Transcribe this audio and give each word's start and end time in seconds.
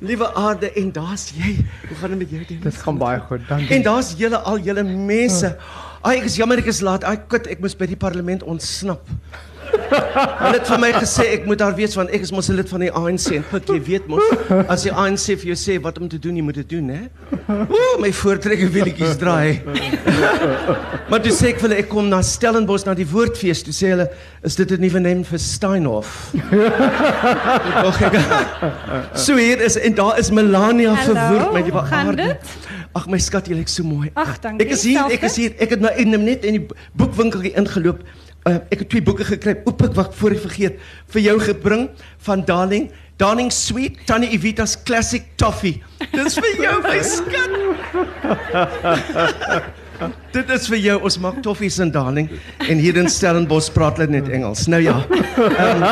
Liewe 0.00 0.34
aarde 0.34 0.72
en 0.80 0.92
daar's 0.92 1.28
jy. 1.36 1.58
Hoe 1.88 1.96
gaan 2.00 2.14
dit 2.14 2.18
met 2.18 2.30
jou 2.30 2.44
Dennis? 2.48 2.64
Dit 2.64 2.82
gaan 2.82 2.98
baie 2.98 3.20
goed. 3.20 3.42
Dankie. 3.48 3.74
En 3.76 3.82
daar's 3.84 4.14
julle 4.16 4.38
al 4.48 4.58
julle 4.64 4.84
mense. 4.84 5.50
Ai, 6.00 6.14
ek 6.22 6.30
is 6.30 6.38
jammer 6.40 6.62
ek 6.62 6.70
is 6.72 6.80
laat. 6.80 7.04
Ai, 7.04 7.18
kut, 7.28 7.48
ek 7.52 7.60
moes 7.60 7.76
by 7.76 7.90
die 7.90 7.98
parlement 8.00 8.42
ontsnap. 8.48 9.04
Hulle 10.42 10.56
het 10.56 10.70
vir 10.70 10.80
my 10.82 10.90
gesê 10.96 11.26
ek 11.36 11.46
moet 11.48 11.60
daar 11.62 11.74
wees 11.78 11.94
want 11.98 12.10
ek 12.14 12.22
is 12.26 12.32
mos 12.34 12.50
'n 12.50 12.56
lid 12.58 12.68
van 12.68 12.80
die 12.84 12.90
ANC 12.90 13.26
en 13.38 13.44
pik 13.50 13.64
jy 13.74 13.80
weet 13.88 14.08
mos 14.10 14.26
as 14.68 14.82
die 14.86 14.92
ANC 14.92 15.26
vir 15.36 15.46
jou 15.52 15.58
sê 15.58 15.80
wat 15.82 15.98
om 16.00 16.08
te 16.08 16.18
doen 16.18 16.36
jy 16.36 16.42
moet 16.42 16.58
dit 16.62 16.68
doen 16.76 16.88
hè. 16.88 17.02
Ooh, 17.50 17.96
my 18.00 18.12
voortrekker 18.12 18.70
wielietjies 18.70 19.16
draai. 19.20 19.60
maar 21.10 21.20
toe 21.22 21.32
sê 21.34 21.52
ek 21.52 21.60
vir 21.60 21.68
hulle 21.68 21.78
ek 21.82 21.88
kom 21.90 22.08
na 22.08 22.22
Stellenbosch 22.22 22.86
na 22.86 22.94
die 22.94 23.06
woordfees. 23.06 23.62
Toe 23.66 23.74
sê 23.74 23.86
hulle 23.94 24.08
is 24.46 24.56
dit 24.56 24.70
'n 24.70 24.80
nuwe 24.80 25.00
naam 25.00 25.24
vir 25.24 25.38
Steinhof. 25.38 26.30
So 29.14 29.36
hier 29.36 29.60
is 29.60 29.76
en 29.76 29.94
daar 29.94 30.18
is 30.18 30.30
Melania 30.30 30.94
liewe 31.62 31.78
hoe 31.78 31.86
gaan 31.86 32.06
aarde. 32.06 32.38
Ag 32.92 33.06
my 33.06 33.18
skat, 33.22 33.46
jy 33.46 33.54
lyk 33.54 33.68
so 33.70 33.84
mooi. 33.86 34.08
Ag, 34.18 34.40
dankie. 34.42 34.66
Ek 34.66 34.72
is 34.74 34.82
hier, 34.82 35.04
ek 35.14 35.22
is 35.28 35.36
hier. 35.38 35.52
Ek 35.62 35.76
het 35.76 35.82
nou 35.84 36.18
net 36.18 36.46
in 36.48 36.58
die 36.58 36.64
boekwinkel 36.98 37.44
ingeloop. 37.52 38.00
Uh, 38.48 38.54
ek 38.72 38.78
het 38.84 38.88
twee 38.88 39.04
boeke 39.04 39.24
gekry. 39.28 39.58
Oep 39.68 39.82
ek 39.90 39.94
wat 39.98 40.14
voor 40.16 40.32
ek 40.36 40.40
vergeet 40.46 40.78
vir 41.12 41.20
jou 41.26 41.36
gebring 41.44 41.90
van 42.24 42.44
Darling. 42.48 42.88
Darling 43.20 43.50
Sweet, 43.52 43.98
Tannie 44.08 44.30
Evita's 44.32 44.78
Classic 44.80 45.26
Toffee. 45.36 45.82
Dis 46.14 46.38
vir 46.40 46.62
jou, 46.64 46.76
my 46.86 47.02
skat. 47.14 47.52
Dit 50.32 50.50
is 50.54 50.66
vir 50.70 50.80
jou. 50.80 50.96
Ons 51.08 51.18
maak 51.22 51.40
toffies 51.44 51.78
in 51.82 51.90
Darling 51.92 52.30
en 52.66 52.80
hier 52.80 52.96
in 53.00 53.08
Stellenbosch 53.10 53.70
praat 53.74 54.00
hulle 54.00 54.10
net 54.14 54.28
Engels. 54.32 54.66
Nou 54.70 54.80
ja. 54.82 54.96
Um, 55.40 55.84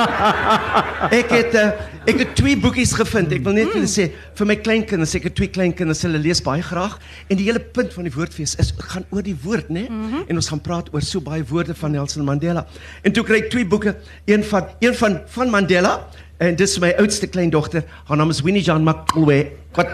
ek 1.21 1.33
het 1.33 1.57
uh, 1.59 1.67
ek 2.09 2.23
het 2.23 2.35
twee 2.39 2.57
boekies 2.61 2.95
gevind. 2.97 3.33
Ek 3.37 3.45
wil 3.47 3.59
net 3.59 3.73
vir 3.73 3.81
julle 3.81 3.91
sê 3.91 4.09
vir 4.39 4.49
my 4.49 4.57
kleinkinders, 4.61 5.15
ek 5.19 5.29
het 5.29 5.37
twee 5.39 5.53
kleinkinders, 5.53 6.05
hulle 6.07 6.21
lees 6.23 6.41
baie 6.45 6.65
graag 6.65 6.97
en 7.29 7.41
die 7.41 7.49
hele 7.49 7.61
punt 7.61 7.93
van 7.97 8.09
die 8.09 8.15
woordfees 8.15 8.57
is 8.63 8.73
gaan 8.93 9.05
oor 9.15 9.25
die 9.27 9.37
woord, 9.45 9.69
né? 9.69 9.85
Mm 9.89 10.07
-hmm. 10.07 10.25
En 10.29 10.41
ons 10.41 10.49
gaan 10.55 10.63
praat 10.65 10.89
oor 10.95 11.05
so 11.05 11.21
baie 11.21 11.45
woorde 11.45 11.75
van 11.75 11.93
Nelson 11.93 12.25
Mandela. 12.25 12.67
En 13.03 13.13
toe 13.13 13.25
kry 13.25 13.43
ek 13.45 13.51
twee 13.51 13.67
boeke, 13.67 13.97
een 14.25 14.45
van 14.45 14.65
een 14.81 14.95
van 14.95 15.21
van 15.27 15.51
Mandela 15.51 16.01
en 16.39 16.57
dis 16.57 16.79
my 16.79 16.95
oudste 16.99 17.27
kleindogter. 17.27 17.85
Haar 18.05 18.17
naam 18.17 18.31
is 18.31 18.41
Winnie 18.41 18.63
Jean 18.63 18.83
Macloe. 18.83 19.51
Wat 19.75 19.89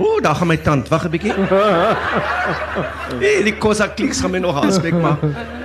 Ooh, 0.00 0.20
daar 0.24 0.34
gaan 0.34 0.46
my 0.48 0.56
tand. 0.56 0.88
Wag 0.88 1.04
'n 1.04 1.10
bietjie. 1.10 1.32
hey, 3.22 3.42
die 3.44 3.56
kosa 3.58 3.86
kliks 3.88 4.20
gaan 4.20 4.30
my 4.30 4.38
nog 4.40 4.56
aanspreek 4.62 4.96
maar. 4.96 5.18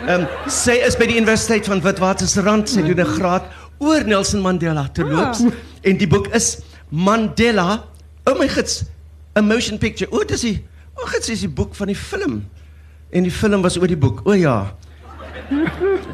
Ehm 0.07 0.21
um, 0.21 0.27
sy 0.51 0.75
is 0.85 0.97
by 0.99 1.07
die 1.07 1.15
Universiteit 1.17 1.65
van 1.71 1.81
Witwatersrand. 1.81 2.69
Sy 2.69 2.81
doen 2.83 2.99
'n 2.99 3.13
graad 3.15 3.43
oor 3.79 4.03
Nelson 4.07 4.41
Mandela 4.41 4.87
terloops 4.93 5.41
Ah. 5.43 5.51
en 5.83 5.97
die 5.97 6.07
boek 6.07 6.27
is 6.35 6.59
Mandela. 6.89 7.83
Oh 8.25 8.37
my 8.39 8.47
gits, 8.47 8.83
a 9.37 9.41
motion 9.41 9.77
picture. 9.77 10.11
O, 10.11 10.23
dis 10.23 10.41
die 10.41 10.65
O, 10.95 11.05
gits 11.05 11.29
is 11.29 11.39
die 11.39 11.49
boek 11.49 11.75
van 11.75 11.87
die 11.87 11.95
film. 11.95 12.45
En 13.11 13.23
die 13.23 13.31
film 13.31 13.61
was 13.61 13.77
oor 13.77 13.87
die 13.87 13.97
boek. 13.97 14.21
O 14.25 14.33
ja. 14.33 14.73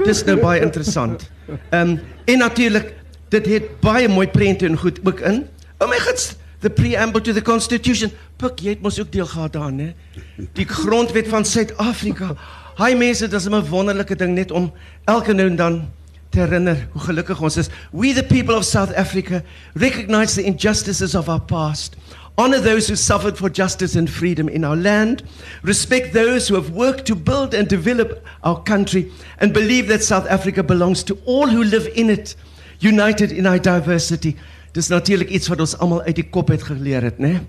Dis 0.05 0.23
nou 0.25 0.37
baie 0.41 0.61
interessant. 0.61 1.29
Ehm 1.69 1.89
um, 1.89 1.99
en 2.25 2.37
natuurlik 2.37 2.93
dit 3.29 3.45
het 3.45 3.79
baie 3.81 4.07
mooi 4.09 4.27
prente 4.27 4.65
en 4.65 4.77
goed 4.77 4.99
ook 5.03 5.19
in. 5.19 5.47
Oh 5.79 5.87
my 5.89 5.97
gits, 5.99 6.35
the 6.61 6.69
preamble 6.69 7.21
to 7.21 7.33
the 7.33 7.41
constitution. 7.41 8.11
Pik, 8.37 8.61
jy 8.61 8.75
het 8.75 8.81
mos 8.81 8.99
ook 9.01 9.11
deel 9.11 9.25
gehad 9.25 9.53
daarin, 9.53 9.79
hè? 9.79 10.45
Die 10.57 10.65
grondwet 10.65 11.27
van 11.27 11.45
Suid-Afrika. 11.45 12.35
Hi 12.77 12.95
mense, 12.95 13.27
dis 13.27 13.45
'n 13.45 13.69
wonderlike 13.69 14.15
ding 14.15 14.33
net 14.33 14.51
om 14.51 14.71
elke 15.05 15.33
nou 15.33 15.47
en 15.49 15.55
dan 15.55 15.89
te 16.29 16.39
herinner 16.39 16.87
hoe 16.91 17.01
gelukkig 17.01 17.41
ons 17.41 17.57
is. 17.57 17.69
We 17.91 18.13
the 18.13 18.23
people 18.23 18.55
of 18.55 18.63
South 18.63 18.93
Africa 18.93 19.43
recognize 19.73 20.33
the 20.33 20.43
injustices 20.43 21.15
of 21.15 21.27
our 21.27 21.41
past. 21.41 21.95
Honor 22.37 22.61
those 22.61 22.87
who 22.87 22.95
suffered 22.95 23.37
for 23.37 23.49
justice 23.49 23.97
and 23.97 24.09
freedom 24.09 24.47
in 24.47 24.63
our 24.63 24.77
land. 24.77 25.23
Respect 25.63 26.13
those 26.13 26.47
who 26.47 26.55
have 26.55 26.71
worked 26.71 27.05
to 27.05 27.15
build 27.15 27.53
and 27.53 27.67
develop 27.67 28.25
our 28.43 28.63
country. 28.63 29.11
And 29.37 29.53
believe 29.53 29.87
that 29.87 30.03
South 30.03 30.27
Africa 30.29 30.63
belongs 30.63 31.03
to 31.03 31.17
all 31.25 31.47
who 31.47 31.63
live 31.63 31.89
in 31.93 32.09
it, 32.09 32.35
united 32.79 33.31
in 33.31 33.45
our 33.45 33.59
diversity. 33.59 34.37
Dis 34.71 34.87
natuurlik 34.87 35.29
iets 35.29 35.49
wat 35.51 35.59
ons 35.59 35.75
almal 35.83 36.01
uit 36.07 36.15
die 36.15 36.29
kop 36.29 36.47
het 36.53 36.63
geleer 36.63 37.03
het, 37.03 37.17
né? 37.19 37.41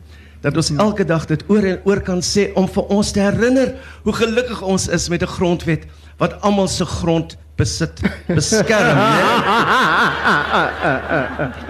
Dat 0.43 0.57
ons 0.59 0.73
elke 0.83 1.05
dag 1.07 1.27
dit 1.31 1.43
oor 1.47 1.63
en 1.63 1.79
oor 1.87 2.01
kan 2.03 2.19
sê 2.27 2.49
om 2.59 2.67
vir 2.67 2.89
ons 2.91 3.13
te 3.15 3.23
herinner 3.23 3.77
hoe 4.03 4.15
gelukkig 4.19 4.63
ons 4.67 4.89
is 4.89 5.09
met 5.09 5.23
'n 5.23 5.31
grondwet 5.39 5.87
wat 6.19 6.41
almal 6.43 6.69
se 6.69 6.85
grond 6.85 7.37
besit 7.57 8.01
beskerm, 8.27 8.97
né? 8.97 9.23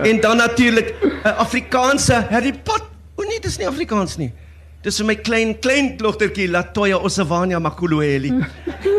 En 0.09 0.21
dan 0.21 0.37
natuurlik 0.37 0.95
'n 1.25 1.37
Afrikaanse 1.37 2.27
Harry 2.31 2.53
Potter. 2.53 2.89
O 3.17 3.23
nee, 3.23 3.41
dis 3.41 3.59
nie 3.59 3.69
Afrikaans 3.69 4.17
nie. 4.17 4.33
Dis 4.83 4.97
vir 4.97 5.07
my 5.07 5.15
klein 5.15 5.59
klein 5.61 5.97
dogtertjie 5.97 6.49
Latoya 6.49 6.97
Osavania 6.97 7.59
Makulueli. 7.59 8.33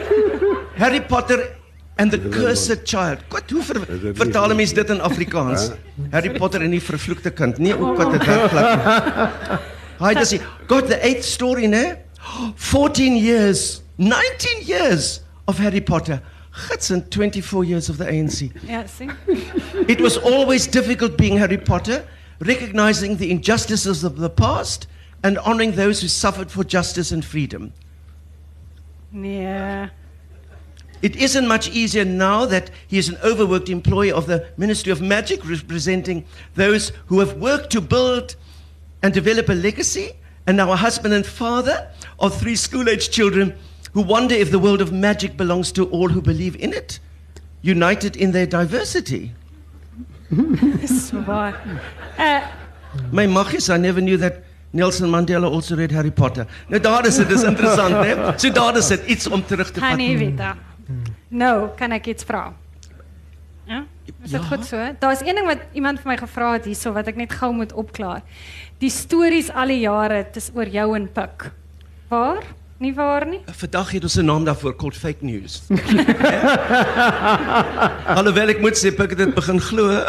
Harry 0.81 1.01
Potter 1.01 1.62
and 1.97 2.11
the 2.11 2.17
Cursed 2.29 2.85
Child. 2.85 3.19
Wat 3.29 3.49
hoe 3.51 3.63
ver, 3.63 3.79
vertaal 4.13 4.49
'n 4.51 4.55
mens 4.55 4.73
dit 4.73 4.89
in 4.89 5.01
Afrikaans? 5.01 5.71
Harry 6.11 6.31
Potter 6.31 6.61
en 6.61 6.69
die 6.69 6.81
vervloekte 6.81 7.31
kind. 7.31 7.57
Nee, 7.57 7.77
ook 7.77 7.97
wat 7.97 8.11
dit 8.11 8.25
werklik. 8.25 9.59
Hy 9.99 10.13
dis 10.13 10.39
got 10.67 10.87
the 10.87 10.99
eighth 11.01 11.25
story, 11.25 11.65
né? 11.65 11.97
14 12.55 13.17
years, 13.17 13.81
19 13.95 14.65
years 14.65 15.21
of 15.45 15.57
Harry 15.57 15.81
Potter. 15.81 16.21
Gits 16.51 16.91
in 16.91 17.03
24 17.09 17.65
years 17.65 17.89
of 17.89 17.97
the 17.97 18.05
ANC. 18.05 18.51
Ja, 18.67 18.83
sien. 18.87 19.11
It 19.87 19.99
was 20.01 20.21
always 20.21 20.67
difficult 20.67 21.17
being 21.17 21.39
Harry 21.39 21.57
Potter, 21.57 22.03
recognizing 22.39 23.17
the 23.17 23.27
injustices 23.27 24.03
of 24.03 24.19
the 24.19 24.29
past 24.29 24.87
and 25.23 25.37
honoring 25.39 25.75
those 25.75 26.01
who 26.01 26.07
suffered 26.07 26.51
for 26.51 26.63
justice 26.63 27.13
and 27.13 27.25
freedom. 27.25 27.71
Nee. 29.09 29.89
It 31.03 31.17
isn't 31.17 31.47
much 31.47 31.69
easier 31.69 32.05
now 32.05 32.45
that 32.45 32.71
he 32.87 32.97
is 32.97 33.09
an 33.09 33.17
overworked 33.25 33.67
employee 33.69 34.13
of 34.13 34.25
the 34.25 34.47
Ministry 34.55 34.89
of 34.89 35.01
Magic, 35.01 35.45
representing 35.47 36.23
those 36.55 36.93
who 37.07 37.19
have 37.19 37.33
worked 37.33 37.71
to 37.71 37.81
build 37.81 38.37
and 39.01 39.13
develop 39.13 39.49
a 39.49 39.53
legacy, 39.53 40.13
and 40.47 40.55
now 40.55 40.71
a 40.71 40.77
husband 40.77 41.13
and 41.13 41.25
father 41.25 41.89
of 42.19 42.39
three 42.39 42.55
school 42.55 42.87
age 42.87 43.09
children 43.09 43.53
who 43.93 44.01
wonder 44.01 44.33
if 44.33 44.49
the 44.49 44.59
world 44.59 44.81
of 44.81 44.93
magic 44.93 45.35
belongs 45.35 45.71
to 45.73 45.85
all 45.89 46.07
who 46.07 46.21
believe 46.21 46.55
in 46.55 46.71
it, 46.73 46.99
united 47.61 48.15
in 48.15 48.31
their 48.31 48.47
diversity. 48.47 49.31
Uh 52.17 52.41
My 53.11 53.25
maggies, 53.27 53.69
I 53.69 53.77
never 53.77 53.99
knew 54.01 54.17
that 54.17 54.43
Nelson 54.71 55.09
Mandela 55.09 55.49
also 55.51 55.75
read 55.75 55.91
Harry 55.91 56.11
Potter. 56.11 56.45
Nou 56.69 56.79
daar 56.79 57.05
is 57.05 57.15
dit, 57.17 57.27
dis 57.29 57.43
interessant, 57.43 57.93
né? 57.93 58.33
So 58.37 58.49
daar 58.51 58.77
is 58.77 58.87
dit 58.87 59.05
iets 59.05 59.27
om 59.27 59.45
terug 59.45 59.71
te 59.71 59.79
vat. 59.79 59.89
gaan 59.89 59.97
nie 59.97 60.17
weet. 60.17 60.41
Nou, 61.33 61.69
kan 61.79 61.91
ek 61.95 62.11
iets 62.13 62.25
vra? 62.29 62.51
Ja? 63.65 63.83
Is 64.23 64.31
dit 64.31 64.41
Ja. 64.41 64.47
goed 64.47 64.65
so? 64.65 64.77
Daar's 64.99 65.21
een 65.21 65.35
ding 65.35 65.45
wat 65.47 65.59
iemand 65.73 65.99
vir 66.01 66.11
my 66.11 66.17
gevra 66.17 66.51
het 66.53 66.65
hierso 66.65 66.91
wat 66.93 67.07
ek 67.07 67.15
net 67.15 67.31
gou 67.33 67.53
moet 67.53 67.73
opklaar. 67.73 68.21
Die 68.79 68.89
stories 68.89 69.49
al 69.51 69.67
die 69.67 69.79
jare, 69.79 70.25
dis 70.33 70.51
oor 70.53 70.65
jou 70.67 70.95
en 70.95 71.07
Pik. 71.11 71.51
Waar? 72.09 72.43
Nie 72.79 72.93
waar 72.93 73.25
nie? 73.25 73.39
Vandag 73.47 73.91
het 73.91 74.03
ons 74.03 74.15
'n 74.17 74.25
naam 74.25 74.43
daarvoor, 74.45 74.75
called 74.75 74.97
fake 74.97 75.21
news. 75.23 75.61
Alhoewel 78.17 78.49
ek 78.49 78.59
moet 78.61 78.73
sê, 78.75 78.87
ek 78.91 79.09
het 79.09 79.17
dit 79.17 79.33
begin 79.35 79.59
glo. 79.61 79.87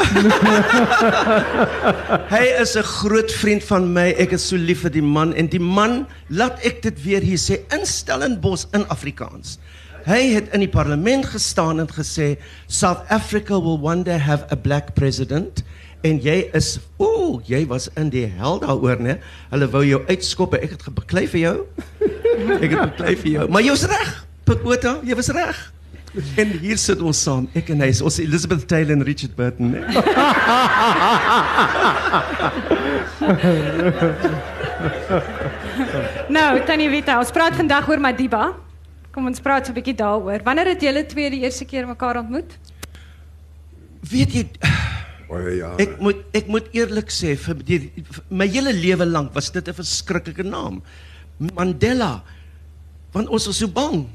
Hy 2.35 2.45
is 2.61 2.75
'n 2.77 2.83
groot 2.83 3.33
vriend 3.33 3.65
van 3.65 3.93
my. 3.93 4.15
Ek 4.19 4.33
is 4.33 4.49
so 4.49 4.57
lief 4.57 4.81
vir 4.81 4.91
die 4.91 5.03
man 5.03 5.33
en 5.35 5.47
die 5.47 5.61
man, 5.61 6.07
laat 6.29 6.59
ek 6.65 6.83
dit 6.83 7.03
weer 7.05 7.21
hier 7.23 7.39
sê, 7.39 7.59
in 7.73 7.87
Stellenbosch 7.87 8.67
in 8.73 8.85
Afrikaans. 8.89 9.59
Hy 10.05 10.21
het 10.35 10.51
in 10.53 10.61
die 10.61 10.69
parlement 10.71 11.27
gestaan 11.33 11.81
en 11.81 11.89
gesê 11.89 12.35
South 12.67 13.05
Africa 13.09 13.57
will 13.61 13.81
one 13.81 14.05
day 14.05 14.19
have 14.21 14.45
a 14.53 14.57
black 14.57 14.93
president 14.95 15.63
en 16.05 16.19
jy 16.21 16.51
is 16.53 16.75
ooh, 17.01 17.41
jy 17.49 17.63
was 17.71 17.89
in 17.97 18.11
die 18.13 18.27
hel 18.29 18.59
daaroor, 18.61 19.01
né? 19.01 19.17
Hulle 19.53 19.69
wou 19.73 19.81
jou 19.89 20.03
uitskop. 20.11 20.53
Ek 20.61 20.75
het 20.77 20.83
gebeklei 20.85 21.25
vir 21.33 21.41
jou. 21.41 21.55
Ek 22.59 22.69
het 22.69 22.83
beklei 22.93 23.15
vir 23.23 23.31
jou. 23.39 23.47
Maar 23.49 23.65
jy 23.65 23.73
was 23.73 23.87
reg. 23.89 24.11
Pikota, 24.45 24.99
jy 25.09 25.17
was 25.17 25.33
reg. 25.33 25.63
En 26.39 26.53
hier 26.63 26.79
sit 26.79 27.01
ons 27.03 27.19
saam, 27.27 27.49
ek 27.59 27.73
en 27.75 27.81
hy, 27.83 27.89
ons 28.07 28.19
Elizabeth 28.23 28.69
Taylor 28.71 28.95
en 28.95 29.03
Richard 29.03 29.35
Burton. 29.35 29.73
né? 29.75 29.81
Nou, 36.35 36.61
Tannie 36.67 36.91
Vita, 36.91 37.19
ons 37.21 37.31
praat 37.35 37.57
vandag 37.59 37.89
oor 37.89 38.01
Madiba. 38.03 38.64
Kom 39.15 39.29
ons 39.31 39.41
praat 39.41 39.67
so 39.67 39.71
'n 39.73 39.79
bietjie 39.79 39.95
daaroor. 39.95 40.43
Wanneer 40.43 40.75
het 40.75 40.83
julle 40.83 41.07
twee 41.07 41.31
die 41.31 41.45
eerste 41.47 41.65
keer 41.65 41.87
mekaar 41.87 42.19
ontmoet? 42.19 42.59
Weet 44.11 44.33
jy, 44.35 44.45
Baie 45.31 45.57
jare. 45.57 45.79
ek 45.79 46.01
moet 46.01 46.19
ek 46.35 46.47
moet 46.51 46.67
eerlik 46.75 47.11
sê 47.15 47.37
vir 47.39 47.55
die, 47.65 47.79
vir 47.97 48.25
my 48.29 48.47
hele 48.47 48.73
lewe 48.75 49.07
lank 49.07 49.33
was 49.35 49.51
dit 49.51 49.69
'n 49.69 49.73
verskriklike 49.75 50.43
naam. 50.43 50.83
Mandela. 51.39 52.23
Want 53.13 53.29
ons 53.29 53.47
was 53.47 53.57
so 53.57 53.69
bang. 53.69 54.07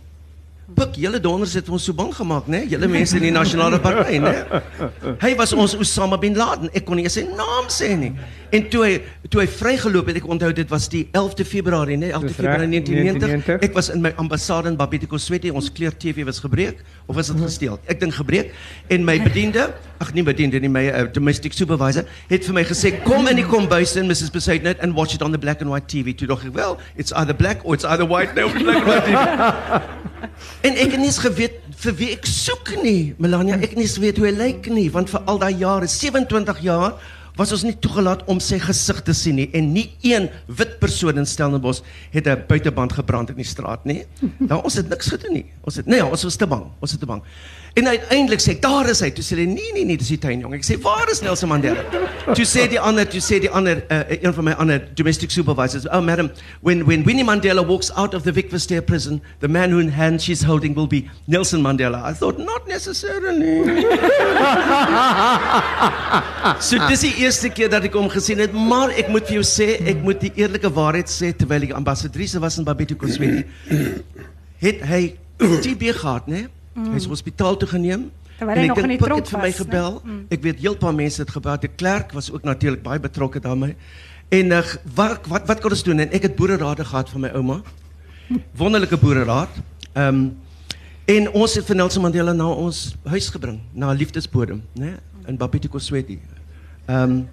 Pik, 0.76 1.00
julle 1.02 1.20
donders 1.20 1.54
het 1.58 1.70
ons 1.70 1.84
so 1.84 1.94
bang 1.94 2.12
gemaak, 2.14 2.46
né? 2.48 2.62
Julle 2.70 2.88
mense 2.88 3.16
in 3.18 3.24
die 3.24 3.32
nasionale 3.32 3.80
party, 3.80 4.20
né? 4.20 4.62
Hy 5.24 5.36
was 5.36 5.54
ons 5.54 5.74
Osama 5.76 6.18
bin 6.18 6.36
Laden. 6.38 6.70
Ek 6.74 6.86
kon 6.86 6.96
nie 7.00 7.08
eens 7.08 7.18
sy 7.18 7.24
naam 7.26 7.72
sê 7.74 7.96
nie. 7.98 8.12
En 8.50 8.70
toe 8.70 8.84
hy 8.84 8.94
toe 9.30 9.42
hy 9.44 9.48
vrygeloop 9.52 10.08
het, 10.10 10.20
ek 10.22 10.28
onthou 10.30 10.50
dit 10.56 10.70
was 10.72 10.88
die 10.90 11.04
11de 11.12 11.46
Februarie, 11.46 11.98
né? 12.02 12.10
11de 12.10 12.32
Dis 12.32 12.38
Februarie 12.40 12.66
reg, 12.66 12.86
1990. 12.88 13.28
1990. 13.30 13.70
Ek 13.70 13.76
was 13.78 13.90
in 13.94 14.02
my 14.02 14.12
ambassade 14.22 14.72
in 14.72 14.78
Babetiko 14.80 15.20
Sweti. 15.22 15.52
Ons 15.54 15.70
kleur 15.72 15.94
TV 15.98 16.26
was 16.26 16.42
gebreek 16.42 16.82
of 17.06 17.16
was 17.16 17.30
dit 17.30 17.42
gesteel? 17.44 17.78
Ek 17.86 18.02
dink 18.02 18.16
gebreek. 18.18 18.54
En 18.90 19.06
my 19.06 19.20
bediende, 19.22 19.70
ag 20.02 20.14
nee 20.16 20.26
bediende 20.26 20.62
nie, 20.64 20.72
my 20.72 20.86
uh, 20.90 21.06
domestic 21.14 21.54
supervisor 21.54 22.08
het 22.32 22.48
vir 22.48 22.58
my 22.58 22.66
gesê 22.66 22.94
kom 23.06 23.30
in 23.30 23.42
die 23.42 23.48
kombuis 23.48 23.96
in 24.00 24.10
Mrs. 24.10 24.34
Besaidnet 24.34 24.82
and 24.82 24.98
watch 24.98 25.14
it 25.14 25.26
on 25.26 25.36
the 25.36 25.42
black 25.42 25.62
and 25.62 25.70
white 25.70 25.90
TV. 25.92 26.16
Toe 26.18 26.30
dog 26.30 26.46
ek, 26.46 26.56
well, 26.56 26.80
it's 26.96 27.14
either 27.14 27.38
black 27.38 27.62
or 27.66 27.78
it's 27.78 27.86
either 27.86 28.08
white. 28.08 28.34
No, 28.38 28.50
black 28.58 28.82
and 28.82 28.90
white 28.90 29.06
TV. 29.06 29.88
En 30.62 30.76
ek 30.76 30.94
het 30.94 31.00
nie 31.00 31.08
eens 31.10 31.20
geweet 31.24 31.56
vir 31.84 31.96
wie 32.00 32.10
ek 32.16 32.28
soek 32.28 32.74
nie. 32.84 33.14
Melania, 33.20 33.58
ek 33.60 33.74
het 33.74 33.80
nie 33.80 33.88
eens 33.88 33.98
geweet 34.00 34.20
hoe 34.20 34.28
hy 34.28 34.34
lyk 34.36 34.68
nie, 34.72 34.88
want 34.92 35.12
vir 35.12 35.24
al 35.32 35.40
daai 35.42 35.56
jare, 35.60 35.88
27 35.92 36.62
jaar, 36.64 36.96
was 37.40 37.54
ons 37.56 37.64
nie 37.64 37.76
toegelaat 37.80 38.26
om 38.32 38.42
sy 38.44 38.60
gesig 38.60 39.00
te 39.08 39.16
sien 39.16 39.40
nie 39.40 39.48
en 39.56 39.72
nie 39.74 39.88
een 40.06 40.28
wit 40.60 40.76
persoon 40.82 41.22
in 41.22 41.28
Stellenbosch 41.30 41.82
het 42.12 42.28
'n 42.28 42.44
buiteband 42.48 42.94
gebrand 42.94 43.30
in 43.30 43.40
die 43.40 43.48
straat 43.48 43.86
nie. 43.86 44.04
Nou 44.40 44.62
ons 44.64 44.76
het 44.76 44.90
niks 44.90 45.08
gedoen 45.08 45.34
nie. 45.34 45.46
Ons 45.64 45.76
het 45.76 45.86
nee, 45.86 46.04
ons 46.04 46.24
was 46.24 46.36
te 46.36 46.48
bang. 46.48 46.66
Ons 46.80 46.92
het 46.92 47.00
te 47.00 47.06
bang. 47.06 47.24
En 47.80 47.88
uiteindelik 47.88 48.42
sê 48.44 48.56
ek, 48.58 48.62
daar 48.64 48.90
is 48.92 49.00
hy. 49.04 49.10
Toe 49.16 49.24
sê 49.24 49.38
hulle 49.38 49.48
nee 49.48 49.72
nee 49.76 49.86
nee, 49.88 49.98
dis 50.00 50.10
die 50.12 50.20
tuinjong. 50.20 50.52
Ek 50.58 50.66
sê 50.68 50.76
waar 50.84 51.08
is 51.14 51.22
Nelson 51.24 51.52
Mandela? 51.52 51.84
Toe 52.38 52.46
sê 52.48 52.66
die 52.70 52.80
ander, 52.80 53.08
toe 53.10 53.22
sê 53.24 53.40
die 53.42 53.50
ander 53.56 53.80
uh, 53.88 54.02
een 54.14 54.34
van 54.36 54.48
my 54.50 54.56
ander 54.62 54.84
domestic 55.00 55.32
supervisors, 55.34 55.88
"Oh 55.88 56.02
madam, 56.04 56.30
when 56.62 56.84
when 56.90 57.06
Winnie 57.08 57.26
Mandela 57.26 57.64
walks 57.66 57.90
out 57.96 58.14
of 58.14 58.28
the 58.28 58.34
Vic 58.36 58.52
Versteer 58.52 58.84
prison, 58.86 59.22
the 59.40 59.48
man 59.48 59.72
whose 59.72 59.96
hand 59.96 60.22
she's 60.22 60.44
holding 60.44 60.76
will 60.76 60.92
be 60.92 61.08
Nelson 61.28 61.64
Mandela." 61.64 62.04
I 62.04 62.14
thought 62.14 62.38
not 62.38 62.68
necessarily. 62.68 63.64
So 66.60 66.78
dis 66.90 67.02
die 67.06 67.14
eerste 67.24 67.50
keer 67.54 67.70
dat 67.72 67.86
ek 67.88 67.94
hom 67.96 68.10
gesien 68.12 68.40
het, 68.42 68.54
maar 68.54 68.92
ek 68.98 69.10
moet 69.14 69.28
vir 69.30 69.40
jou 69.40 69.46
sê, 69.48 69.68
ek 69.88 70.02
moet 70.04 70.20
die 70.22 70.32
eerlike 70.42 70.70
waarheid 70.76 71.10
sê 71.12 71.32
terwyl 71.38 71.70
ek 71.70 71.76
ambassadrice 71.78 72.42
was 72.42 72.58
in 72.60 72.66
Babetto 72.68 72.98
Kosweti, 73.00 73.46
het 74.64 74.82
hy 74.90 75.02
TB 75.40 75.94
gehad, 75.96 76.28
né? 76.28 76.48
Mm. 76.48 76.59
Hy 76.74 76.96
is 76.96 77.06
hospitaal 77.06 77.58
toe 77.58 77.68
geneem. 77.68 78.12
Terwyl 78.38 78.56
hy 78.56 78.62
En 78.62 78.70
ek 78.70 78.70
nog 78.70 78.78
in 78.78 78.88
dink 78.88 78.94
die 78.94 78.98
Pik 78.98 79.08
tronk 79.08 79.26
het 79.26 79.32
vir 79.34 79.40
my 79.40 79.50
was, 79.50 79.58
né? 79.58 79.64
gebel. 79.66 80.02
Mm. 80.04 80.26
Ek 80.30 80.42
weet 80.42 80.60
heel 80.60 80.78
paar 80.78 80.96
mense 80.96 81.22
het 81.22 81.30
gebel. 81.30 81.58
Die 81.60 81.72
klerk 81.76 82.12
was 82.12 82.32
ook 82.32 82.44
natuurlik 82.44 82.84
baie 82.84 83.00
betrokke 83.00 83.40
daarmee. 83.40 83.76
En 84.30 84.54
uh, 84.54 84.62
wat 84.96 85.26
wat 85.28 85.48
wat 85.50 85.60
kon 85.60 85.74
ons 85.74 85.84
doen? 85.84 86.00
En 86.00 86.12
ek 86.14 86.30
het 86.30 86.36
boererade 86.36 86.86
gehad 86.86 87.10
van 87.10 87.26
my 87.26 87.32
ouma. 87.34 87.62
Wonderlike 88.62 88.98
boereraad. 88.98 89.50
Ehm 89.94 90.08
um, 90.08 90.38
en 91.10 91.26
ons 91.34 91.54
het 91.58 91.66
vir 91.66 91.76
Nelson 91.76 92.04
Mandela 92.06 92.34
na 92.38 92.46
ons 92.54 92.80
huis 93.10 93.30
gebring, 93.34 93.56
na 93.74 93.90
'n 93.90 93.98
liefdesbodem, 93.98 94.62
né, 94.78 95.00
in 95.26 95.38
Babetto 95.38 95.68
Kosweti. 95.68 96.20
Ehm 96.86 97.02
um, 97.02 97.30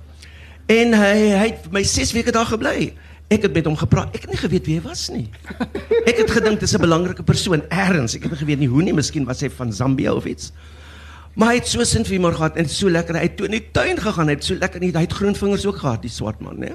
en 0.67 0.95
hy 0.95 1.17
hy 1.37 1.49
het 1.53 1.71
my 1.71 1.83
6 1.85 2.13
weke 2.13 2.33
daar 2.33 2.47
gebly. 2.47 2.95
Ek 3.29 3.43
het 3.43 3.53
met 3.53 3.67
hom 3.67 3.77
gepraat. 3.77 4.15
Ek 4.15 4.23
het 4.23 4.31
nie 4.31 4.39
geweet 4.39 4.67
wie 4.69 4.77
hy 4.79 4.83
was 4.85 5.09
nie. 5.11 5.27
Ek 6.07 6.21
het 6.21 6.31
gedink 6.31 6.61
dis 6.63 6.75
'n 6.77 6.81
belangrike 6.81 7.23
persoon 7.27 7.63
eers. 7.69 8.15
Ek 8.15 8.23
het 8.23 8.31
nie 8.31 8.39
geweet 8.39 8.59
nie 8.59 8.69
hoe 8.71 8.83
nie, 8.83 8.95
miskien 8.95 9.25
was 9.27 9.41
hy 9.41 9.51
van 9.51 9.73
Zambia 9.73 10.15
of 10.15 10.25
iets. 10.25 10.53
Maar 11.35 11.49
hy 11.49 11.55
het 11.59 11.69
so 11.69 11.85
sin 11.85 12.05
humor 12.05 12.33
gehad 12.33 12.57
en 12.57 12.69
so 12.69 12.89
lekker. 12.89 13.19
Hy 13.19 13.29
toe 13.29 13.47
in 13.47 13.59
die 13.59 13.67
tuin 13.73 13.99
gegaan. 13.99 14.31
Hy 14.31 14.37
het 14.39 14.45
so 14.45 14.55
lekker 14.55 14.81
hy 14.81 15.03
het 15.05 15.13
groen 15.13 15.35
vingers 15.35 15.67
ook 15.67 15.77
gehad, 15.77 16.03
die 16.03 16.11
swart 16.11 16.41
man, 16.41 16.57
né? 16.59 16.73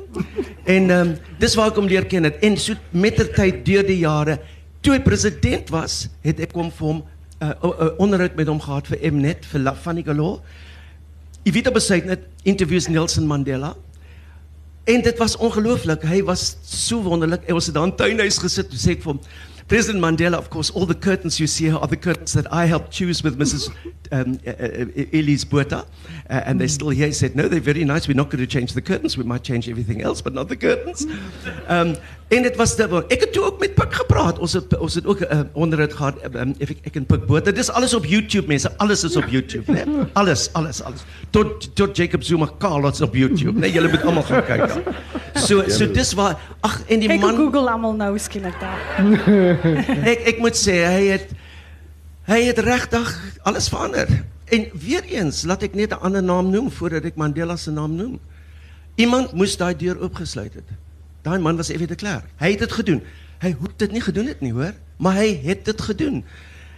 En 0.66 0.90
ehm 0.90 1.08
um, 1.08 1.16
dis 1.40 1.56
waar 1.56 1.72
ek 1.72 1.80
hom 1.80 1.88
leer 1.88 2.06
ken 2.06 2.24
het. 2.24 2.38
En 2.46 2.58
so 2.58 2.76
mettertyd 2.92 3.66
deur 3.66 3.84
die 3.84 3.98
jare 4.04 4.40
toe 4.82 4.94
hy 4.94 5.00
president 5.00 5.70
was, 5.70 6.10
het 6.22 6.40
ek 6.40 6.54
hom 6.54 6.70
vir 6.72 6.88
hom 6.88 7.02
'n 7.02 7.04
uh, 7.42 7.54
uh, 7.64 7.70
uh, 7.70 7.90
onderhoud 7.98 8.36
met 8.36 8.48
hom 8.48 8.60
gehad 8.62 8.88
vir 8.88 9.12
Mnet 9.12 9.46
vir 9.46 9.60
La 9.62 9.74
Fanny 9.74 10.04
Galore. 10.04 10.42
Evita 11.44 11.72
Besaidnet 11.72 12.28
interviews 12.44 12.88
Nelson 12.88 13.26
Mandela. 13.26 13.76
En 14.84 15.02
dit 15.02 15.18
was 15.18 15.38
ongelooflik. 15.38 16.02
Hy 16.02 16.24
was 16.24 16.56
so 16.66 17.02
wonderlik. 17.02 17.46
Ons 17.54 17.66
het 17.66 17.76
daar 17.76 17.86
in 17.86 17.96
tuinhuis 17.96 18.38
gesit. 18.42 18.70
Toe 18.70 18.80
sê 18.80 18.96
vir 18.98 19.12
hom, 19.14 19.20
President 19.72 20.02
Mandela, 20.02 20.38
of 20.38 20.50
course, 20.50 20.74
all 20.74 20.86
the 20.86 20.98
curtains 20.98 21.38
you 21.38 21.48
see 21.48 21.70
are 21.72 21.88
the 21.88 22.00
curtains 22.00 22.34
that 22.34 22.48
I 22.52 22.66
helped 22.66 22.92
choose 22.92 23.24
with 23.24 23.38
Mrs. 23.38 23.70
Um, 24.12 24.40
uh, 24.46 24.52
uh, 24.52 25.20
Elise 25.20 25.46
Buerta. 25.46 25.86
Uh, 26.30 26.42
and 26.46 26.60
they're 26.60 26.68
still 26.68 26.90
here. 26.90 27.08
He 27.08 27.14
said, 27.14 27.36
no, 27.36 27.48
they're 27.48 27.60
very 27.60 27.86
nice. 27.86 28.08
We're 28.08 28.14
not 28.14 28.30
going 28.30 28.44
to 28.44 28.48
change 28.48 28.74
the 28.74 28.82
curtains. 28.82 29.18
We 29.18 29.24
might 29.24 29.44
change 29.44 29.70
everything 29.70 30.02
else, 30.02 30.22
but 30.22 30.34
not 30.34 30.50
the 30.50 30.58
curtains. 30.58 31.06
Um, 31.70 31.96
en 32.28 32.44
dit 32.44 32.56
was 32.56 32.76
dit. 32.76 32.92
Ek 33.12 33.22
het 33.24 33.32
toe 33.34 33.44
ook 33.44 33.60
met 33.60 33.74
Pik 33.76 33.94
gepraat. 33.94 34.40
Ons 34.40 34.54
het 34.54 34.74
ons 34.78 34.96
het 34.96 35.06
ook 35.06 35.20
'n 35.20 35.28
uh, 35.34 35.42
onderhoud 35.54 35.94
gehad 35.94 36.16
um, 36.36 36.56
ek 36.60 36.78
ek 36.84 36.96
en 36.96 37.06
Pik 37.06 37.26
Buerta. 37.26 37.52
Dis 37.52 37.70
alles 37.70 37.94
op 37.94 38.06
YouTube 38.06 38.48
mense. 38.48 38.72
Alles 38.78 39.04
is 39.04 39.16
op 39.16 39.28
YouTube, 39.30 39.72
né? 39.72 39.84
Alles, 40.20 40.50
alles, 40.54 40.82
alles. 40.84 41.04
Tot 41.30 41.76
tot 41.76 41.96
Jacob 41.98 42.24
Zuma 42.24 42.50
Carlos 42.58 43.02
op 43.02 43.16
YouTube, 43.16 43.60
né? 43.60 43.72
Julle 43.72 43.90
moet 43.90 44.04
almal 44.04 44.24
gaan 44.24 44.44
kyk 44.46 44.68
daar. 44.68 44.82
So 45.36 45.64
so 45.70 45.92
dis 45.92 46.14
waar 46.14 46.40
ag 46.60 46.82
en 46.88 47.00
die 47.00 47.20
man 47.20 47.36
Google 47.36 47.70
almal 47.70 47.94
nou 47.94 48.18
skielik 48.18 48.56
daar. 48.60 48.80
ek 50.12 50.28
ek 50.34 50.38
moet 50.40 50.56
sê 50.56 50.84
hy 50.86 51.08
het 51.16 51.28
hy 52.30 52.44
het 52.44 52.60
regtig 52.60 53.38
alles 53.42 53.70
verander. 53.70 54.08
En 54.52 54.68
weer 54.74 55.04
eens, 55.04 55.44
laat 55.48 55.64
ek 55.64 55.74
net 55.74 55.92
'n 55.92 56.04
ander 56.04 56.24
naam 56.24 56.50
noem 56.50 56.72
voordat 56.72 57.04
ek 57.04 57.16
Mandela 57.16 57.56
se 57.56 57.72
naam 57.72 57.96
noem. 57.96 58.20
Iemand 58.96 59.34
moes 59.34 59.58
daai 59.58 59.76
deur 59.76 60.00
oopgesluit 60.00 60.54
het. 60.54 60.70
Daai 61.22 61.40
man 61.40 61.56
was 61.56 61.70
F.W. 61.70 61.88
de 61.88 61.96
Klerk. 61.96 62.26
Hy 62.38 62.50
het 62.52 62.60
dit 62.60 62.72
gedoen. 62.72 63.02
Hy 63.42 63.56
hoef 63.58 63.74
dit 63.78 63.92
nie 63.92 64.02
gedoen 64.02 64.28
het 64.28 64.42
nie, 64.42 64.54
hoor, 64.54 64.74
maar 64.98 65.16
hy 65.18 65.40
het 65.44 65.66
dit 65.66 65.82
gedoen. 65.82 66.24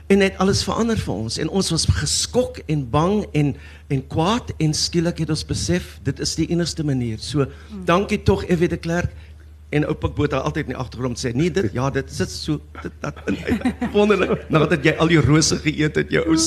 En 0.07 0.19
hy 0.19 0.27
het 0.29 0.37
alles 0.43 0.63
verander 0.63 0.99
vir 0.99 1.13
ons 1.13 1.37
en 1.39 1.49
ons 1.49 1.69
was 1.71 1.85
geskok 1.85 2.59
en 2.67 2.89
bang 2.89 3.23
en 3.31 3.55
en 3.87 4.01
kwaad 4.07 4.51
en 4.57 4.73
skielik 4.73 5.21
het 5.23 5.29
ons 5.29 5.45
besef 5.47 5.99
dit 6.03 6.19
is 6.19 6.35
die 6.35 6.47
enigste 6.51 6.83
manier. 6.83 7.19
So 7.23 7.47
dankie 7.87 8.19
tog 8.23 8.43
F.W. 8.43 8.67
de 8.67 8.77
Klerk 8.77 9.11
en 9.73 9.85
oupa 9.89 10.07
Botha 10.13 10.37
altyd 10.45 10.67
in 10.69 10.73
die 10.75 10.79
agtergrond 10.83 11.17
sê 11.21 11.33
nee 11.33 11.49
dit 11.51 11.73
ja 11.73 11.89
dit 11.89 12.11
sit 12.13 12.29
so 12.29 12.59
dit 12.81 12.93
dat 13.01 13.15
in 13.29 13.37
wonderlik 13.93 14.49
nadat 14.53 14.83
jy 14.85 14.95
al 14.97 15.07
die 15.11 15.21
rose 15.21 15.57
geëet 15.65 15.95
het 16.03 16.09
jou 16.13 16.25
ou 16.29 16.37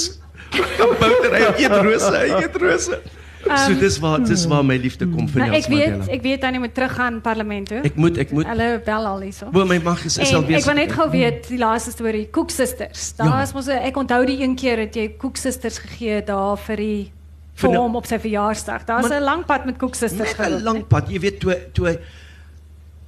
kabouter 0.78 1.32
hy 1.34 1.46
eet 1.64 1.78
rose 1.82 2.10
hy 2.16 2.28
eet 2.42 2.56
rose 2.62 2.98
so 3.46 3.74
dis 3.78 3.96
waar 4.02 4.22
dis 4.26 4.42
waar 4.50 4.64
my 4.66 4.74
liefde 4.82 5.06
kom 5.10 5.28
vir 5.30 5.42
Nou, 5.44 5.48
ek 5.54 5.68
Nelson 5.68 5.74
weet, 5.78 5.90
Mandela 5.96 6.14
ek 6.16 6.22
weet 6.26 6.44
hy 6.48 6.58
moet 6.62 6.72
teruggaan 6.74 7.18
parlement 7.22 7.68
toe. 7.70 7.82
ek 7.86 7.98
moet 8.02 8.16
ek 8.18 8.32
moet 8.34 8.48
Hulle 8.50 8.68
bel 8.86 9.06
al 9.06 9.20
hierso. 9.22 9.50
bo 9.54 9.64
my 9.64 9.78
mag 9.84 10.02
is, 10.08 10.16
al 10.18 10.42
besig 10.42 10.58
ek 10.64 10.66
wil 10.70 10.78
net 10.80 10.94
gou 10.96 11.06
weet 11.12 11.46
die 11.52 11.58
laaste 11.60 11.92
storie, 11.94 12.24
Cook 12.34 12.50
Sisters. 12.50 13.12
Daar 13.18 13.28
Ja. 13.36 13.42
is 13.46 13.52
mos 13.54 13.68
ek 13.68 13.96
onthou 14.02 14.24
die 14.26 14.40
een 14.42 14.56
keer 14.58 14.78
het 14.82 14.96
jy 14.98 15.06
Cook 15.18 15.36
Sisters 15.38 15.78
gegee 15.78 16.22
daar 16.26 16.56
vir 16.58 16.76
die 16.76 17.12
Vir 17.56 17.68
vir 17.68 17.72
nou- 17.72 17.82
hom 17.86 17.94
op 17.96 18.06
sy 18.06 18.18
verjaarsdag. 18.18 18.82
Daar's 18.84 19.08
'n 19.10 19.22
lang 19.22 19.46
pad 19.46 19.64
met 19.64 19.78
Cook 19.78 19.94
Sisters 19.94 20.34
Net 20.36 20.40
'n 20.40 20.42
geloop, 20.44 20.62
lang 20.64 20.86
pad. 20.88 21.08
Jy 21.08 21.20
weet 21.20 21.38
toe 21.40 21.54
toe 21.72 21.98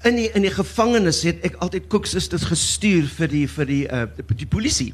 in 0.07 0.19
die 0.19 0.29
in 0.35 0.45
die 0.47 0.55
gevangenis 0.55 1.23
het 1.27 1.43
ek 1.47 1.59
altyd 1.65 1.89
koeksusters 1.91 2.47
gestuur 2.51 3.09
vir 3.19 3.33
die 3.33 3.47
vir 3.51 3.67
die 3.67 3.85
uh 3.87 4.05
die, 4.31 4.47
polisie. 4.47 4.93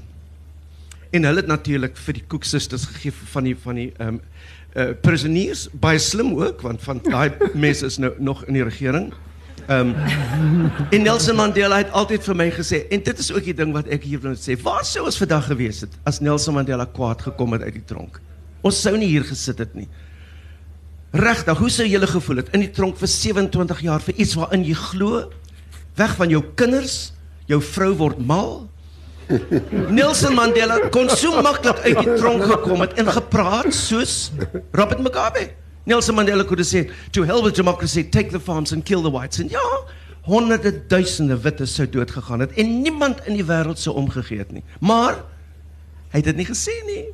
En 1.14 1.28
hulle 1.28 1.44
het 1.44 1.50
natuurlik 1.50 1.96
vir 2.06 2.18
die 2.18 2.24
koeksusters 2.28 2.86
gegee 2.94 3.12
van 3.34 3.50
die 3.50 3.56
van 3.66 3.80
die 3.80 3.90
ehm 3.98 4.16
um, 4.16 4.20
uh 5.84 5.98
slim 5.98 6.34
ook 6.34 6.62
want 6.62 6.82
van 6.82 7.00
daai 7.04 7.32
mense 7.54 7.86
is 7.86 7.98
nou 7.98 8.12
nog 8.18 8.44
in 8.44 8.54
die 8.54 8.64
regering. 8.64 9.12
Um, 9.68 9.94
en 10.90 11.02
Nelson 11.02 11.36
Mandela 11.36 11.78
het 11.80 11.92
altyd 11.92 12.24
vir 12.24 12.36
my 12.36 12.50
gesê 12.52 12.82
en 12.92 13.00
dit 13.02 13.18
is 13.18 13.30
ook 13.32 13.44
die 13.44 13.54
ding 13.54 13.72
wat 13.72 13.86
ek 13.88 14.02
hier 14.04 14.20
wil 14.20 14.34
sê. 14.36 14.56
Waar 14.60 14.84
sou 14.84 15.04
ons 15.06 15.16
vandag 15.16 15.46
gewees 15.46 15.80
het 15.86 15.94
as 16.04 16.20
Nelson 16.20 16.54
Mandela 16.54 16.84
kwaad 16.84 17.22
gekom 17.22 17.52
het 17.56 17.62
uit 17.62 17.78
die 17.78 17.84
tronk? 17.86 18.20
Ons 18.60 18.80
sou 18.82 18.96
nie 18.96 19.08
hier 19.08 19.24
gesit 19.24 19.58
het 19.60 19.74
nie. 19.74 19.88
Regtig, 21.14 21.58
hoe 21.58 21.68
sou 21.70 21.84
julle 21.86 22.06
gevoel 22.10 22.40
het 22.42 22.48
in 22.56 22.64
die 22.64 22.72
tronk 22.74 22.96
vir 22.98 23.06
27 23.06 23.82
jaar 23.86 24.02
vir 24.02 24.16
iets 24.18 24.32
waarin 24.34 24.64
jy 24.66 24.74
glo? 24.74 25.20
Weg 25.94 26.16
van 26.18 26.32
jou 26.32 26.40
kinders, 26.58 27.12
jou 27.46 27.60
vrou 27.62 27.92
word 28.00 28.18
mal. 28.18 28.64
Nelson 29.94 30.34
Mandela 30.34 30.80
kon 30.90 31.06
so 31.14 31.38
maklik 31.38 31.78
uit 31.84 32.00
die 32.00 32.16
tronk 32.18 32.42
gekom 32.50 32.82
het 32.82 32.98
en 32.98 33.12
gepraat 33.14 33.70
soos 33.70 34.32
Robert 34.74 35.04
Mugabe. 35.06 35.52
Nelson 35.86 36.18
Mandela 36.18 36.42
kon 36.42 36.58
sê, 36.66 36.90
"To 37.12 37.22
hell 37.22 37.44
with 37.44 37.54
democracy, 37.54 38.02
take 38.02 38.30
the 38.30 38.40
farms 38.40 38.72
and 38.72 38.84
kill 38.84 39.02
the 39.02 39.10
whites." 39.10 39.38
En 39.38 39.48
ja, 39.48 39.86
honderde 40.22 40.86
duisende 40.88 41.38
witte 41.38 41.66
sou 41.66 41.86
dood 41.86 42.10
gegaan 42.10 42.40
het 42.40 42.52
en 42.52 42.82
niemand 42.82 43.20
in 43.26 43.34
die 43.34 43.44
wêreld 43.44 43.78
sou 43.78 43.94
omgegee 43.94 44.38
het 44.38 44.52
nie. 44.52 44.64
Maar 44.80 45.14
hy 46.10 46.18
het 46.18 46.24
dit 46.24 46.36
nie 46.36 46.46
gesê 46.46 46.74
nie. 46.86 47.06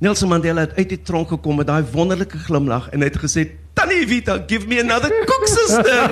Nelson 0.00 0.30
Mandela 0.32 0.62
het 0.64 0.78
uit 0.78 0.94
die 0.94 1.02
tronk 1.04 1.28
gekom 1.28 1.58
met 1.60 1.66
daai 1.68 1.84
wonderlike 1.92 2.38
glimlag 2.46 2.86
en 2.88 3.02
hy 3.04 3.08
het 3.10 3.18
gesê 3.20 3.42
Tannie 3.76 4.06
Vita, 4.08 4.38
give 4.48 4.64
me 4.68 4.78
another 4.80 5.12
cook 5.28 5.44
sister. 5.44 6.08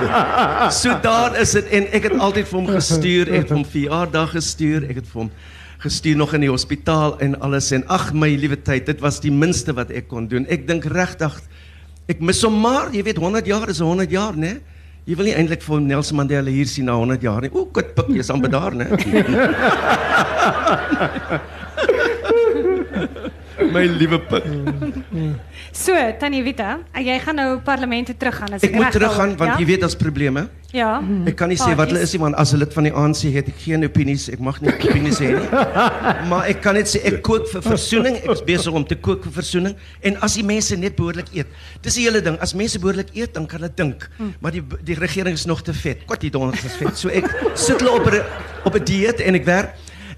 so 0.80 0.92
daar 1.00 1.32
is 1.40 1.54
dit 1.56 1.70
en 1.78 1.88
ek 1.96 2.10
het 2.10 2.18
altyd 2.20 2.50
vir 2.50 2.58
hom 2.58 2.68
gestuur, 2.68 3.30
ek 3.32 3.38
het 3.38 3.48
vir 3.48 3.56
hom 3.56 3.64
verjaardag 3.72 4.34
gestuur, 4.36 4.84
ek 4.92 5.00
het 5.00 5.08
vir 5.08 5.22
hom 5.22 5.30
gestuur 5.86 6.20
nog 6.20 6.36
in 6.36 6.44
die 6.44 6.52
hospitaal 6.52 7.16
en 7.24 7.38
alles 7.48 7.70
en 7.72 7.86
ag 7.96 8.10
my 8.12 8.28
liewe 8.36 8.60
tyd, 8.60 8.84
dit 8.92 9.00
was 9.00 9.22
die 9.24 9.32
minste 9.32 9.72
wat 9.72 9.88
ek 9.88 10.10
kon 10.12 10.28
doen. 10.28 10.44
Ek 10.52 10.68
dink 10.68 10.84
regtig 10.92 11.40
ek 12.12 12.20
mis 12.20 12.44
hom 12.44 12.60
maar, 12.60 12.92
jy 12.92 13.08
weet 13.08 13.24
100 13.24 13.48
jaar 13.48 13.72
is 13.72 13.80
100 13.80 14.12
jaar, 14.12 14.36
né? 14.36 14.58
Jy 15.08 15.16
wil 15.16 15.32
nie 15.32 15.36
eintlik 15.36 15.64
vir 15.64 15.80
Nelson 15.80 16.20
Mandela 16.20 16.52
hier 16.52 16.68
sien 16.68 16.92
na 16.92 17.00
100 17.00 17.24
jaar 17.24 17.40
nie. 17.44 17.52
O, 17.56 17.64
kut 17.72 17.96
pik, 17.96 18.12
jy's 18.20 18.28
aan 18.32 18.44
bedaar, 18.44 18.76
né? 18.76 18.92
My 23.72 23.84
liewe 23.86 24.18
pik. 24.18 24.44
So, 25.72 25.94
Tannie 26.18 26.42
Vita, 26.42 26.78
jy 26.98 27.18
gaan 27.22 27.36
nou 27.38 27.48
parlement 27.64 28.06
toe 28.10 28.16
teruggaan 28.18 28.56
as 28.56 28.62
Ek 28.66 28.72
ek 28.72 28.76
moet 28.78 28.92
teruggaan 28.94 29.36
want 29.38 29.52
ja? 29.54 29.58
jy 29.60 29.66
weet 29.68 29.80
daar's 29.84 29.96
probleme. 29.98 30.48
Ja. 30.74 30.98
Ek 31.30 31.36
kan 31.38 31.52
nie 31.52 31.58
sê 31.58 31.70
wat 31.78 31.92
hulle 31.92 32.02
is 32.02 32.10
nie 32.16 32.20
want 32.24 32.34
as 32.34 32.50
'n 32.52 32.58
lid 32.58 32.72
van 32.74 32.84
die 32.88 32.92
ANC 32.92 33.22
het 33.30 33.46
ek 33.48 33.58
geen 33.62 33.84
opinies. 33.86 34.26
Ek 34.28 34.40
mag 34.42 34.58
nie 34.60 34.72
opinies 34.74 35.20
hê 35.22 35.30
nie. 35.38 35.48
Maar 36.30 36.50
ek 36.50 36.62
kan 36.62 36.74
net 36.74 36.90
sê 36.90 36.98
ek 37.06 37.22
kook 37.22 37.46
vir 37.52 37.62
versoening. 37.62 38.16
Ek 38.24 38.30
is 38.34 38.42
besig 38.42 38.72
om 38.74 38.84
te 38.84 38.96
kook 38.98 39.22
vir 39.22 39.32
versoening 39.38 39.76
en 40.02 40.18
as 40.20 40.34
die 40.34 40.42
mense 40.42 40.74
net 40.76 40.96
behoorlik 40.98 41.30
eet. 41.32 41.46
Dis 41.82 41.94
die 41.94 42.08
hele 42.08 42.20
ding. 42.20 42.38
As 42.42 42.54
mense 42.58 42.78
behoorlik 42.82 43.14
eet, 43.14 43.34
dan 43.34 43.46
kan 43.46 43.60
hulle 43.60 43.70
dink. 43.70 44.08
Maar 44.40 44.50
die 44.58 44.64
die 44.82 44.98
regering 44.98 45.34
is 45.38 45.46
nog 45.46 45.62
te 45.62 45.72
vet. 45.72 46.02
Kwat 46.06 46.20
die 46.26 46.30
donders 46.30 46.64
is 46.64 46.74
vet. 46.74 46.98
So 46.98 47.08
ek 47.08 47.30
sit 47.54 47.78
hulle 47.78 47.94
op 47.94 48.10
'n 48.10 48.22
op 48.64 48.74
'n 48.74 48.84
dieet 48.84 49.20
en 49.20 49.34
ek 49.34 49.44
werk 49.46 49.70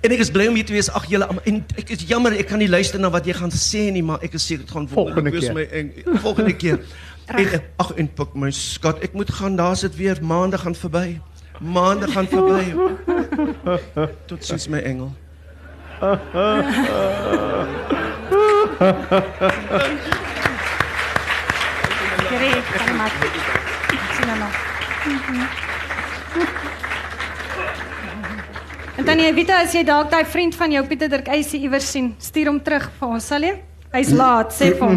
En 0.06 0.12
ek 0.14 0.20
is 0.22 0.30
bly 0.30 0.44
om 0.46 0.54
hier 0.54 0.66
te 0.66 0.74
wees. 0.76 0.86
Ag 0.94 1.08
julle 1.10 1.26
en 1.50 1.56
ek 1.80 1.88
is 1.96 2.04
jammer 2.06 2.36
ek 2.38 2.46
kan 2.52 2.60
nie 2.62 2.68
luister 2.70 3.00
na 3.02 3.10
wat 3.10 3.26
jy 3.26 3.34
gaan 3.34 3.50
sê 3.50 3.88
nie, 3.90 4.04
maar 4.06 4.22
ek 4.22 4.36
is 4.38 4.44
seker 4.46 4.62
dit 4.62 4.70
gaan 4.76 4.86
Volgende 4.92 5.32
keer. 5.34 5.54
my 5.56 5.64
en 5.80 5.92
volgende 6.22 6.54
keer. 6.56 6.78
En 7.26 7.42
eh, 7.42 7.58
ag 7.82 7.88
en 7.98 8.06
pik 8.14 8.36
my 8.38 8.52
skat, 8.54 9.00
ek 9.02 9.16
moet 9.18 9.26
gaan. 9.34 9.56
Daar's 9.58 9.80
dit 9.82 9.96
weer. 9.98 10.20
Maandag 10.22 10.62
gaan 10.62 10.76
verby. 10.78 11.18
Maandag 11.58 12.12
gaan 12.14 12.28
verby. 12.30 12.70
Tot 14.30 14.46
sins 14.46 14.68
my 14.70 14.78
engel. 14.78 15.10
Gereg, 22.30 22.64
Tannie 22.76 22.94
Mat. 22.94 23.12
Ek 23.90 24.14
sien 24.14 24.26
nou 24.26 24.38
nog. 24.38 24.54
En 28.96 29.04
Tannie 29.04 29.28
Vita, 29.36 29.58
as 29.60 29.74
jy 29.76 29.82
dalk 29.84 30.08
daai 30.08 30.24
vriend 30.24 30.54
van 30.56 30.72
jou 30.72 30.80
Pieter 30.88 31.10
Dirk 31.12 31.26
Eyse 31.28 31.58
iewers 31.60 31.84
sien, 31.92 32.14
stuur 32.16 32.48
hom 32.48 32.56
terug 32.64 32.86
vir 32.96 33.10
ons, 33.12 33.26
sal 33.28 33.44
jy? 33.44 33.50
Hy's 33.92 34.08
laat, 34.16 34.54
sê 34.56 34.70
vir 34.72 34.88
hom. 34.88 34.96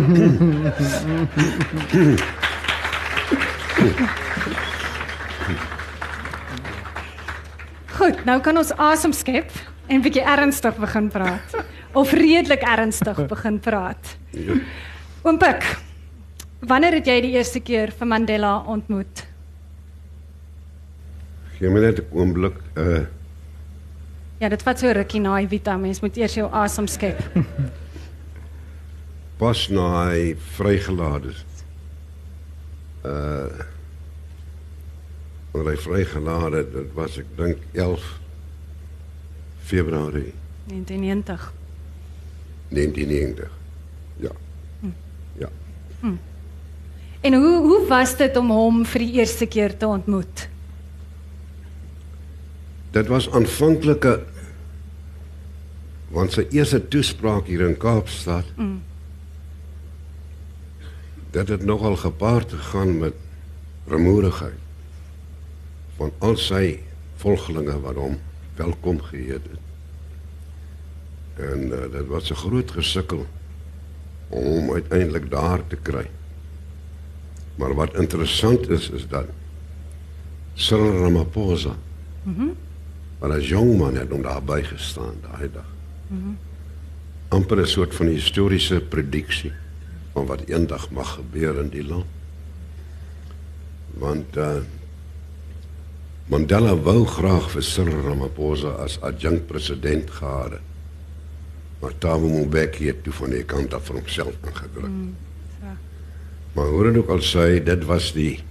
Goed, 8.00 8.24
nou 8.24 8.40
kan 8.48 8.64
ons 8.64 8.72
asem 8.88 9.12
skep 9.20 9.52
en 9.92 10.00
bietjie 10.08 10.24
ernstig 10.24 10.80
begin 10.80 11.12
praat. 11.12 11.60
Of 11.92 12.16
redelik 12.16 12.64
ernstig 12.64 13.20
begin 13.28 13.60
praat. 13.60 14.16
Oom 15.28 15.44
Pik, 15.44 15.68
wanneer 16.72 17.02
het 17.02 17.12
jy 17.12 17.20
die 17.28 17.36
eerste 17.36 17.60
keer 17.60 17.92
vir 17.92 18.08
Mandela 18.16 18.64
ontmoet? 18.64 19.28
Gee 21.60 21.68
my 21.68 21.84
net 21.84 22.00
'n 22.00 22.08
oomblik. 22.16 22.56
Uh 22.80 23.19
Ja, 24.40 24.48
dit 24.50 24.62
vat 24.64 24.80
so 24.80 24.92
rukkie 24.96 25.20
na 25.20 25.36
Evita, 25.42 25.76
mens 25.78 26.00
moet 26.00 26.18
eers 26.18 26.38
jou 26.38 26.48
asem 26.56 26.88
skep. 26.88 27.20
pas 29.42 29.66
na 29.72 29.88
hy 30.10 30.32
vrygelaat 30.56 31.28
is. 31.34 31.44
Uh 33.04 33.68
wanneer 35.50 35.74
hy 35.74 35.80
vrygelaat 35.82 36.54
het, 36.54 36.68
dit 36.76 36.90
was 36.94 37.16
ek 37.18 37.30
dink 37.40 37.62
11 37.74 38.04
Februarie 39.66 40.30
1990. 40.70 41.48
1990. 42.70 43.56
Ja. 44.22 44.36
Ja. 45.42 45.50
En 47.22 47.34
hoe 47.34 47.56
hoe 47.66 47.88
was 47.88 48.16
dit 48.18 48.38
om 48.38 48.52
hom 48.54 48.86
vir 48.86 49.04
die 49.04 49.14
eerste 49.20 49.46
keer 49.46 49.76
te 49.78 49.88
ontmoet? 49.88 50.48
Dit 52.92 53.08
was 53.08 53.30
aanvanklike 53.30 54.20
want 56.10 56.34
sy 56.34 56.48
eerste 56.50 56.80
toespraak 56.90 57.46
hier 57.46 57.62
in 57.62 57.78
Kaapstad. 57.78 58.48
Mm. 58.58 58.80
Dit 61.30 61.52
het 61.54 61.66
nogal 61.66 61.96
gepaard 62.02 62.50
gegaan 62.54 62.98
met 62.98 63.14
remoerigheid 63.90 64.58
van 66.00 66.12
al 66.26 66.38
sy 66.42 66.80
volgelinge 67.22 67.76
wat 67.84 68.00
hom 68.00 68.18
welkom 68.58 69.02
geheet 69.12 69.46
het. 69.52 69.66
En 71.52 71.68
uh, 71.70 71.86
dit 71.92 72.08
was 72.08 72.32
'n 72.32 72.42
groot 72.42 72.72
gesukkel 72.72 73.26
om 74.30 74.44
hom 74.44 74.74
uiteindelik 74.74 75.30
daar 75.30 75.68
te 75.68 75.76
kry. 75.76 76.10
Maar 77.56 77.74
wat 77.74 77.96
interessant 77.96 78.70
is 78.70 78.90
is 78.90 79.08
dat 79.08 79.26
Cyril 80.54 80.98
Ramaphosa 81.02 81.76
Maar 83.20 83.36
as 83.36 83.48
jong 83.48 83.78
man 83.78 83.98
het 84.00 84.12
hom 84.12 84.22
daar 84.24 84.44
bygestaan 84.44 85.20
daai 85.22 85.50
dag. 85.52 85.68
Mm 86.08 86.22
-hmm. 86.22 86.38
amper 87.30 87.60
'n 87.62 87.68
soort 87.68 87.96
van 87.96 88.06
historiese 88.06 88.82
prediksie 88.82 89.52
van 90.14 90.26
wat 90.26 90.42
eendag 90.46 90.90
mag 90.90 91.14
gebeur 91.14 91.60
in 91.60 91.70
die 91.70 91.86
land. 91.86 92.06
Want 93.94 94.38
uh 94.38 94.56
Mandela 96.30 96.76
wou 96.76 97.06
graag 97.06 97.52
vir 97.52 97.64
Cyril 97.64 98.02
Ramaphosa 98.02 98.70
as 98.70 99.02
adjunkt 99.02 99.48
president 99.48 100.12
gehad 100.12 100.52
het. 100.52 100.62
Maar 101.80 101.98
Thabo 101.98 102.28
Mbeki 102.46 102.88
het 102.88 103.04
toe 103.04 103.14
van 103.14 103.30
die 103.30 103.44
kant 103.44 103.74
af 103.74 103.86
vir 103.86 103.96
homself 103.96 104.36
aangedruk. 104.42 104.90
Mm, 104.90 105.16
so. 105.60 105.66
Maar 106.54 106.66
hoe 106.66 106.84
dit 106.84 106.98
ook 106.98 107.10
al 107.10 107.22
sê, 107.22 107.64
dit 107.64 107.86
was 107.86 108.14
die 108.14 108.44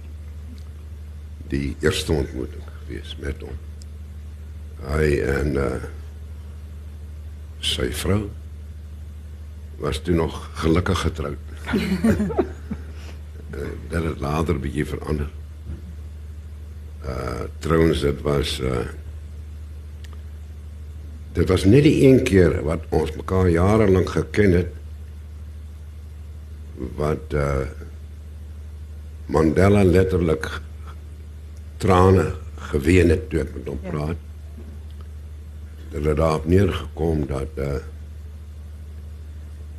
die 1.47 1.75
eerste 1.79 2.11
ontmoeting 2.11 2.63
gewees 2.83 3.15
met 3.19 3.41
hom 3.41 3.68
hy 4.87 5.07
en 5.37 5.55
uh 5.59 5.71
sy 7.59 7.89
vrou 7.91 8.29
was 9.83 9.97
toe 9.99 10.13
nog 10.15 10.35
gelukkig 10.61 10.99
getroud. 10.99 11.37
uh, 11.75 11.81
dit 13.91 14.03
het 14.03 14.19
later 14.23 14.59
bietjie 14.59 14.85
verander. 14.87 15.27
Uh 17.03 17.47
trouens 17.59 18.01
dit 18.01 18.21
was 18.23 18.59
uh 18.59 18.87
dit 21.35 21.47
was 21.47 21.65
net 21.65 21.83
die 21.83 22.07
een 22.07 22.23
keer 22.23 22.61
wat 22.63 22.87
ons 22.95 23.11
mekaar 23.15 23.49
jare 23.51 23.87
lank 23.91 24.09
geken 24.15 24.55
het 24.61 24.73
wat 26.95 27.35
uh 27.35 27.67
Mandela 29.29 29.83
letterlik 29.83 30.47
trane 31.77 32.31
geween 32.71 33.09
het 33.13 33.29
toe 33.29 33.43
ek 33.43 33.53
met 33.53 33.67
hom 33.69 33.79
praat. 33.83 34.28
Het 35.89 36.15
daarop 36.15 36.45
neergekom 36.45 37.25
dat 37.27 37.55
uh 37.57 37.77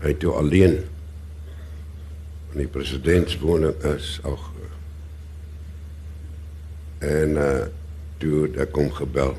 hy 0.01 0.15
toe 0.17 0.33
alleen 0.33 0.79
in 2.55 2.63
die 2.63 2.71
presidentswoning 2.73 3.77
is 3.85 4.15
ag 4.25 4.47
en 7.05 7.37
uh 7.37 7.67
toe 8.21 8.43
het 8.45 8.57
ek 8.67 8.75
hom 8.77 8.91
gebel. 8.93 9.37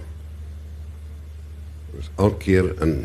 Was 1.94 2.08
alkeer 2.16 2.72
in 2.82 2.96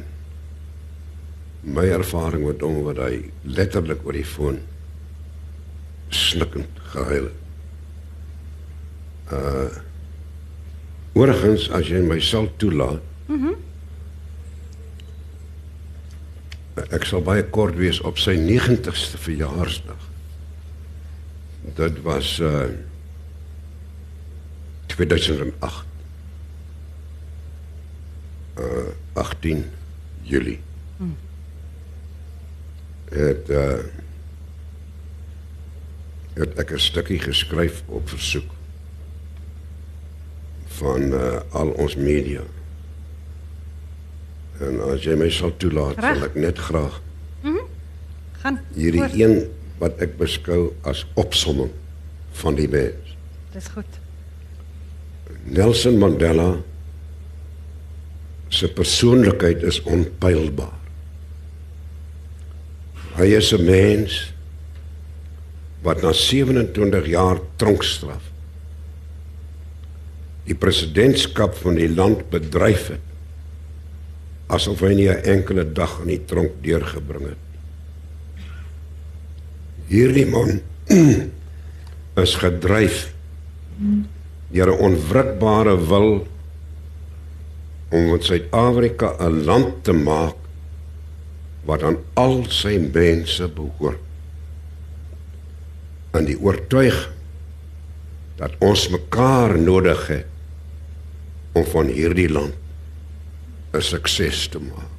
my 1.60 1.84
ervaring 1.92 2.46
met 2.46 2.62
hom 2.64 2.78
wat 2.86 3.00
hy 3.02 3.26
letterlik 3.42 4.04
oor 4.06 4.16
die 4.16 4.24
foon 4.24 4.62
snikkend 6.08 6.80
gehuil 6.94 7.28
het. 7.32 7.42
Uh 9.32 9.84
Oorgens 11.16 11.70
as 11.72 11.88
jy 11.88 12.02
my 12.04 12.18
sal 12.20 12.44
toelaat. 12.60 13.00
Mhm. 13.26 13.46
Mm 13.46 13.74
ek 16.76 17.06
sal 17.08 17.22
baie 17.24 17.44
kort 17.48 17.76
wees 17.80 18.02
op 18.04 18.18
sy 18.20 18.34
90ste 18.36 19.18
verjaarsdag. 19.20 20.02
Dit 21.78 22.02
was 22.04 22.36
uh 22.44 22.68
2008. 24.92 25.86
Uh 28.60 28.92
18 29.16 29.64
Julie. 30.22 30.60
Mm. 31.00 31.16
Het 33.08 33.48
uh 33.48 33.80
het 36.36 36.58
ek 36.60 36.70
'n 36.76 36.78
stukkie 36.78 37.18
geskryf 37.18 37.80
op 37.88 38.08
versoek 38.08 38.50
van 40.76 41.02
uh, 41.02 41.40
al 41.50 41.68
ons 41.80 41.96
media. 41.96 42.42
En 44.60 44.80
as 44.92 45.04
jy 45.04 45.14
my 45.18 45.28
sal 45.30 45.52
toelaat, 45.60 45.98
Reg. 46.00 46.14
wil 46.16 46.24
ek 46.30 46.34
net 46.34 46.58
graag 46.58 47.00
Gaan. 48.42 48.60
hierdie 48.74 49.00
voort. 49.02 49.14
een 49.20 49.50
wat 49.78 50.00
ek 50.00 50.16
beskou 50.18 50.72
as 50.82 51.04
opsomming 51.14 51.70
van 52.40 52.54
die 52.54 52.68
mens. 52.68 53.16
Dis 53.52 53.68
goed. 53.74 53.98
Nelson 55.44 55.98
Mandela 55.98 56.56
se 58.48 58.68
persoonlikheid 58.68 59.62
is 59.62 59.80
onpylbaar. 59.82 60.72
Hy 63.16 63.26
is 63.36 63.52
'n 63.52 63.64
mens 63.64 64.32
wat 65.82 66.02
na 66.02 66.12
27 66.12 67.06
jaar 67.06 67.38
tronkstraf 67.56 68.22
die 70.44 70.54
presidentskap 70.54 71.54
van 71.54 71.74
die 71.74 71.88
land 71.88 72.30
bedryf 72.30 72.88
het 72.88 73.00
asof 74.46 74.80
hy 74.80 74.94
nie 74.94 75.08
'n 75.10 75.24
enkele 75.24 75.64
dag 75.72 76.00
in 76.02 76.08
die 76.08 76.24
tronk 76.24 76.52
deurgebring 76.62 77.34
het. 77.34 77.42
Hierdie 79.90 80.26
man 80.26 80.60
is 82.24 82.34
gedryf 82.34 83.12
deur 84.50 84.70
'n 84.70 84.82
onwrikbare 84.88 85.76
wil 85.88 86.26
om 87.90 88.08
van 88.10 88.22
Suid-Afrika 88.22 89.16
'n 89.18 89.44
land 89.44 89.84
te 89.84 89.92
maak 89.92 90.36
wat 91.66 91.82
aan 91.82 91.98
al 92.14 92.46
sy 92.48 92.78
mense 92.78 93.48
behoort. 93.48 93.98
En 96.14 96.24
die 96.24 96.38
oortuiging 96.38 97.14
dat 98.36 98.52
ons 98.60 98.88
mekaar 98.88 99.58
nodig 99.58 100.06
het 100.06 100.26
om 101.52 101.64
van 101.64 101.88
hierdie 101.88 102.28
land 102.28 102.54
'n 103.76 103.82
sukses 103.82 104.48
te 104.48 104.58
maak. 104.58 104.92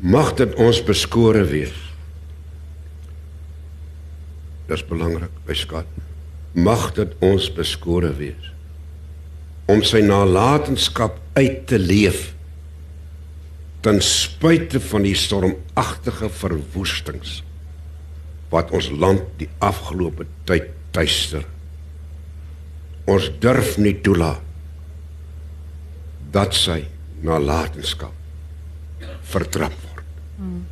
Mag 0.00 0.34
dit 0.34 0.54
ons 0.54 0.82
beskore 0.84 1.44
wees. 1.44 1.74
Dis 4.68 4.84
belangrik, 4.84 5.32
my 5.46 5.54
skat. 5.54 5.86
Mag 6.54 6.92
dit 6.94 7.12
ons 7.20 7.52
beskore 7.52 8.12
wees 8.16 8.52
om 9.68 9.82
sy 9.84 10.00
nalatenskap 10.00 11.18
uit 11.36 11.66
te 11.68 11.76
leef 11.76 12.30
ten 13.84 14.00
spyte 14.00 14.80
van 14.80 15.04
die 15.04 15.16
stormagtige 15.16 16.30
verwoestings 16.32 17.42
wat 18.48 18.72
ons 18.72 18.88
land 18.88 19.26
die 19.36 19.48
afgelope 19.60 20.24
tyd 20.48 20.70
tuister. 20.96 21.44
Ons 23.04 23.28
durf 23.44 23.76
nie 23.76 23.92
toelaat 24.00 24.47
dat 26.30 26.54
sy 26.54 26.84
nalatenskap 27.24 28.12
vertrap 29.28 29.72
word. 29.72 30.04
Hmm. 30.38 30.66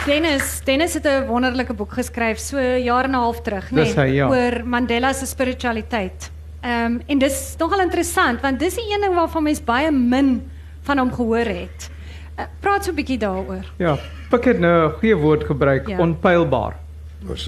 Dennis, 0.04 0.60
Dennis 0.64 0.94
het 0.94 1.06
'n 1.06 1.26
wonderlike 1.26 1.72
boek 1.72 1.92
geskryf 1.92 2.38
so 2.38 2.58
jaar 2.60 3.04
en 3.04 3.10
'n 3.10 3.14
half 3.14 3.40
terug, 3.40 3.70
nee, 3.70 4.12
ja. 4.12 4.28
oor 4.28 4.66
Mandela 4.66 5.12
se 5.12 5.26
spiritualiteit. 5.26 6.30
Ehm 6.60 6.84
um, 6.84 7.02
en 7.06 7.18
dis 7.18 7.54
nogal 7.58 7.80
interessant 7.80 8.40
want 8.40 8.58
dis 8.58 8.74
die 8.74 8.84
een 8.92 9.00
ding 9.00 9.14
waarvan 9.14 9.42
mense 9.42 9.62
baie 9.62 9.90
min 9.90 10.50
van 10.82 10.98
hom 10.98 11.12
gehoor 11.12 11.46
het. 11.46 11.90
Uh, 12.38 12.44
praat 12.60 12.84
so 12.84 12.90
'n 12.90 12.94
bietjie 12.94 13.18
daaroor. 13.18 13.64
Ja, 13.76 13.98
ek 14.30 14.44
het 14.44 14.58
nou 14.58 14.88
'n 14.88 14.92
goeie 14.92 15.16
woord 15.16 15.44
gebruik, 15.44 15.88
ja. 15.88 15.98
onpylbaar. 15.98 16.83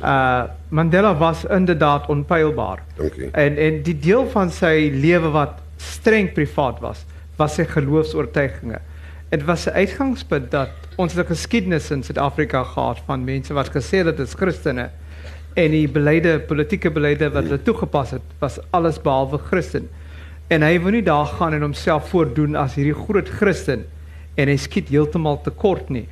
Uh 0.02 0.42
Mandela 0.68 1.16
was 1.16 1.44
inderdaad 1.44 2.06
onpylbaar. 2.06 2.82
Dankie. 2.96 3.30
En 3.30 3.56
en 3.56 3.82
die 3.82 3.98
deel 3.98 4.28
van 4.30 4.50
sy 4.50 4.90
lewe 4.92 5.30
wat 5.30 5.60
streng 5.76 6.32
privaat 6.32 6.80
was, 6.80 7.04
was 7.36 7.54
sy 7.54 7.64
geloofs-oortuigings. 7.64 8.80
Dit 9.28 9.44
was 9.44 9.66
'n 9.66 9.74
uitgangspunt 9.74 10.50
dat 10.50 10.70
ons 10.96 11.14
'n 11.14 11.24
geskiedenis 11.26 11.90
in 11.90 12.02
Suid-Afrika 12.02 12.62
gehad 12.62 13.02
van 13.06 13.24
mense 13.24 13.52
wat 13.52 13.68
gesê 13.68 13.96
het 14.04 14.16
dit 14.16 14.26
is 14.26 14.34
Christene 14.34 14.90
en 15.54 15.70
die 15.70 15.88
beleide 15.88 16.38
politieke 16.40 16.90
beleide 16.90 17.30
wat 17.32 17.48
hulle 17.48 17.62
toegepas 17.62 18.10
het 18.10 18.22
was 18.38 18.58
alles 18.70 18.98
behalwe 19.00 19.38
Christen. 19.38 19.88
En 20.48 20.62
hy 20.62 20.76
wou 20.80 20.92
nie 20.94 21.02
daar 21.02 21.26
gaan 21.26 21.54
en 21.56 21.64
homself 21.64 22.08
voordoen 22.08 22.56
as 22.56 22.74
hierdie 22.74 22.94
groot 22.94 23.28
Christen 23.28 23.86
en 24.36 24.48
hy 24.48 24.56
skiet 24.56 24.88
heeltemal 24.92 25.40
te 25.42 25.50
kort 25.50 25.88
nie. 25.88 26.06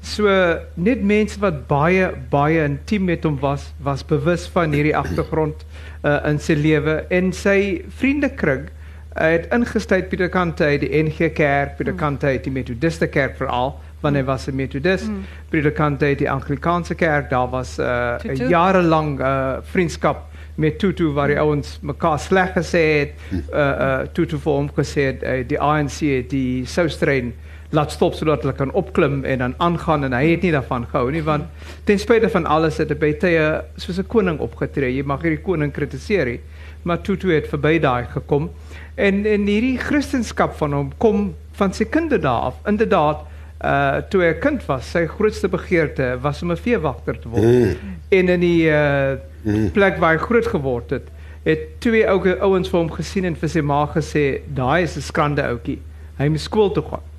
So 0.00 0.32
net 0.80 1.02
mense 1.04 1.36
wat 1.42 1.66
baie 1.68 2.08
baie 2.32 2.64
intiem 2.64 3.04
met 3.04 3.24
hom 3.28 3.36
was, 3.42 3.72
was 3.84 4.04
bewus 4.06 4.46
van 4.48 4.72
hierdie 4.72 4.96
agtergrond 4.96 5.64
uh, 6.04 6.16
in 6.28 6.40
sy 6.40 6.56
lewe 6.56 7.02
en 7.12 7.34
sy 7.36 7.82
vriendekring 8.00 8.70
uh, 8.70 9.26
het 9.26 9.50
ingestuur 9.52 10.08
Pieter 10.08 10.32
Kante 10.32 10.64
uit 10.64 10.86
die 10.86 11.02
NG 11.02 11.34
Kerk, 11.36 11.76
Pieter 11.76 11.92
mm. 11.92 12.00
Kante 12.00 12.32
uit 12.32 12.48
die 12.48 12.54
Methodiste 12.54 13.10
Kerk 13.12 13.36
veral, 13.36 13.74
want 14.00 14.16
hy 14.16 14.24
was 14.24 14.48
'n 14.48 14.56
Methodist. 14.56 15.08
Mm. 15.08 15.26
Pieter 15.50 15.72
Kante 15.76 16.08
uit 16.08 16.18
die 16.18 16.30
Anglikaanse 16.30 16.94
Kerk, 16.94 17.28
daar 17.30 17.50
was 17.52 17.76
'n 17.76 17.82
uh, 17.82 18.48
jarelang 18.48 19.20
uh, 19.20 19.60
vriendskap 19.62 20.30
met 20.54 20.78
Tutu 20.78 21.12
waar 21.12 21.28
die 21.28 21.36
mm. 21.36 21.42
ouens 21.42 21.78
mekaar 21.82 22.18
sleg 22.18 22.52
gesê 22.56 22.84
het, 22.98 23.12
uh, 23.30 23.58
uh, 23.58 23.98
Tutu 24.12 24.38
vir 24.38 24.52
hom 24.52 24.72
gesê 24.76 25.12
het 25.12 25.22
uh, 25.22 25.40
die 25.46 25.60
ANC 25.60 26.00
die 26.28 26.64
Soustrein 26.66 27.34
laat 27.70 27.92
stop 27.94 28.14
sodat 28.18 28.42
hulle 28.42 28.54
kan 28.58 28.72
opklim 28.74 29.24
en 29.24 29.38
dan 29.38 29.54
aangaan 29.62 30.04
en 30.04 30.14
hy 30.16 30.24
het 30.32 30.42
nie 30.42 30.50
daarvan 30.54 30.86
gehou 30.90 31.10
nie 31.14 31.22
want 31.22 31.44
ten 31.86 31.98
spyte 32.02 32.28
van 32.32 32.46
alles 32.46 32.80
het 32.82 32.90
hy 32.90 32.96
by 32.98 33.12
tye 33.22 33.44
soos 33.76 33.98
'n 33.98 34.06
koning 34.06 34.38
opgetree. 34.40 34.96
Jy 34.96 35.04
mag 35.06 35.22
hierdie 35.22 35.42
koning 35.42 35.72
kritiseer, 35.72 36.26
nie, 36.26 36.40
maar 36.82 37.02
Tutu 37.02 37.30
het 37.30 37.46
verby 37.48 37.78
daai 37.78 38.06
gekom. 38.06 38.50
En 38.96 39.26
en 39.26 39.46
hierdie 39.46 39.78
Christendom 39.78 40.50
van 40.58 40.72
hom 40.72 40.92
kom 40.98 41.34
van 41.52 41.72
sy 41.72 41.84
kinderdae 41.84 42.40
af. 42.50 42.54
Inderdaad, 42.66 43.26
uh 43.64 44.00
toe 44.10 44.22
hy 44.22 44.32
'n 44.34 44.40
kind 44.40 44.66
was, 44.66 44.90
sy 44.90 45.06
grootste 45.06 45.48
begeerte 45.48 46.18
was 46.20 46.42
om 46.42 46.50
'n 46.50 46.56
veewagter 46.56 47.20
te 47.20 47.28
word. 47.28 47.42
Mm. 47.42 47.76
En 48.08 48.28
in 48.28 48.40
die 48.40 48.66
uh 48.66 49.16
mm. 49.42 49.70
plek 49.70 49.98
waar 49.98 50.12
hy 50.12 50.18
groot 50.18 50.46
geword 50.46 50.90
het, 50.90 51.08
het 51.44 51.80
twee 51.80 52.08
ou 52.08 52.18
ouens 52.40 52.68
vir 52.68 52.78
hom 52.78 52.90
gesien 52.90 53.24
en 53.24 53.36
vir 53.36 53.48
sy 53.48 53.60
ma 53.60 53.86
gesê, 53.86 54.40
"Daai 54.46 54.82
is 54.82 54.96
'n 54.96 55.00
skrande 55.00 55.42
ouetjie. 55.42 55.78
Hy 56.18 56.28
moet 56.28 56.40
skool 56.40 56.72
toe 56.72 56.82
gaan." 56.82 57.09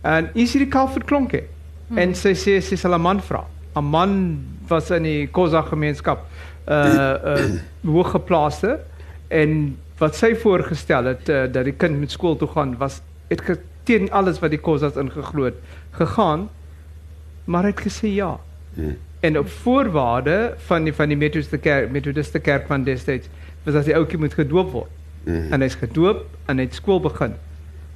En 0.00 0.30
is 0.32 0.52
hierdie 0.52 0.70
Calvert 0.70 1.04
klonke. 1.04 1.44
Hmm. 1.88 1.98
En 1.98 2.14
sy 2.14 2.34
sê 2.38 2.60
sy 2.64 2.76
sal 2.76 2.94
'n 2.94 3.02
man 3.02 3.20
vra. 3.20 3.44
'n 3.76 3.84
Man 3.84 4.44
was 4.68 4.90
in 4.90 5.02
die 5.02 5.26
Khoza 5.26 5.62
gemeenskap 5.62 6.26
uh 6.68 7.14
uh 7.24 7.60
hooggeplaaste 7.86 8.78
en 9.28 9.76
wat 9.98 10.16
sy 10.16 10.34
voorgestel 10.34 11.04
het 11.04 11.28
uh, 11.28 11.44
dat 11.52 11.64
die 11.64 11.74
kind 11.76 11.98
met 12.00 12.10
skool 12.10 12.36
toe 12.36 12.48
gaan 12.48 12.76
was 12.78 13.00
het 13.28 13.42
teen 13.84 14.10
alles 14.12 14.40
wat 14.40 14.50
die 14.50 14.60
Khozas 14.60 14.96
ingeglo 14.96 15.44
het 15.44 15.58
gegaan 15.96 16.48
maar 17.44 17.64
het 17.64 17.80
gesê 17.80 18.12
ja. 18.14 18.38
Hmm. 18.74 18.96
En 19.20 19.38
op 19.38 19.48
voorwaarde 19.48 20.54
van 20.66 20.84
die 20.84 20.94
van 20.94 21.08
die 21.08 21.16
Methodiste 21.16 21.58
kerk 21.58 21.90
Methodiste 21.90 22.38
kerk 22.38 22.66
van 22.66 22.84
destyds 22.84 23.28
was 23.64 23.74
dat 23.74 23.84
die 23.84 23.96
ouetjie 23.96 24.18
moet 24.18 24.34
gedoop 24.34 24.70
word. 24.72 24.90
Hmm. 25.24 25.52
En 25.52 25.60
hy's 25.60 25.74
gedoop 25.74 26.24
en 26.46 26.58
hy 26.58 26.64
het 26.64 26.74
skool 26.74 27.00
begin. 27.00 27.34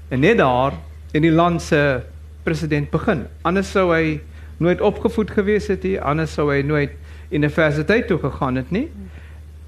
En 0.08 0.20
net 0.20 0.38
daar 0.38 0.74
in 1.14 1.22
die 1.22 1.32
land 1.32 1.62
se 1.62 2.02
president 2.44 2.90
begin. 2.90 3.24
Anders 3.46 3.70
sou 3.70 3.88
hy 3.94 4.20
nooit 4.62 4.82
opgevoed 4.84 5.30
gewees 5.34 5.68
het 5.70 5.84
nie, 5.86 5.96
anders 6.00 6.34
sou 6.34 6.48
hy 6.50 6.60
nooit 6.66 6.94
universiteit 7.34 8.08
toe 8.10 8.18
gegaan 8.22 8.58
het 8.60 8.70
nie. 8.74 8.88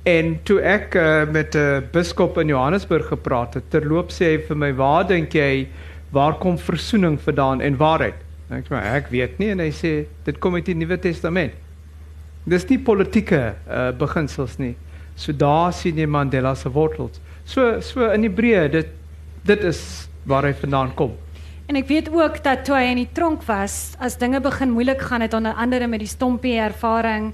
En 0.07 0.37
toe 0.47 0.61
ek 0.63 0.95
uh, 0.95 1.25
met 1.31 1.55
'n 1.55 1.59
uh, 1.59 1.83
biskop 1.93 2.39
in 2.39 2.49
Johannesburg 2.49 3.09
gepraat 3.11 3.55
het, 3.55 3.71
terloop 3.71 4.11
sê 4.15 4.37
hy 4.37 4.39
vir 4.49 4.57
my, 4.57 4.73
"Waar 4.75 5.07
dink 5.07 5.33
jy 5.35 5.69
waar 6.11 6.39
kom 6.39 6.59
verzoening 6.59 7.19
vandaan 7.21 7.61
en 7.61 7.77
waarheid?" 7.77 8.15
En 8.51 8.57
ek 8.59 8.67
sê, 8.71 8.75
"Ek 8.75 9.09
weet 9.11 9.39
nie." 9.39 9.51
En 9.51 9.59
hy 9.59 9.71
sê, 9.71 10.07
"Dit 10.25 10.39
kom 10.39 10.55
uit 10.55 10.67
die 10.67 10.75
Nuwe 10.75 10.99
Testament." 10.99 11.53
Dis 12.45 12.69
nie 12.69 12.79
politieke 12.79 13.55
uh, 13.69 13.91
beginsels 13.91 14.59
nie. 14.59 14.77
So 15.17 15.33
daar 15.33 15.73
sien 15.73 15.97
jy 15.97 16.07
Mandela 16.07 16.55
se 16.55 16.71
wortels. 16.71 17.21
So 17.45 17.81
so 17.81 18.11
in 18.11 18.23
Hebreë, 18.23 18.71
dit 18.71 18.87
dit 19.43 19.65
is 19.65 20.09
waar 20.25 20.45
hy 20.45 20.55
vandaan 20.55 20.95
kom. 20.95 21.17
En 21.67 21.75
ek 21.75 21.89
weet 21.91 22.09
ook 22.15 22.39
dat 22.45 22.63
toe 22.65 22.77
hy 22.79 22.93
in 22.93 23.01
die 23.01 23.11
tronk 23.13 23.43
was, 23.49 23.97
as 23.99 24.15
dinge 24.21 24.39
begin 24.41 24.71
moeilik 24.71 25.01
gaan 25.03 25.25
het 25.25 25.35
onder 25.35 25.57
andere 25.59 25.89
met 25.91 26.03
die 26.05 26.11
stompie 26.11 26.59
ervaring 26.63 27.33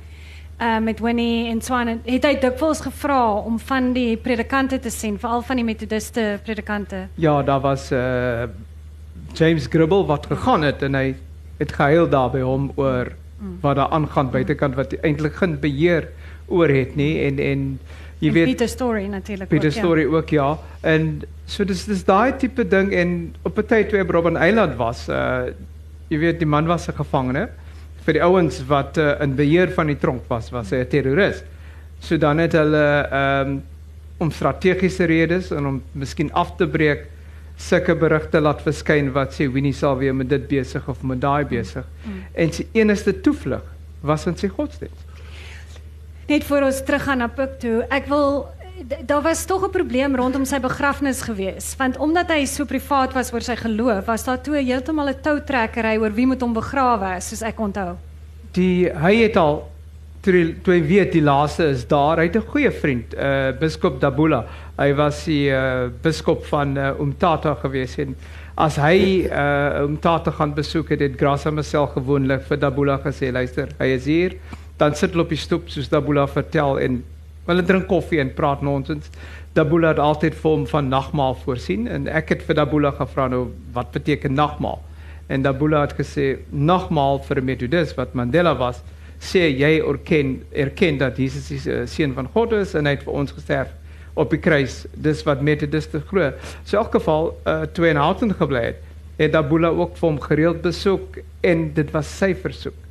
uh 0.63 0.79
met 0.79 1.01
Winnie 1.01 1.51
en 1.51 1.61
Swan 1.61 1.89
het 2.05 2.25
hy 2.25 2.33
dikwels 2.41 2.81
gevra 2.85 3.33
om 3.43 3.59
van 3.59 3.93
die 3.93 4.17
predikante 4.17 4.79
te 4.81 4.91
sien, 4.91 5.19
veral 5.19 5.43
van 5.43 5.59
die 5.59 5.65
metodiste 5.67 6.39
predikante. 6.45 7.07
Ja, 7.15 7.43
daar 7.43 7.61
was 7.61 7.91
uh 7.93 8.49
James 9.33 9.67
Gribble 9.67 10.05
wat 10.07 10.27
gegaan 10.27 10.63
het 10.63 10.83
en 10.83 10.95
hy 10.95 11.15
het 11.59 11.73
gehuil 11.73 12.09
daar 12.09 12.31
by 12.31 12.41
hom 12.41 12.71
oor 12.77 13.13
mm. 13.13 13.59
wat 13.61 13.77
daar 13.77 13.93
aangaan 13.93 14.31
buitekant 14.31 14.75
wat 14.75 14.95
eintlik 15.03 15.37
geen 15.41 15.59
beheer 15.61 16.09
oor 16.47 16.69
het 16.69 16.97
nie 16.97 17.19
en 17.27 17.39
en 17.39 17.67
jy 18.23 18.31
en 18.31 18.35
weet 18.39 18.51
Peter 18.53 18.71
story 18.71 19.07
natuurlik 19.11 19.51
Peter 19.51 19.73
ook, 19.73 19.79
story 19.79 20.07
ja. 20.07 20.17
ook 20.17 20.35
ja. 20.35 20.49
En 20.87 21.23
so 21.51 21.67
dis 21.69 21.85
dis 21.91 22.05
daai 22.07 22.37
tipe 22.39 22.65
ding 22.65 22.93
en 22.95 23.35
op 23.43 23.59
'n 23.59 23.67
tyd 23.67 23.91
toe 23.91 23.99
hy 23.99 24.07
Robben 24.07 24.37
Eiland 24.37 24.79
was 24.79 25.09
uh 25.09 25.51
jy 26.13 26.19
weet 26.19 26.39
die 26.39 26.47
man 26.47 26.67
was 26.67 26.89
'n 26.89 26.95
gevangene. 26.95 27.49
Vir 28.05 28.13
die 28.19 28.23
ouens 28.23 28.65
wat 28.67 28.99
uh, 28.99 29.21
in 29.23 29.35
beheer 29.35 29.71
van 29.73 29.87
die 29.87 29.99
tronk 29.99 30.23
was 30.29 30.51
was 30.51 30.71
hy 30.71 30.85
'n 30.85 30.89
terroris 30.89 31.43
so 32.03 32.19
dan 32.19 32.39
het 32.39 32.53
hulle 32.53 32.87
um 33.13 33.63
om 34.23 34.31
strategiese 34.31 35.05
redes 35.05 35.51
en 35.51 35.67
om 35.67 35.83
miskien 35.99 36.31
af 36.33 36.57
te 36.57 36.67
breek 36.67 37.07
sulke 37.57 37.95
berigte 37.99 38.41
laat 38.41 38.63
verskyn 38.63 39.11
wat 39.15 39.35
sê 39.35 39.49
Winnie 39.51 39.75
sal 39.75 39.97
weer 39.99 40.15
met 40.15 40.29
dit 40.31 40.45
besig 40.51 40.87
of 40.89 41.03
met 41.03 41.21
daai 41.21 41.45
besig 41.49 41.87
mm. 42.05 42.21
en 42.45 42.53
sy 42.55 42.67
enigste 42.79 43.15
toevlug 43.25 43.65
was 44.03 44.27
in 44.31 44.39
sy 44.39 44.51
godsdienst 44.51 45.12
net 46.33 46.45
voor 46.49 46.63
ons 46.71 46.81
teruggaan 46.87 47.19
na 47.23 47.29
Pik 47.29 47.59
toe. 47.63 47.79
Ek 47.93 48.07
wil 48.11 48.47
daar 49.07 49.23
was 49.23 49.45
tog 49.47 49.65
'n 49.67 49.71
probleem 49.71 50.17
rondom 50.17 50.45
sy 50.45 50.59
begrafnis 50.59 51.21
gewees, 51.23 51.75
want 51.79 51.99
omdat 51.99 52.31
hy 52.31 52.45
so 52.47 52.65
privaat 52.65 53.13
was 53.15 53.33
oor 53.33 53.41
sy 53.41 53.55
geloof, 53.57 54.07
was 54.07 54.25
daar 54.25 54.41
toe 54.43 54.57
heeltemal 54.57 55.09
'n 55.09 55.21
toutrekkery 55.23 55.99
oor 56.01 56.11
wie 56.13 56.27
moet 56.27 56.41
hom 56.41 56.53
begrawe, 56.55 57.21
soos 57.21 57.43
ek 57.43 57.59
onthou. 57.61 57.97
Die 58.53 58.89
hy 58.91 59.17
het 59.23 59.37
al 59.37 59.69
toe 60.23 60.33
hy- 60.67 60.87
weet 60.87 61.13
die 61.13 61.23
laaste 61.23 61.65
is 61.71 61.85
daar. 61.87 62.17
Hy 62.17 62.25
het 62.25 62.37
'n 62.37 62.47
goeie 62.51 62.71
vriend, 62.71 63.15
uh 63.15 63.53
biskop 63.61 64.01
Dabula. 64.01 64.45
Hy 64.79 64.95
was 64.95 65.25
die 65.25 65.51
uh 65.51 65.89
biskop 66.03 66.45
van 66.47 66.77
uh, 66.77 66.91
Umtata 67.01 67.55
gewees 67.55 67.99
en 67.99 68.17
as 68.57 68.77
hy 68.77 69.29
uh 69.31 69.83
Umtata 69.83 70.31
gaan 70.31 70.55
besoek 70.55 70.89
het, 70.91 71.01
het 71.01 71.17
Grasa 71.17 71.51
Marcel 71.51 71.87
gewoonlik 71.87 72.43
vir 72.49 72.57
Dabula 72.59 72.99
gesê, 72.99 73.33
luister, 73.33 73.69
hy 73.79 73.87
is 73.87 74.05
hier. 74.05 74.33
Dan 74.83 74.97
sit 74.99 75.13
hulle 75.15 75.23
op 75.23 75.31
die 75.31 75.39
stoep 75.39 75.69
soos 75.71 75.91
Dabula 75.93 76.25
vertel 76.27 76.81
en 76.83 76.97
hulle 77.47 77.63
drink 77.67 77.85
koffie 77.91 78.19
en 78.19 78.33
praat 78.35 78.65
nonsens. 78.67 79.11
Dabula 79.55 79.93
het 79.93 80.01
altyd 80.03 80.35
vir 80.41 80.51
hom 80.51 80.65
van 80.67 80.89
nagmaal 80.91 81.37
voorsien 81.45 81.87
en 81.87 82.09
ek 82.11 82.33
het 82.35 82.43
vir 82.49 82.59
Dabula 82.59 82.91
gevra 82.97 83.29
nou 83.31 83.45
wat 83.77 83.93
beteken 83.95 84.35
nagmaal? 84.35 84.83
En 85.31 85.47
Dabula 85.47 85.85
het 85.87 85.95
gesê 86.01 86.27
nagmaal 86.51 87.23
vir 87.29 87.41
'n 87.41 87.45
Methodist 87.53 87.95
wat 88.01 88.19
Mandela 88.19 88.57
was, 88.59 88.83
sê 89.21 89.47
jy 89.55 89.79
erken 89.79 90.43
erken 90.51 90.99
dat 90.99 91.17
Jesus 91.17 91.49
die 91.49 91.63
uh, 91.71 91.87
seun 91.87 92.15
van 92.19 92.27
God 92.35 92.53
is 92.53 92.75
en 92.75 92.87
hy 92.87 92.99
het 92.99 93.07
vir 93.07 93.15
ons 93.15 93.33
gesterf 93.33 93.71
op 94.15 94.31
die 94.31 94.43
kruis. 94.43 94.87
Dis 94.95 95.23
wat 95.23 95.43
Methodiste 95.43 96.03
glo. 96.11 96.33
So 96.65 96.77
in 96.77 96.83
elk 96.83 96.93
geval 96.93 97.37
uh, 97.47 97.63
toe 97.73 97.89
in 97.89 97.97
Houghton 97.97 98.35
gebly 98.35 98.65
het, 98.65 98.83
het 99.17 99.33
Dabula 99.33 99.69
ook 99.69 99.97
vir 99.97 100.09
hom 100.09 100.21
gereeld 100.21 100.63
besoek 100.63 101.23
en 101.41 101.73
dit 101.75 101.91
was 101.91 102.19
sy 102.19 102.35
versoek 102.35 102.83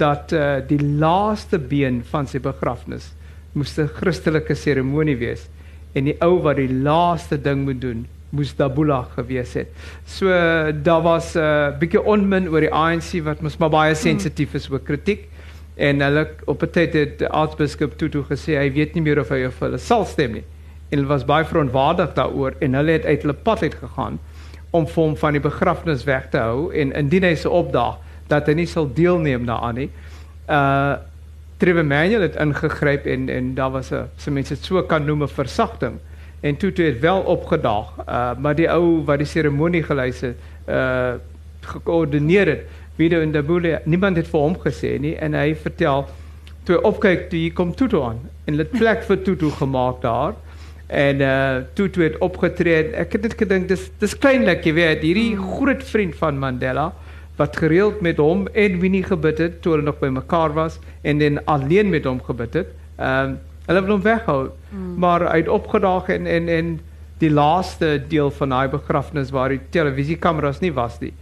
dat 0.00 0.32
uh, 0.32 0.58
die 0.66 0.80
laaste 0.80 1.58
been 1.58 2.00
van 2.10 2.26
sy 2.26 2.40
begrafnis 2.42 3.12
moes 3.52 3.76
'n 3.78 3.88
Christelike 3.98 4.54
seremonie 4.54 5.16
wees 5.16 5.48
en 5.94 6.06
die 6.06 6.16
ou 6.22 6.40
wat 6.42 6.56
die 6.56 6.70
laaste 6.70 7.36
ding 7.36 7.64
moet 7.66 7.80
doen 7.80 8.06
moes 8.30 8.52
Dabula 8.54 9.02
gewees 9.16 9.56
het. 9.58 9.72
So 10.06 10.30
uh, 10.30 10.70
daar 10.82 11.02
was 11.02 11.34
'n 11.34 11.38
uh, 11.38 11.78
bietjie 11.78 12.02
onmin 12.02 12.48
oor 12.48 12.60
die 12.60 12.72
ANC 12.72 13.22
wat 13.24 13.42
mos 13.42 13.58
maar 13.58 13.70
baie 13.70 13.94
sensitief 13.94 14.54
is 14.54 14.70
oor 14.70 14.80
kritiek 14.80 15.26
en 15.76 16.00
hulle 16.00 16.28
op 16.46 16.62
'n 16.62 16.70
tyd 16.70 16.92
het 16.94 17.18
die 17.18 17.28
aartsbiskop 17.28 17.98
Tutu 17.98 18.22
gesê 18.22 18.56
hy 18.58 18.72
weet 18.72 18.94
nie 18.94 19.02
meer 19.02 19.20
of 19.20 19.28
hy 19.28 19.44
of 19.46 19.58
hulle 19.58 19.78
sal 19.78 20.04
stem 20.04 20.32
nie. 20.32 20.44
En 20.90 20.98
hulle 20.98 21.08
was 21.08 21.24
baie 21.24 21.44
verontwaardig 21.44 22.14
daaroor 22.14 22.54
en 22.60 22.74
hulle 22.74 22.92
het 22.92 23.04
uit 23.04 23.22
hulle 23.22 23.34
pad 23.34 23.62
uit 23.62 23.74
gegaan 23.74 24.18
om 24.70 24.86
hom 24.94 25.16
van 25.16 25.32
die 25.32 25.42
begrafnis 25.42 26.04
weg 26.04 26.30
te 26.30 26.38
hou 26.38 26.72
en 26.72 26.92
indien 26.92 27.22
hy 27.22 27.34
se 27.34 27.50
opdaag 27.50 27.98
dat 28.30 28.48
hy 28.50 28.56
nie 28.62 28.68
sal 28.70 28.88
deelneem 28.94 29.46
daaraan 29.48 29.80
nie. 29.84 29.90
Uh 30.48 30.98
Trevor 31.60 31.84
Manuel 31.84 32.22
het 32.24 32.38
ingegryp 32.40 33.04
en 33.04 33.28
en 33.28 33.54
daar 33.54 33.70
was 33.70 33.90
'n 33.92 34.08
so 34.16 34.30
mense 34.30 34.54
dit 34.54 34.64
so 34.64 34.82
kan 34.82 35.04
noem 35.04 35.22
'n 35.22 35.28
versagting. 35.28 35.98
En 36.40 36.56
toe 36.56 36.72
toe 36.72 36.84
het 36.84 37.00
wel 37.00 37.20
opgedaag, 37.20 37.88
uh 38.08 38.30
maar 38.38 38.54
die 38.54 38.70
ou 38.70 39.04
wat 39.04 39.18
die 39.18 39.26
seremonie 39.26 39.82
gelei 39.82 40.12
het, 40.20 40.36
uh 40.68 41.12
gekoördineer 41.60 42.46
het, 42.46 42.62
Wido 42.96 43.20
en 43.20 43.32
Dabule, 43.32 43.80
niemand 43.84 44.16
het 44.16 44.28
vir 44.28 44.40
hom 44.40 44.56
gesê 44.56 44.98
nie 45.00 45.16
en 45.16 45.34
hy 45.34 45.54
vertel 45.54 46.08
toe 46.64 46.76
hy 46.76 46.80
opkyk 46.82 47.28
toe 47.30 47.38
hier 47.38 47.52
kom 47.52 47.74
Tutu 47.74 48.00
aan 48.02 48.20
en 48.44 48.58
het 48.58 48.70
plek 48.70 49.02
vir 49.02 49.22
Tutu 49.22 49.50
gemaak 49.50 50.00
daar. 50.02 50.34
En 50.86 51.20
uh 51.20 51.56
Tutu 51.74 52.02
het 52.02 52.18
opgetree. 52.18 52.92
Ek 52.92 53.12
het 53.12 53.22
net 53.22 53.34
gedink 53.38 53.68
dis 53.68 53.90
dis 53.98 54.18
kleinlik, 54.18 54.64
jy 54.64 54.72
weet, 54.72 55.02
hierdie 55.02 55.36
groot 55.36 55.84
vriend 55.84 56.14
van 56.14 56.38
Mandela 56.38 56.92
wat 57.40 57.56
gereeld 57.56 58.00
met 58.04 58.18
hom 58.20 58.46
en 58.52 58.78
Winnie 58.82 59.04
gebid 59.06 59.38
het 59.40 59.60
toe 59.64 59.72
hulle 59.72 59.86
nog 59.86 59.98
by 60.02 60.10
mekaar 60.12 60.52
was 60.56 60.78
en 61.02 61.18
dan 61.22 61.40
alleen 61.48 61.88
met 61.88 62.04
hom 62.04 62.20
gebid 62.26 62.60
het. 62.60 62.74
Ehm 62.98 63.30
um, 63.30 63.38
hulle 63.70 63.82
wil 63.86 63.92
hom 63.94 64.02
weghou. 64.02 64.48
Mm. 64.74 64.94
Maar 64.98 65.24
hy 65.30 65.36
het 65.44 65.48
opgedaag 65.48 66.08
en 66.10 66.26
en 66.26 66.48
en 66.48 66.70
die 67.22 67.30
laaste 67.30 67.90
deel 68.08 68.30
van 68.34 68.48
daai 68.48 68.68
begrafnis 68.72 69.30
waar 69.30 69.52
die 69.52 69.60
televisiekameras 69.70 70.58
nie 70.60 70.72
was 70.74 70.96
nie, 71.00 71.12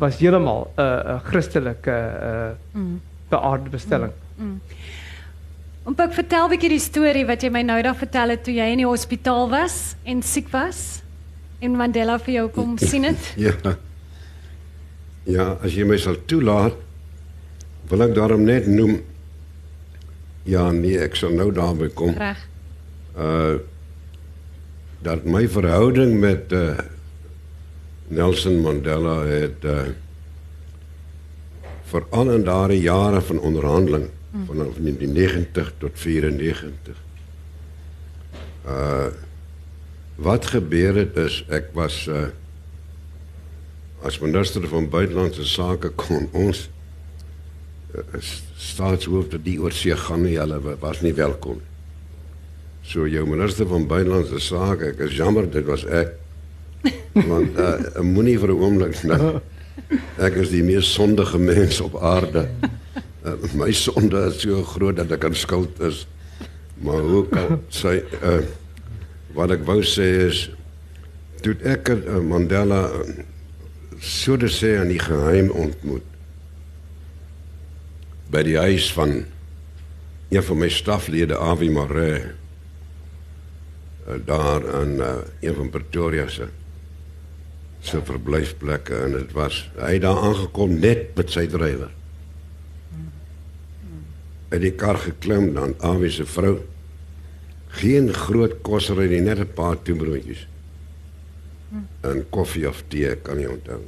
was 0.00 0.18
heeltemal 0.22 0.70
'n 0.76 0.80
uh, 0.80 1.16
'n 1.16 1.20
Christelike 1.30 1.96
uh 2.30 2.50
Mm. 2.72 3.00
beaarde 3.28 3.70
bestelling. 3.70 4.12
Om 5.84 5.94
ek 5.96 6.12
vertel 6.12 6.46
'n 6.46 6.50
bietjie 6.50 6.68
die 6.68 6.86
storie 6.86 7.26
wat 7.26 7.42
jy 7.42 7.50
my 7.50 7.62
nou 7.62 7.82
daag 7.82 7.98
vertel 7.98 8.28
het 8.28 8.44
toe 8.44 8.54
jy 8.54 8.70
in 8.72 8.78
die 8.78 8.86
hospitaal 8.86 9.50
was 9.50 9.96
en 10.04 10.22
siek 10.22 10.48
was 10.50 11.02
en 11.60 11.76
Mandela 11.76 12.18
vir 12.18 12.34
jou 12.34 12.48
kom 12.48 12.78
sien 12.78 13.04
het. 13.04 13.34
Ja. 13.46 13.52
Ja, 15.28 15.58
as 15.60 15.76
jy 15.76 15.84
my 15.84 15.98
sal 16.00 16.16
toelaat, 16.30 16.76
wil 17.90 18.04
ek 18.04 18.14
daarom 18.16 18.46
net 18.48 18.66
noem 18.70 18.98
Ja, 20.48 20.70
nee, 20.72 20.96
ek 20.96 21.16
sal 21.18 21.34
nou 21.36 21.50
daarby 21.52 21.90
kom. 21.96 22.14
Reg. 22.16 22.46
Uh 23.16 23.58
dat 24.98 25.22
my 25.30 25.44
verhouding 25.46 26.16
met 26.18 26.50
uh 26.52 26.74
Nelson 28.10 28.56
Mandela 28.64 29.20
het 29.28 29.62
uh 29.62 29.92
veral 31.86 32.32
in 32.34 32.42
daardie 32.44 32.80
jare 32.82 33.20
van 33.22 33.38
onderhandeling 33.38 34.08
vanaf 34.48 34.74
1990 34.80 35.70
tot 35.78 36.00
94 36.02 36.98
uh 38.66 39.06
wat 40.16 40.50
gebeur 40.56 40.98
het 40.98 41.16
is 41.16 41.44
ek 41.46 41.70
was 41.78 42.00
uh 42.10 42.26
as 44.06 44.18
minister 44.22 44.66
van 44.68 44.88
buitelandse 44.88 45.44
sake 45.48 45.90
kon 45.98 46.28
ons 46.32 46.68
uh, 47.96 48.20
staatshoofde 48.58 49.40
die 49.42 49.58
oorsee 49.60 49.96
gaan 49.96 50.22
nie 50.26 50.36
hulle 50.38 50.60
wa- 50.62 50.76
was 50.80 51.00
nie 51.02 51.14
welkom. 51.14 51.60
So 52.88 53.06
jou 53.10 53.26
minister 53.28 53.66
van 53.68 53.86
buitelandse 53.90 54.38
sake 54.40 54.92
ek 54.92 55.00
is 55.08 55.16
jammer 55.18 55.48
dit 55.50 55.64
was 55.66 55.84
ek. 55.84 56.14
Want 57.30 57.58
uh, 57.58 58.00
moenie 58.06 58.38
vir 58.38 58.52
'n 58.54 58.60
oomblik 58.62 59.02
nou 59.04 59.40
ek 60.18 60.36
is 60.42 60.50
die 60.50 60.62
mees 60.62 60.88
sondige 60.94 61.38
mens 61.38 61.80
op 61.80 61.96
aarde. 62.02 62.46
Uh, 63.24 63.34
my 63.54 63.72
sonde 63.72 64.20
is 64.30 64.40
so 64.42 64.62
groot 64.62 64.96
dat 64.96 65.10
ek 65.12 65.24
aan 65.24 65.34
skuld 65.34 65.80
is. 65.80 66.06
Maar 66.82 67.02
hoe 67.02 67.24
kan 67.28 67.58
sy 67.68 67.98
uh, 68.22 68.40
wat 69.34 69.50
ek 69.50 69.64
wou 69.66 69.80
sê 69.82 70.06
is 70.28 70.44
toe 71.42 71.56
ek 71.66 71.88
uh, 71.90 72.20
Mandela 72.22 72.84
uh, 72.94 73.24
so 74.00 74.36
te 74.36 74.48
sê 74.52 74.76
aan 74.78 74.92
die 74.92 75.02
geheim 75.02 75.50
ontmoet 75.50 76.06
by 78.30 78.42
die 78.46 78.58
huis 78.58 78.92
van 78.92 79.24
een 80.28 80.44
van 80.44 80.58
my 80.60 80.68
staflede 80.68 81.38
Avi 81.40 81.70
Maree 81.72 82.20
uh, 82.20 84.18
daar 84.24 84.64
in 84.82 84.98
uh, 85.00 85.12
een 85.40 85.54
van 85.54 85.70
Pretoria 85.70 86.28
se 86.28 86.48
se 87.80 88.00
verblyfplekke. 88.04 88.94
En 88.94 89.12
dit 89.12 89.32
was 89.32 89.70
hy 89.78 89.92
het 89.92 90.02
daar 90.02 90.18
aangekom 90.18 90.78
net 90.82 91.14
met 91.16 91.30
sy 91.30 91.46
drywer 91.46 91.94
in 94.48 94.62
die 94.64 94.72
kar 94.72 94.96
geklim 94.96 95.50
dan 95.54 95.74
Avi 95.84 96.08
se 96.10 96.24
vrou. 96.24 96.54
Geen 97.80 98.08
groot 98.16 98.54
kossery 98.64 99.08
nie 99.12 99.20
net 99.20 99.38
'n 99.38 99.52
paar 99.54 99.76
toebroodjies 99.82 100.46
en 102.00 102.24
koffie 102.30 102.68
of 102.68 102.82
tee 102.88 103.14
kan 103.22 103.40
jy 103.40 103.48
onthou 103.52 103.82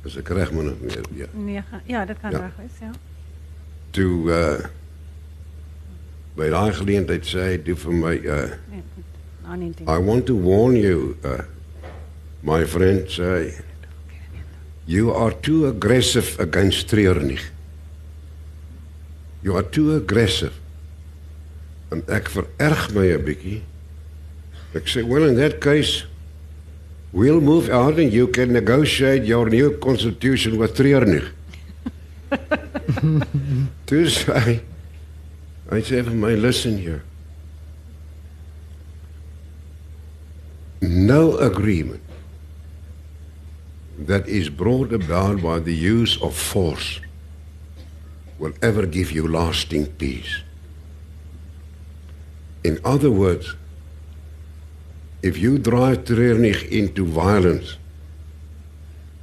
As 0.05 0.17
ek 0.17 0.29
reg 0.33 0.51
moet 0.53 0.81
meer 0.81 1.05
ja. 1.15 1.27
Nee, 1.33 1.63
ja, 1.87 2.05
dit 2.05 2.17
kan 2.21 2.31
Ja. 2.31 2.39
reg 2.39 2.57
wees, 2.57 2.79
ja. 2.81 2.91
Toe 3.91 4.31
uh 4.31 4.67
by 6.37 6.47
daai 6.49 6.73
geleentheid 6.73 7.27
sê 7.27 7.41
hy 7.51 7.57
doen 7.67 7.77
vir 7.77 7.93
my 7.93 8.15
uh 8.17 8.51
Nee, 8.71 8.83
na 9.43 9.57
19. 9.57 9.89
I 9.89 9.99
want 9.99 10.27
to 10.27 10.37
warn 10.37 10.77
you, 10.77 11.17
uh, 11.25 11.43
my 12.43 12.65
friend, 12.65 13.11
say, 13.11 13.55
you 14.87 15.11
are 15.13 15.33
too 15.43 15.67
aggressive 15.67 16.39
against 16.41 16.89
Treurnig. 16.89 17.43
You 19.43 19.57
are 19.57 19.67
too 19.69 19.97
aggressive. 19.97 20.53
En 21.91 22.03
ek 22.09 22.31
vererg 22.31 22.93
my 22.95 23.07
'n 23.17 23.25
bietjie. 23.25 23.63
Ek 24.75 24.87
sê, 24.87 25.03
well, 25.05 25.27
in 25.29 25.35
that 25.37 25.59
case, 25.61 26.07
we'll 27.13 27.41
move 27.41 27.71
out 27.71 27.99
and 27.99 28.13
you 28.13 28.29
can 28.29 28.53
negotiate 28.53 29.25
your 29.25 29.49
new 29.49 29.77
constitution 29.79 30.59
with 30.59 30.77
Treurnig. 30.77 31.31
Sê 33.91 34.07
hy, 34.31 34.53
hy 35.71 35.81
sê 35.83 36.03
vir 36.07 36.15
my, 36.15 36.35
listen 36.39 36.77
here. 36.79 37.03
no 40.81 41.37
agreement 41.37 42.03
that 43.99 44.27
is 44.27 44.49
brought 44.49 44.93
about 44.93 45.43
by 45.43 45.59
the 45.59 45.75
use 45.75 46.21
of 46.23 46.35
force 46.35 47.01
will 48.39 48.55
ever 48.63 48.87
give 48.87 49.13
you 49.13 49.29
lasting 49.29 49.87
peace. 49.87 50.41
In 52.65 52.81
other 52.83 53.11
words, 53.11 53.55
if 55.23 55.39
you 55.39 55.59
drive 55.59 56.05
Treurnig 56.05 56.69
into 56.71 57.05
violence, 57.05 57.77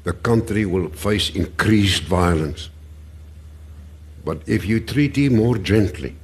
the 0.04 0.14
country 0.14 0.66
will 0.66 0.90
face 0.90 1.30
increased 1.30 2.04
violence. 2.04 2.70
But 4.24 4.42
if 4.46 4.66
you 4.66 4.80
treat 4.80 5.16
him 5.16 5.38
more 5.38 5.58
gently, 5.58 6.16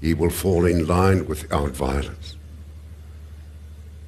he 0.00 0.14
will 0.14 0.30
fall 0.30 0.66
in 0.66 0.86
line 0.86 1.26
without 1.26 1.76
violence. 1.76 2.36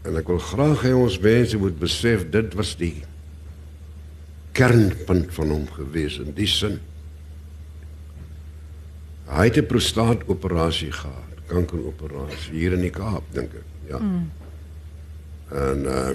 En 0.06 0.16
ek 0.16 0.28
wil 0.30 0.40
graag 0.40 0.84
hê 0.86 0.92
ons 0.96 1.18
mense 1.20 1.58
moet 1.60 1.78
besef 1.80 2.24
dit 2.32 2.54
was 2.56 2.72
die 2.80 2.94
kernpunt 4.56 5.32
van 5.36 5.52
hom 5.52 5.66
gewees 5.74 6.16
in 6.22 6.32
die 6.36 6.48
sin. 6.48 6.78
Hy 9.28 9.44
het 9.50 9.58
'n 9.58 9.68
prostaatoperasie 9.68 10.92
gehad, 10.92 11.34
kankeroperasie 11.46 12.56
hier 12.56 12.72
in 12.72 12.86
die 12.86 12.94
Kaap 12.94 13.24
dink 13.34 13.52
ek. 13.54 13.66
Ja. 13.88 13.98
Mm. 13.98 14.30
En 15.52 15.84
uh 15.84 16.10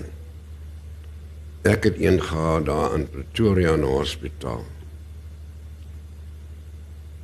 ek 1.64 1.86
het 1.88 1.96
een 1.96 2.20
gehad 2.20 2.66
daar 2.68 2.92
in 2.96 3.06
Pretoria 3.10 3.74
in 3.74 3.80
'n 3.80 3.88
hospitaal. 3.88 4.66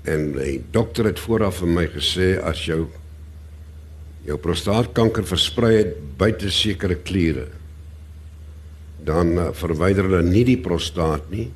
En 0.01 0.31
die 0.31 0.63
dokter 0.71 1.05
het 1.05 1.19
vooraf 1.19 1.57
vir 1.57 1.67
my 1.67 1.87
gesê 1.87 2.39
as 2.41 2.65
jou 2.65 2.87
jou 4.25 4.37
prostaatkanker 4.37 5.25
versprei 5.27 5.77
het 5.77 5.95
buite 6.17 6.49
sekere 6.49 6.95
kliere 6.95 7.47
dan 9.07 9.33
uh, 9.37 9.47
verwyder 9.55 10.09
hulle 10.09 10.23
nie 10.27 10.45
die 10.47 10.59
prostaat 10.59 11.29
nie 11.31 11.47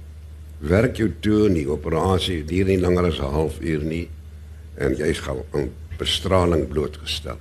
werk 0.64 0.98
jou 1.02 1.10
toe 1.24 1.48
in 1.50 1.58
die 1.60 1.68
operasie 1.70 2.44
duur 2.48 2.72
nie 2.72 2.80
langer 2.80 3.10
as 3.12 3.20
'n 3.20 3.34
halfuur 3.36 3.84
nie 3.84 4.08
en 4.78 4.96
jy 4.96 5.14
gaan 5.14 5.44
aan 5.54 5.70
bestraling 6.00 6.68
blootgestel 6.70 7.38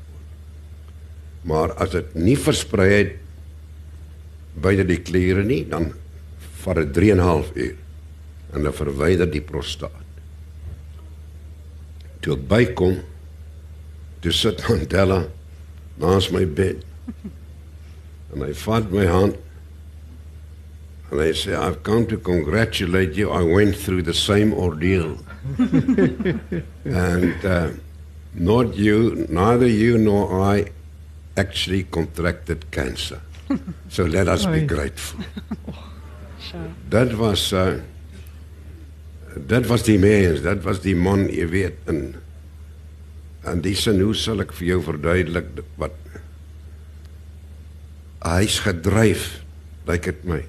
maar 1.49 1.75
as 1.83 1.91
dit 1.97 2.15
nie 2.15 2.37
versprei 2.39 2.91
het 2.93 3.17
buite 4.55 4.85
die 4.87 5.01
kliere 5.03 5.45
nie 5.45 5.63
dan 5.69 5.93
vat 6.63 6.77
dit 6.83 6.93
3 6.95 7.13
en 7.13 7.19
'n 7.19 7.29
half 7.29 7.49
uur 7.55 7.77
en 8.53 8.61
hulle 8.61 8.73
verwyder 8.73 9.31
die 9.31 9.45
prostaat 9.45 10.01
toe 12.21 12.37
ek 12.37 12.49
bykom 12.49 13.01
Toe 14.23 14.33
sit 14.33 14.63
Mandela 14.69 15.27
naast 15.99 16.31
my 16.33 16.45
bed. 16.47 16.85
En 18.33 18.45
hy 18.47 18.53
vat 18.65 18.93
my 18.95 19.07
hand. 19.07 19.39
And 21.11 21.21
I 21.21 21.33
say, 21.33 21.55
I've 21.55 21.83
come 21.83 22.07
to 22.07 22.17
congratulate 22.17 23.19
you. 23.19 23.31
I 23.31 23.43
went 23.43 23.77
through 23.77 24.03
the 24.03 24.15
same 24.15 24.55
ordeal. 24.55 25.19
and 26.85 27.45
uh, 27.45 27.71
not 28.33 28.77
you, 28.77 29.27
neither 29.29 29.67
you 29.67 29.99
nor 29.99 30.41
I 30.41 30.71
actually 31.37 31.85
contracted 31.85 32.71
cancer. 32.71 33.21
So 33.89 34.05
let 34.05 34.29
us 34.29 34.47
be 34.47 34.65
grateful. 34.67 35.25
Dat 36.89 37.13
was 37.17 37.53
uh, 37.53 37.81
dat 39.49 39.67
was 39.67 39.83
die 39.83 39.99
mens, 39.99 40.43
dat 40.43 40.61
was 40.63 40.83
die 40.85 40.97
man, 40.97 41.23
jy 41.33 41.47
weet, 41.49 41.79
in 41.89 42.13
En 43.43 43.63
die 43.63 43.75
sin 43.79 43.99
hoe 44.03 44.15
sal 44.15 44.43
ek 44.45 44.55
vir 44.55 44.69
jou 44.75 44.81
verduidelik 44.87 45.63
wat 45.81 45.97
hy's 48.23 48.61
gedryf, 48.63 49.41
lyk 49.89 50.05
dit 50.07 50.27
my. 50.31 50.43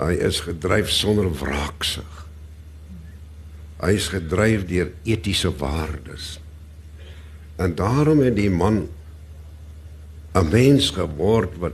Hy 0.00 0.14
is 0.26 0.40
gedryf 0.42 0.90
sonder 0.90 1.28
wraaksig. 1.30 2.16
Hy 3.80 3.92
is 3.94 4.08
gedryf 4.12 4.64
deur 4.68 4.90
etiese 5.06 5.52
waardes. 5.60 6.38
En 7.60 7.76
daarom 7.78 8.24
het 8.24 8.34
die 8.34 8.50
man 8.50 8.88
'n 10.34 10.48
mens 10.48 10.90
geword 10.90 11.58
wat 11.58 11.72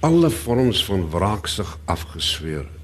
alle 0.00 0.30
vorms 0.30 0.84
van 0.84 1.10
wraaksig 1.10 1.78
afgesweer 1.84 2.66
het. 2.68 2.82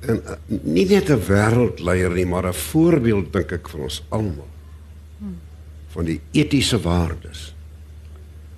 En 0.00 0.22
uh, 0.24 0.30
nie 0.62 0.86
net 0.86 1.08
'n 1.10 1.20
wêreldleier 1.28 2.12
nie, 2.12 2.26
maar 2.26 2.46
'n 2.46 2.54
voorbeeld 2.54 3.32
dink 3.32 3.52
ek 3.52 3.68
vir 3.68 3.80
ons 3.80 4.02
almal 4.08 4.48
van 5.94 6.08
die 6.08 6.20
etiese 6.34 6.80
waardes. 6.82 7.52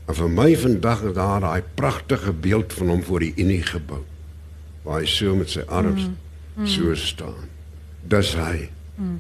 En 0.07 0.17
vir 0.17 0.31
my 0.31 0.51
vandag 0.57 1.03
is 1.11 1.17
daar 1.17 1.43
daai 1.45 1.63
pragtige 1.75 2.33
beeld 2.33 2.73
van 2.73 2.93
hom 2.95 3.03
voor 3.03 3.27
die 3.27 3.35
Unie 3.37 3.63
gebou 3.63 4.05
waar 4.87 5.01
hy 5.03 5.09
so 5.11 5.35
met 5.35 5.51
sy 5.51 5.65
arms 5.67 6.05
mm, 6.07 6.13
mm. 6.55 6.67
so 6.71 6.95
staan. 6.95 7.49
Dis 8.07 8.37
hy. 8.39 8.69
Mm. 8.95 9.17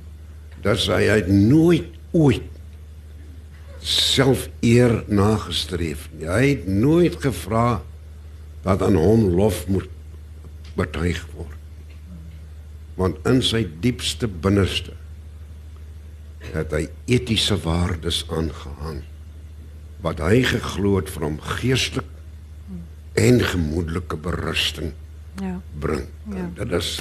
Dis 0.62 0.84
hy 0.86 1.00
hy 1.08 1.16
het 1.18 1.30
nooit 1.32 1.88
ooit 2.14 2.46
self 3.80 4.48
eer 4.60 5.04
nagestreef 5.06 6.08
nie. 6.12 6.26
Hy 6.28 6.46
het 6.48 6.66
nooit 6.66 7.16
gevra 7.22 7.82
dat 8.62 8.82
aan 8.82 8.96
hom 8.98 9.28
lof 9.36 9.66
moet 9.68 9.88
betuig 10.76 11.20
word. 11.34 11.54
Want 12.96 13.20
in 13.28 13.42
sy 13.44 13.66
diepste 13.80 14.28
binneste 14.28 14.94
het 16.52 16.72
hy 16.72 16.86
etiese 17.10 17.56
waardes 17.64 18.22
aangehang 18.32 19.02
wat 20.04 20.20
hy 20.22 20.42
geglo 20.46 20.96
het 21.00 21.10
van 21.10 21.22
hom 21.30 21.40
geestelik 21.58 22.06
en 23.16 23.40
gemoedelike 23.40 24.16
berusting 24.16 24.92
Ja. 25.40 25.60
bring. 25.78 26.06
Ja. 26.30 26.36
En 26.36 26.52
Dit 26.54 26.72
is 26.72 27.00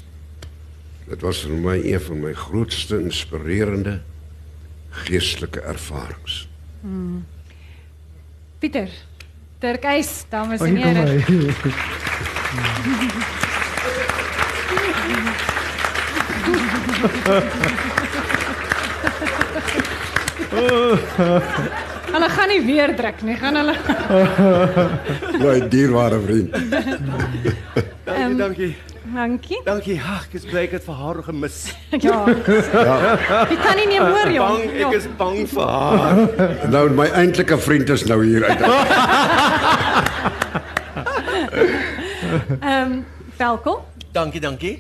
dit 1.08 1.22
was 1.22 1.44
vir 1.46 1.52
my 1.54 1.76
een 1.86 2.02
van 2.02 2.20
my 2.20 2.34
grootste 2.34 3.00
inspirerende 3.00 4.02
geestelike 4.90 5.60
ervarings. 5.62 6.48
Pieter. 8.60 8.90
Dirk 9.60 9.84
Eis, 9.84 10.26
dames 10.30 10.62
en 10.62 10.76
hier 10.76 10.86
kom 10.86 10.96
here. 10.96 11.20
hy. 11.20 12.36
Hulle 22.16 22.30
gaan 22.32 22.48
nie 22.52 22.62
weer 22.66 22.94
druk 22.96 23.22
nie, 23.28 23.36
gaan 23.40 23.56
hulle. 23.60 23.76
My 25.42 25.56
dierbare 25.70 26.20
vriend. 26.24 26.56
Ehm, 28.06 28.38
Dankie. 28.38 28.76
Dankie. 29.14 29.60
Dankie. 29.66 30.00
Ag, 30.02 30.26
ek 30.26 30.34
is 30.40 30.46
bly 30.50 30.64
ek 30.66 30.72
het 30.80 30.84
vir 30.88 30.96
haar 30.98 31.20
gemis. 31.28 31.58
Ja. 32.06 32.26
Wie 32.26 33.58
kan 33.62 33.76
nie 33.78 33.86
meer 33.88 34.02
hoor 34.08 34.32
jong? 34.34 34.58
Bang, 34.66 34.78
Ja. 34.80 34.88
ek 34.90 34.96
is 34.98 35.06
bang 35.20 35.46
vir 35.50 35.68
haar. 35.70 36.16
Nou 36.74 36.90
my 36.98 37.06
eintlike 37.14 37.58
vriend 37.62 37.90
is 37.94 38.06
nou 38.10 38.20
hier 38.26 38.44
uit. 38.50 38.62
Ehm, 42.60 43.00
welkom. 43.38 43.78
Dankie, 44.12 44.42
dankie. 44.42 44.74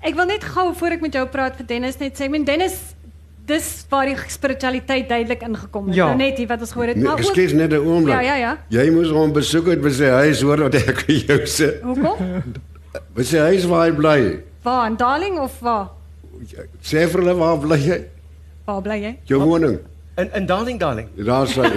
Ek 0.00 0.14
wil 0.14 0.28
net 0.30 0.44
gou 0.44 0.70
voor 0.78 0.94
ek 0.96 1.02
met 1.02 1.12
jou 1.18 1.24
praat 1.28 1.56
vir 1.58 1.66
Dennis 1.66 1.98
net 2.00 2.14
sê, 2.16 2.28
ek 2.28 2.32
meen 2.32 2.44
Dennis 2.46 2.76
dis 3.48 3.66
waar 3.90 4.06
die 4.06 4.16
spiritualiteit 4.30 5.08
duidelik 5.08 5.42
ingekom 5.46 5.86
het. 5.90 5.96
Ja. 5.98 6.06
Nou 6.12 6.18
net 6.20 6.38
hier 6.38 6.48
wat 6.50 6.60
ons 6.64 6.72
gehoor 6.76 6.92
het, 6.92 6.96
Nee, 7.00 7.08
maar 7.08 7.18
Ekskuus 7.22 7.52
net 7.56 7.72
'n 7.72 7.80
oomblik. 7.82 8.14
Ja, 8.14 8.20
ja, 8.20 8.34
ja. 8.36 8.52
Jy 8.68 8.90
moes 8.94 9.10
hom 9.10 9.32
besoek 9.32 9.66
het 9.72 9.80
by 9.82 9.90
sy 9.90 10.08
huis 10.22 10.40
hoor 10.44 10.60
wat 10.68 10.74
ek 10.74 11.00
vir 11.06 11.14
jou 11.26 11.40
sê. 11.48 11.68
Hoekom? 11.82 12.16
By 13.14 13.22
sy 13.26 13.38
huis 13.38 13.64
waar 13.70 13.86
hy 13.88 13.92
bly. 13.96 14.18
Waar 14.62 14.86
in 14.90 14.96
Darling 14.96 15.38
of 15.38 15.60
waar? 15.60 15.88
Sê 16.82 17.06
vir 17.10 17.20
hulle 17.22 17.34
waar 17.38 17.58
bly 17.58 17.78
jy? 17.82 17.98
Waar 18.66 18.82
bly 18.82 18.98
jy? 19.02 19.12
Jou 19.26 19.40
woning. 19.44 19.78
In 20.18 20.30
in 20.34 20.46
Darling, 20.46 20.78
Darling. 20.80 21.08
Daar 21.14 21.46
sê 21.46 21.62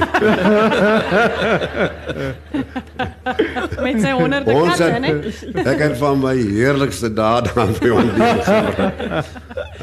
Met 3.85 3.99
sy 4.01 4.11
honderde 4.17 4.53
katte, 4.53 4.87
né? 5.03 5.11
ek 5.61 5.79
het 5.85 5.97
van 6.01 6.17
my 6.21 6.33
heerlikste 6.37 7.11
dae 7.13 7.41
aan 7.61 7.73
by 7.77 7.91
hom 7.93 8.09
deel. 8.17 8.39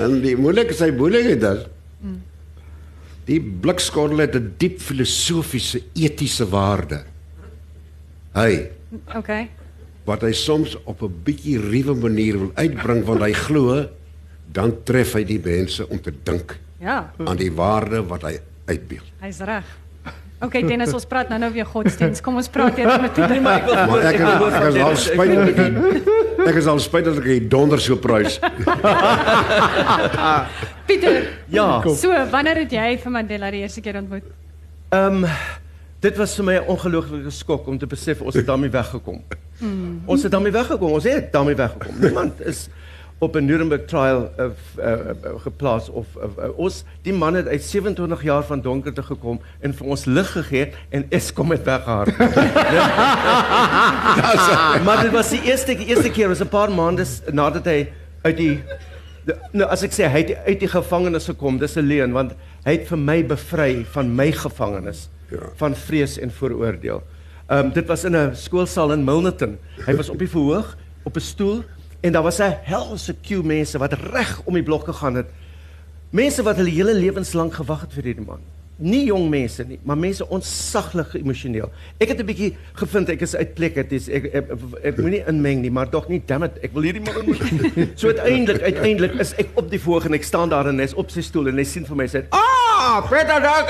En 0.05 0.19
die 0.25 0.35
moeilik 0.39 0.73
sy 0.77 0.91
moeilikheid 0.95 1.43
is 1.53 1.67
die 3.29 3.39
blikskottel 3.63 4.23
het 4.25 4.35
'n 4.39 4.55
diep 4.59 4.79
filosofiese 4.81 5.83
etiese 5.95 6.47
waarde. 6.49 7.03
Hy 8.35 8.71
Okay. 9.15 9.51
Wat 10.09 10.23
hy 10.25 10.33
soms 10.33 10.73
op 10.89 11.03
'n 11.05 11.13
bietjie 11.25 11.59
ruwe 11.61 11.95
manier 11.95 12.39
wil 12.39 12.51
uitbring 12.57 13.05
want 13.05 13.21
hy 13.21 13.33
glo 13.33 13.85
dan 14.53 14.73
tref 14.85 15.13
hy 15.15 15.25
die 15.25 15.41
mense 15.45 15.89
om 15.89 16.01
te 16.01 16.13
dink 16.25 16.57
Ja, 16.81 17.11
aan 17.27 17.37
die 17.37 17.53
waarde 17.53 18.07
wat 18.07 18.23
hy 18.23 18.39
uitbeeld. 18.67 19.03
hy's 19.21 19.41
reg. 19.41 19.65
Okay 20.41 20.63
Dennis, 20.63 20.93
ons 20.95 21.05
praat 21.05 21.29
nou 21.29 21.39
nou 21.41 21.53
weer 21.53 21.67
godsdiens. 21.67 22.21
Kom 22.23 22.37
ons 22.39 22.49
praat 22.49 22.79
eers 22.79 23.01
met 23.03 23.13
Pieter. 23.17 23.41
Maar 23.43 23.61
ek 24.07 24.15
is, 24.15 24.55
ek 24.55 24.69
is 24.71 24.77
al 24.87 24.97
spyt 24.97 25.35
dat 25.35 25.49
ek 25.49 25.57
die- 25.57 25.75
ek 26.49 26.55
is 26.55 26.67
al 26.67 26.79
spyt 26.79 27.05
dat 27.05 27.17
ek 27.19 27.25
die 27.25 27.49
donder 27.49 27.81
so 27.81 27.97
prys. 27.97 28.39
Pieter. 30.87 31.29
Ja. 31.51 31.83
So, 31.97 32.13
wanneer 32.31 32.57
het 32.63 32.73
jy 32.73 32.97
vir 33.03 33.11
Mandela 33.13 33.51
die 33.51 33.61
eerste 33.67 33.81
keer 33.85 33.97
ontmoet? 34.01 34.25
Ehm 34.95 35.25
dit 36.01 36.15
was 36.17 36.35
vir 36.39 36.45
my 36.45 36.55
'n 36.55 36.67
ongelooflike 36.71 37.31
skok 37.31 37.67
om 37.67 37.79
te 37.79 37.87
besef 37.87 38.21
ons 38.23 38.35
het 38.35 38.47
daarmee 38.47 38.71
weggekom. 38.71 39.23
Mm. 39.59 40.03
Ons 40.05 40.23
het 40.23 40.33
daarmee 40.33 40.53
weggekom. 40.53 40.93
Ons 40.93 41.05
het 41.05 41.33
daarmee 41.33 41.55
weggekom. 41.55 41.95
Niemand 42.01 42.41
is 42.41 42.69
op 43.19 43.35
'n 43.35 43.45
Nuremberg 43.45 43.85
trial 43.85 44.31
uh, 44.39 44.45
uh, 44.79 44.85
uh, 44.85 45.41
geplaas 45.43 45.89
of 45.89 46.07
uh, 46.17 46.23
uh, 46.39 46.59
ons 46.59 46.85
die 47.03 47.13
man 47.13 47.35
het 47.35 47.47
uit 47.47 47.63
27 47.63 48.23
jaar 48.23 48.45
van 48.45 48.61
donkerte 48.61 49.03
gekom 49.03 49.41
en 49.61 49.75
vir 49.75 49.87
ons 49.87 50.05
lig 50.05 50.33
gegee 50.33 50.73
en 50.89 51.07
Eskom 51.09 51.51
het 51.51 51.65
weggehaal. 51.65 52.07
maar 54.87 55.03
dit 55.03 55.13
was 55.13 55.31
die 55.31 55.43
eerste 55.43 55.75
die 55.75 55.87
eerste 55.87 56.11
keer 56.11 56.29
was 56.29 56.41
'n 56.41 56.49
paar 56.49 56.71
maande 56.71 57.05
nadat 57.33 57.65
hy 57.65 57.89
uit 58.23 58.37
die 58.37 58.63
de, 59.25 59.37
nou 59.53 59.71
as 59.71 59.83
ek 59.83 59.93
sê 59.93 60.09
hy 60.09 60.19
het 60.23 60.37
uit 60.47 60.61
die 60.61 60.69
gevangenis 60.69 61.25
gekom, 61.25 61.59
dis 61.59 61.77
'n 61.77 61.87
leuen 61.87 62.13
want 62.13 62.33
hy 62.65 62.73
het 62.73 62.87
vir 62.89 62.99
my 62.99 63.27
bevry 63.27 63.85
van 63.93 64.15
my 64.15 64.33
gevangenis 64.33 65.09
Ja. 65.31 65.37
van 65.57 65.75
vrees 65.77 66.19
en 66.19 66.31
vooroordeel. 66.33 67.03
Ehm 67.49 67.67
um, 67.67 67.73
dit 67.73 67.87
was 67.87 68.05
in 68.05 68.17
'n 68.17 68.35
skoolsaal 68.37 68.93
in 68.93 69.05
Milnerton. 69.05 69.59
Hy 69.87 69.97
was 69.97 70.09
op 70.09 70.19
die 70.19 70.29
verhoog 70.29 70.77
op 71.03 71.17
'n 71.17 71.21
stoel 71.21 71.65
en 72.01 72.13
daar 72.13 72.23
was 72.23 72.39
'n 72.39 72.59
helse 72.63 73.15
queue 73.23 73.43
mense 73.43 73.79
wat 73.79 73.93
reg 73.93 74.41
om 74.45 74.55
die 74.55 74.63
blok 74.63 74.85
gegaan 74.85 75.15
het. 75.15 75.27
Mense 76.11 76.43
wat 76.43 76.57
hulle 76.57 76.71
hele 76.71 76.95
lewens 76.95 77.33
lank 77.33 77.55
gewag 77.55 77.81
het 77.81 77.93
vir 77.93 78.03
hierdie 78.03 78.25
man. 78.27 78.41
Nie 78.79 79.05
jong 79.09 79.25
mense 79.31 79.65
nie, 79.67 79.79
maar 79.83 79.97
mense 79.99 80.23
ontsaglik 80.31 81.15
emosioneel. 81.19 81.67
Ek 81.99 82.09
het 82.13 82.21
'n 82.23 82.27
bietjie 82.27 82.57
gevind 82.79 83.09
ek 83.11 83.21
is 83.27 83.35
uit 83.35 83.55
plek 83.55 83.75
het 83.75 83.93
is 83.93 84.07
ek 84.09 84.25
ek, 84.25 84.35
ek, 84.35 84.59
ek 84.85 84.97
moenie 85.03 85.25
inmeng 85.27 85.61
nie, 85.63 85.71
maar 85.71 85.89
tog 85.91 86.07
nie 86.09 86.23
damn 86.27 86.45
it, 86.45 86.53
ek 86.63 86.71
wil 86.75 86.83
hierdie 86.87 87.03
man 87.03 87.17
ontmoet. 87.17 87.43
so 87.99 88.07
uiteindelik 88.09 88.63
uiteindelik 88.63 89.15
is 89.19 89.35
ek 89.35 89.49
op 89.59 89.71
die 89.71 89.81
voorg 89.81 90.05
en 90.07 90.15
ek 90.15 90.23
staan 90.23 90.49
daar 90.49 90.69
en 90.69 90.79
hy 90.79 90.85
is 90.85 90.95
op 90.95 91.11
sy 91.11 91.21
stoel 91.21 91.49
en 91.49 91.57
hy 91.59 91.65
sien 91.65 91.85
vir 91.85 91.97
my 91.97 92.07
sê, 92.07 92.23
"Ah, 92.31 93.03
Peter 93.11 93.41
Dog." 93.43 93.67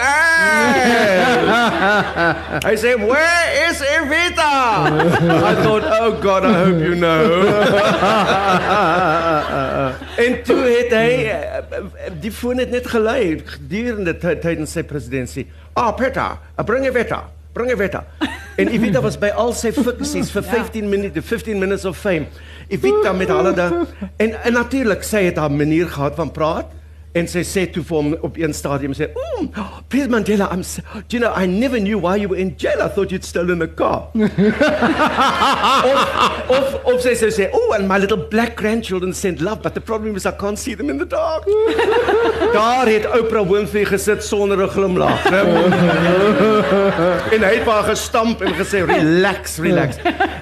Hy 2.69 2.75
sê, 2.77 2.93
"Where 3.01 3.71
is 3.71 3.81
Evita?" 3.81 4.93
I 5.51 5.55
thought, 5.65 5.85
"Oh 5.89 6.21
god, 6.21 6.45
I 6.45 6.53
hope 6.65 6.81
you 6.85 6.95
know." 6.95 7.49
en 10.19 10.43
toe 10.45 10.63
het 10.67 10.91
hy 10.93 11.11
eh, 11.31 11.63
die 12.21 12.33
foon 12.33 12.59
het 12.59 12.71
net 12.71 12.87
gelei 12.91 13.39
gedurende 13.45 14.17
ty- 14.19 14.35
tydens 14.43 14.73
sy 14.75 14.83
presidentskap. 14.99 15.47
Ah, 15.75 15.93
Peter, 15.93 16.39
uh, 16.59 16.65
bring 16.65 16.87
Evita. 16.87 17.25
Bring 17.53 17.71
Evita. 17.71 18.05
En 18.59 18.69
Evita 18.75 19.01
was 19.03 19.17
by 19.19 19.31
al 19.31 19.55
sy 19.55 19.71
fiksies 19.73 20.31
vir 20.35 20.43
15 20.43 20.91
minute, 20.91 21.23
15 21.23 21.59
minutes 21.59 21.87
of 21.89 21.99
fame. 21.99 22.29
Evita 22.69 23.13
met 23.17 23.31
hulle 23.33 23.55
daar 23.57 23.75
en 24.19 24.35
en 24.43 24.53
natuurlik 24.53 25.07
sy 25.07 25.25
het 25.29 25.39
haar 25.41 25.53
manier 25.53 25.89
gehad 25.89 26.19
van 26.19 26.31
praat. 26.35 26.75
En 27.17 27.25
sy 27.29 27.41
sê 27.41 27.63
toe 27.73 27.81
vir 27.89 27.97
hom 27.97 28.11
op 28.27 28.37
een 28.37 28.53
stadium 28.55 28.93
sê, 28.93 29.09
mm, 29.09 29.49
"Please 29.89 30.09
Mandela, 30.09 30.49
I'm 30.53 30.63
so, 30.63 30.83
do 31.09 31.17
you 31.17 31.21
know 31.21 31.33
I 31.35 31.47
never 31.47 31.81
knew 31.81 31.99
why 31.99 32.17
you 32.17 32.29
were 32.29 32.41
in 32.41 32.55
jail. 32.57 32.83
I 32.83 32.89
thought 32.89 33.11
you'd 33.11 33.25
stolen 33.25 33.63
a 33.63 33.67
car." 33.67 34.09
of 35.91 35.99
of 36.49 36.75
of 36.85 37.01
sy 37.01 37.15
sê 37.15 37.31
sê, 37.31 37.49
"Oh, 37.53 37.73
and 37.73 37.89
my 37.89 37.99
little 37.99 38.17
black 38.17 38.57
grandchildren 38.57 39.15
send 39.15 39.41
love, 39.41 39.63
but 39.63 39.75
the 39.75 39.81
problem 39.81 40.17
is 40.17 40.27
I 40.27 40.33
can't 40.33 40.59
see 40.59 40.77
them 40.77 40.91
in 40.91 40.99
the 40.99 41.07
dark." 41.07 41.45
Daar 42.53 42.87
het 42.87 43.07
Oprah 43.07 43.51
Winfrey 43.51 43.85
gesit 43.85 44.25
sonder 44.25 44.63
'n 44.63 44.69
glimlag. 44.69 45.27
en 47.35 47.43
hy 47.43 47.55
het 47.55 47.67
haar 47.67 47.85
gestamp 47.85 48.43
en 48.43 48.55
gesê, 48.55 48.85
"Relax, 48.85 49.59
relax." 49.59 49.97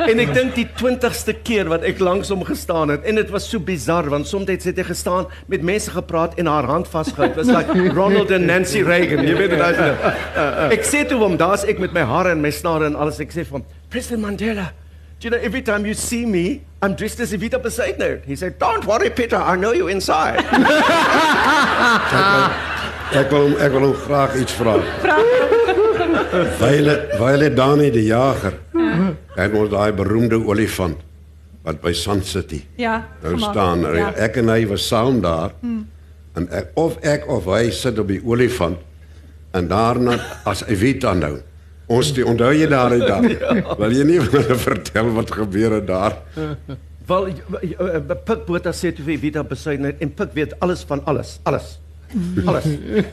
en 0.07 0.19
ek 0.19 0.35
dink 0.35 0.55
die 0.55 0.69
20ste 0.79 1.33
keer 1.43 1.69
wat 1.69 1.83
ek 1.83 1.99
langs 1.99 2.29
hom 2.29 2.45
gestaan 2.45 2.89
het 2.89 3.05
en 3.05 3.15
dit 3.15 3.31
was 3.31 3.51
so 3.51 3.59
bizar 3.59 4.09
want 4.09 4.27
soms 4.27 4.51
het 4.51 4.65
hy 4.65 4.83
gestaan 4.87 5.27
met 5.47 5.63
mense 5.63 5.91
gepraat 5.91 6.35
en 6.39 6.47
haar 6.47 6.56
hand 6.65 6.89
vasgehou. 6.89 7.27
Dit 7.29 7.37
was 7.37 7.47
like 7.47 7.93
Ronald 7.95 8.31
en 8.31 8.45
Nancy 8.47 8.83
Reagan. 8.83 9.27
Jy 9.27 9.37
weet 9.37 9.51
dit 9.51 9.61
as 9.61 9.77
Ek 10.73 10.85
sê 10.85 11.05
toe 11.09 11.19
hom, 11.19 11.37
daar's 11.37 11.65
ek 11.65 11.79
met 11.79 11.93
my 11.93 12.01
hare 12.01 12.31
en 12.31 12.41
my 12.41 12.51
snare 12.51 12.87
en 12.87 12.97
alles. 12.97 13.21
Ek 13.21 13.31
sê 13.31 13.45
vir 13.45 13.53
hom, 13.59 13.65
"President 13.91 14.23
Mandela, 14.25 14.73
do 15.21 15.29
you 15.29 15.31
know 15.31 15.39
every 15.43 15.63
time 15.63 15.85
you 15.87 15.95
see 15.95 16.25
me, 16.27 16.61
I'm 16.83 16.95
dressed 16.95 17.21
as 17.21 17.33
Evita 17.33 17.59
Pesaidner." 17.59 18.21
He 18.27 18.37
said, 18.37 18.59
"Don't 18.59 18.85
worry, 18.87 19.11
Peter, 19.11 19.37
I 19.37 19.57
know 19.57 19.73
you 19.73 19.89
inside." 19.89 20.45
Ek 23.17 23.31
wil 23.31 23.55
ek 23.63 23.71
wil 23.73 23.85
hom 23.87 23.95
graag 23.95 24.35
iets 24.41 24.53
vra. 24.59 24.75
Wyle 26.61 26.97
Wyle 27.21 27.51
Dani 27.55 27.91
die 27.95 28.07
jager. 28.09 28.57
Hy 29.37 29.43
het 29.45 29.55
ons 29.55 29.71
daai 29.71 29.93
beroemde 29.93 30.41
olifant 30.49 30.99
wat 31.67 31.81
by 31.83 31.93
Sun 31.93 32.23
City 32.23 32.65
Ja. 32.79 33.01
nou 33.23 33.39
staan. 33.39 33.81
Ja. 33.95 34.13
Ek 34.17 34.37
en 34.37 34.49
hy 34.49 34.67
was 34.71 34.87
saam 34.89 35.21
daar. 35.21 35.51
En 36.37 36.49
ek, 36.53 36.73
of 36.77 36.99
ek 37.01 37.25
of 37.33 37.49
hy 37.49 37.71
sit 37.73 37.99
op 37.99 38.11
die 38.13 38.21
olifant 38.21 38.83
en 39.57 39.69
daarna 39.71 40.19
as 40.45 40.63
Evita 40.69 41.15
nou. 41.17 41.39
Ons 41.93 42.11
die 42.13 42.25
onthou 42.27 42.51
jy 42.53 42.67
daar 42.69 42.93
uit 42.93 43.07
daar. 43.07 43.25
Wil 43.81 43.95
jy 43.95 44.05
nie 44.09 44.21
vertel 44.67 45.11
wat 45.17 45.33
gebeur 45.33 45.79
het 45.79 45.89
daar? 45.89 46.19
Wel 47.07 47.29
uh, 47.31 48.15
Pik 48.27 48.45
Botha 48.49 48.75
sê 48.75 48.93
toe 48.93 49.07
vir 49.07 49.17
Evita 49.17 49.47
Pesaidner 49.47 49.97
en 50.03 50.13
Pik 50.13 50.35
weet 50.37 50.57
alles 50.61 50.85
van 50.89 51.05
alles, 51.07 51.39
alles. 51.49 51.77
Alles. 52.45 52.67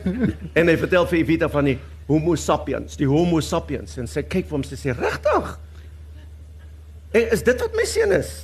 en 0.58 0.70
hy 0.70 0.76
vertel 0.84 1.06
vir 1.10 1.22
Evita 1.22 1.48
van 1.52 1.72
die 1.72 1.78
Homo 2.08 2.34
sapiens, 2.36 2.98
die 3.00 3.08
Homo 3.08 3.40
sapiens 3.40 3.96
en 4.02 4.10
sy 4.10 4.26
kyk 4.26 4.50
vir 4.50 4.58
hom 4.58 4.66
sy 4.66 4.76
sê 4.76 4.92
regtig? 4.98 5.54
Is 7.14 7.46
dit 7.46 7.62
wat 7.62 7.78
my 7.78 7.86
seun 7.88 8.12
is? 8.18 8.34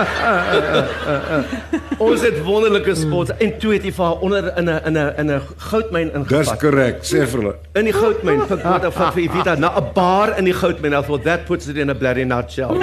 Ons 2.00 2.22
het 2.24 2.38
wonderlike 2.44 2.94
spots 2.96 3.30
en 3.38 3.50
toe 3.60 3.72
het 3.74 3.82
hy 3.84 3.90
vir 3.92 4.04
haar 4.04 4.18
onder 4.24 4.46
in 4.58 4.64
'n 4.68 4.80
in 4.88 4.96
'n 4.96 5.14
in 5.20 5.30
'n 5.36 5.40
goudmyn 5.70 6.08
Dis 6.08 6.16
ingevat. 6.16 6.58
korrek, 6.60 6.96
sê 7.04 7.26
vir 7.28 7.38
hulle. 7.40 7.54
In 7.74 7.84
die 7.84 7.92
goudmyn, 7.92 8.40
Pik 8.46 8.62
Botha 8.62 8.90
van 8.90 9.12
vir 9.12 9.22
Evita 9.22 9.54
na 9.64 9.68
'n 9.76 9.84
bar 9.94 10.38
in 10.38 10.44
die 10.44 10.54
goudmyn. 10.54 10.92
I 10.92 11.02
thought 11.02 11.24
that 11.24 11.44
puts 11.44 11.66
it 11.68 11.76
in 11.76 11.90
a 11.90 11.94
bloody 11.94 12.24
nutshell. 12.24 12.70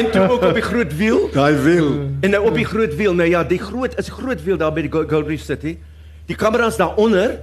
en 0.00 0.10
toe 0.10 0.28
ook 0.30 0.42
op 0.44 0.54
die 0.54 0.62
groot 0.62 0.96
wiel. 0.96 1.28
Daai 1.32 1.54
wiel. 1.56 1.90
En 2.20 2.30
nou 2.30 2.44
op 2.46 2.54
die 2.54 2.64
groot 2.64 2.94
wiel, 2.96 3.14
nou 3.14 3.28
ja, 3.28 3.44
die 3.44 3.58
groot 3.58 3.98
is 3.98 4.08
groot 4.08 4.42
wiel 4.44 4.56
daar 4.56 4.72
by 4.72 4.80
die 4.86 4.90
Go- 4.92 5.06
Gold 5.08 5.26
Reef 5.26 5.42
City. 5.42 5.76
Die 6.26 6.36
kameras 6.36 6.76
daaronder. 6.76 7.38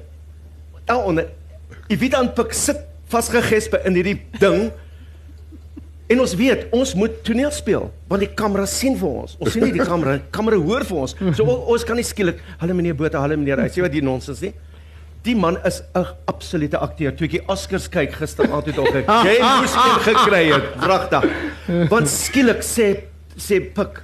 Daaronder. 0.86 1.26
Evita 1.88 2.20
en 2.22 2.34
Pik 2.34 2.54
sit 2.54 2.78
vasgegespe 3.08 3.82
in 3.86 3.94
hierdie 3.94 4.22
ding. 4.40 4.72
En 6.08 6.22
ons 6.24 6.34
weet, 6.40 6.68
ons 6.72 6.94
moet 6.96 7.16
toneel 7.28 7.52
speel 7.52 7.90
want 8.08 8.24
die 8.24 8.30
kamera 8.40 8.66
sien 8.70 8.96
vir 9.00 9.10
ons. 9.24 9.36
Ons 9.44 9.58
sien 9.58 9.66
nie 9.68 9.74
die 9.76 9.84
kamera, 9.84 10.16
die 10.22 10.32
kamera 10.32 10.60
hoor 10.62 10.86
vir 10.88 11.02
ons. 11.04 11.16
So 11.36 11.44
ons 11.44 11.84
kan 11.84 12.00
nie 12.00 12.06
skielik, 12.08 12.40
"Hallo 12.62 12.74
meneer 12.74 12.96
Botha, 12.96 13.20
hallo 13.20 13.36
meneer." 13.36 13.60
Hy 13.60 13.68
sê 13.68 13.82
wat 13.82 13.92
hier 13.92 14.04
nonsens 14.04 14.42
nie. 14.42 14.54
Die 15.24 15.36
man 15.36 15.58
is 15.66 15.82
'n 15.94 16.06
absolute 16.26 16.78
akteur. 16.78 17.12
Toe 17.12 17.26
ek 17.26 17.32
die 17.32 17.44
Oscars 17.48 17.90
kyk 17.90 18.14
gisteraand 18.14 18.66
het 18.66 18.78
ook 18.78 18.88
ek 18.96 19.06
jy 19.06 19.38
moes 19.60 19.76
een 19.76 20.00
gekry 20.08 20.52
het. 20.54 20.64
Wragtig. 20.80 21.90
Want 21.90 22.08
skielik 22.08 22.62
sê 22.64 23.04
sê 23.38 23.60
Pik 23.60 24.04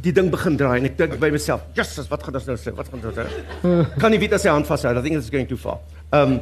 die 0.00 0.12
ding 0.12 0.30
begin 0.30 0.56
draai 0.56 0.78
en 0.78 0.84
ek 0.86 0.96
dink 0.96 1.18
by 1.18 1.30
myself, 1.30 1.62
"Jesus, 1.74 2.08
wat 2.08 2.22
gaan 2.22 2.34
ons 2.34 2.46
nou 2.46 2.56
sê? 2.56 2.72
Wat 2.74 2.88
gaan 2.88 3.00
ons 3.04 3.16
nou?" 3.16 3.86
Kan 3.98 4.12
Evita 4.12 4.38
sy 4.38 4.48
hand 4.48 4.66
vashou? 4.66 4.96
I 4.96 5.02
think 5.02 5.16
it's 5.16 5.28
going 5.30 5.48
too 5.48 5.56
far. 5.56 5.78
Um 6.12 6.40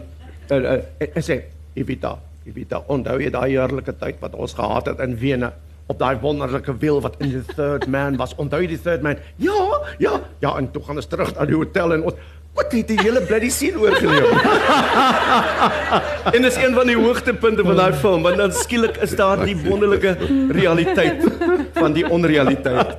uh, 0.50 0.54
uh, 0.56 0.82
ek 1.00 1.22
sê 1.24 1.42
Evita, 1.74 2.18
Evita, 2.48 2.80
onthou 2.88 3.18
jy 3.20 3.30
daai 3.30 3.50
heerlike 3.52 3.92
tyd 4.00 4.20
wat 4.22 4.34
ons 4.34 4.54
gehad 4.56 4.86
het 4.86 5.02
in 5.04 5.18
Wene? 5.20 5.52
op 5.90 5.98
daai 5.98 6.20
wonderlike 6.22 6.76
wiel 6.78 7.00
wat 7.02 7.16
in 7.18 7.32
the 7.34 7.54
third 7.54 7.88
man 7.90 8.16
was. 8.20 8.34
Onthou 8.38 8.60
jy 8.62 8.68
die 8.70 8.80
third 8.80 9.02
man? 9.02 9.18
Ja, 9.42 9.58
ja, 9.98 10.20
ja, 10.38 10.52
en 10.56 10.70
toe 10.70 10.82
gaan 10.86 11.00
ons 11.02 11.08
terug 11.10 11.32
na 11.34 11.46
die 11.50 11.58
hotel 11.58 11.96
en 11.96 12.04
ons 12.10 12.28
wat 12.54 12.72
het 12.74 12.88
die 12.90 12.98
hele 13.00 13.20
bloody 13.22 13.48
scene 13.48 13.78
oorgeneem. 13.78 14.24
en 16.34 16.42
dis 16.42 16.56
een 16.58 16.74
van 16.74 16.90
die 16.90 16.96
hoogtepunte 16.98 17.64
van 17.66 17.78
daai 17.78 17.92
film, 18.02 18.22
want 18.26 18.40
dan 18.42 18.52
skielik 18.52 18.98
is 19.06 19.14
daar 19.18 19.44
die 19.44 19.56
wonderlike 19.62 20.16
realiteit 20.50 21.22
van 21.78 21.94
die 21.96 22.04
onrealiteit. 22.10 22.96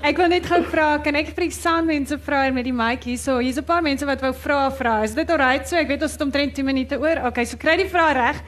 Ek 0.00 0.16
wil 0.16 0.32
net 0.32 0.48
gou 0.48 0.62
vra, 0.72 0.96
kan 1.04 1.18
ek 1.20 1.34
vir 1.36 1.48
die 1.48 1.54
soundmense 1.56 2.18
vra 2.24 2.46
hier 2.46 2.56
met 2.56 2.68
die 2.68 2.76
mic 2.76 3.04
hierso? 3.08 3.38
Hier's 3.44 3.60
'n 3.60 3.68
paar 3.68 3.82
mense 3.82 4.08
wat 4.08 4.24
wou 4.24 4.32
vra 4.32 4.70
vra. 4.70 5.02
Is 5.04 5.14
dit 5.14 5.30
alright 5.30 5.68
so? 5.68 5.76
Ek 5.76 5.88
weet 5.88 6.02
ons 6.02 6.12
het 6.12 6.24
omtrent 6.24 6.54
2 6.54 6.64
minute 6.64 6.98
oor. 6.98 7.26
Okay, 7.28 7.44
so 7.44 7.56
kry 7.56 7.76
die 7.76 7.88
vraag 7.88 8.16
reg. 8.16 8.42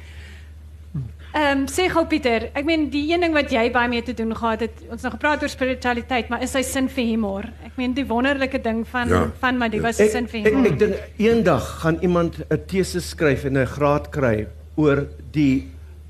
Ehm 1.34 1.58
um, 1.58 1.66
sê 1.66 1.88
gou 1.90 2.04
Pieter, 2.06 2.44
ek 2.54 2.62
meen 2.64 2.84
die 2.92 3.08
een 3.10 3.24
ding 3.24 3.32
wat 3.34 3.50
jy 3.50 3.64
baie 3.74 3.88
mee 3.90 4.02
te 4.06 4.12
doen 4.14 4.30
gehad 4.38 4.60
het, 4.62 4.82
ons 4.94 5.02
nou 5.02 5.10
gepraat 5.16 5.42
oor 5.42 5.50
spiritualiteit, 5.50 6.28
maar 6.30 6.44
is 6.46 6.52
hy 6.54 6.62
sin 6.62 6.86
vir 6.88 7.04
humor? 7.08 7.48
Ek 7.66 7.74
meen 7.80 7.94
die 7.96 8.04
wonderlike 8.06 8.60
ding 8.62 8.84
van 8.86 9.08
Ja. 9.10 9.22
van 9.40 9.58
Madiba 9.58 9.90
se 9.92 10.04
Ek 10.04 10.10
sin 10.12 10.28
vir 10.30 10.40
ek, 10.46 10.52
humor. 10.52 10.66
ek 10.70 10.78
dink 10.78 10.94
eendag 11.18 11.66
gaan 11.82 11.98
iemand 12.02 12.38
'n 12.50 12.60
teses 12.70 13.08
skryf 13.10 13.44
en 13.44 13.58
'n 13.58 13.66
graad 13.66 14.10
kry 14.12 14.46
oor 14.76 15.06
die 15.32 15.66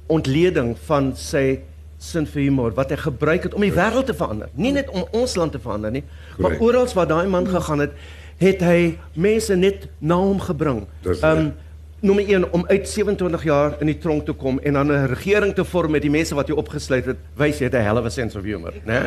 ontleding 0.09 0.77
van 0.87 1.17
sy 1.17 1.61
sin 1.99 2.27
vir 2.27 2.43
humor 2.43 2.71
wat 2.75 2.91
hy 2.91 2.97
gebruik 2.97 3.43
het 3.45 3.55
om 3.55 3.63
die 3.63 3.73
wêreld 3.73 4.05
te 4.07 4.15
verander. 4.15 4.49
Nie 4.55 4.73
net 4.73 4.91
om 4.91 5.05
ons 5.13 5.37
land 5.37 5.53
te 5.53 5.59
verander 5.59 5.91
nie, 5.91 6.05
maar 6.39 6.59
oral 6.61 6.87
waar 6.95 7.07
daai 7.07 7.29
man 7.29 7.47
gegaan 7.47 7.79
het, 7.81 7.93
het 8.39 8.61
hy 8.61 8.99
mense 9.15 9.57
net 9.57 9.89
na 10.01 10.17
hom 10.17 10.39
gebring. 10.41 10.87
Ehm 11.07 11.23
reg. 11.23 11.53
Nommer 12.05 12.27
1 12.29 12.53
om 12.53 12.65
uit 12.69 12.89
27 12.89 13.45
jaar 13.45 13.77
in 13.81 13.89
die 13.89 13.99
tronk 13.99 14.27
te 14.29 14.33
kom 14.37 14.59
en 14.63 14.77
dan 14.77 14.93
'n 14.93 15.07
regering 15.07 15.55
te 15.55 15.65
vorm 15.65 15.91
met 15.91 16.03
die 16.03 16.11
mense 16.11 16.35
wat 16.35 16.49
jy 16.49 16.55
opgesluit 16.55 17.07
het, 17.07 17.17
wys 17.37 17.59
jy 17.59 17.65
het 17.65 17.75
'n 17.75 17.85
hell 17.85 17.99
of 17.99 18.05
a 18.05 18.11
sense 18.11 18.39
of 18.39 18.45
humor, 18.45 18.73
né? 18.85 19.01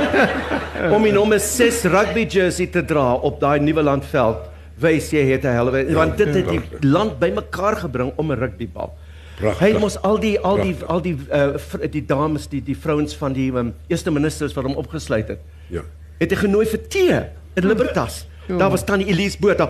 om 0.94 1.02
die 1.02 1.12
nommer 1.12 1.40
6 1.40 1.82
rugby 1.84 2.26
jersey 2.26 2.66
te 2.66 2.84
dra 2.84 3.14
op 3.14 3.40
daai 3.40 3.60
nuwe 3.60 3.82
landveld 3.82 4.36
wys 4.80 5.10
jy 5.10 5.24
het 5.32 5.44
'n 5.44 5.54
helle 5.54 5.94
want 5.94 6.16
dit 6.16 6.34
het 6.34 6.48
die 6.48 6.62
land 6.80 7.18
bymekaar 7.18 7.76
gebring 7.76 8.12
om 8.16 8.32
'n 8.32 8.38
rugbybal. 8.38 8.94
Pragtig. 9.40 9.60
Hy 9.60 9.78
mos 9.80 9.96
al 10.02 10.18
die 10.20 10.38
al 10.40 10.56
die 10.60 10.76
al 10.86 11.00
die 11.00 11.16
uh, 11.32 11.56
vr- 11.56 11.88
die 11.88 12.04
dames, 12.06 12.46
die 12.48 12.60
die 12.62 12.76
vrouens 12.76 13.16
van 13.16 13.32
die 13.32 13.48
um, 13.52 13.74
eerste 13.88 14.10
ministers 14.10 14.52
wat 14.52 14.64
hom 14.64 14.76
opgesluit 14.76 15.28
het. 15.28 15.40
Ja. 15.72 15.82
Het 16.18 16.30
hy 16.30 16.36
genooi 16.36 16.66
vir 16.66 16.82
tee 16.88 17.20
in 17.56 17.66
Libertas. 17.66 18.26
Daar 18.58 18.70
was 18.70 18.84
tannie 18.84 19.06
Elise 19.06 19.36
Botha. 19.40 19.68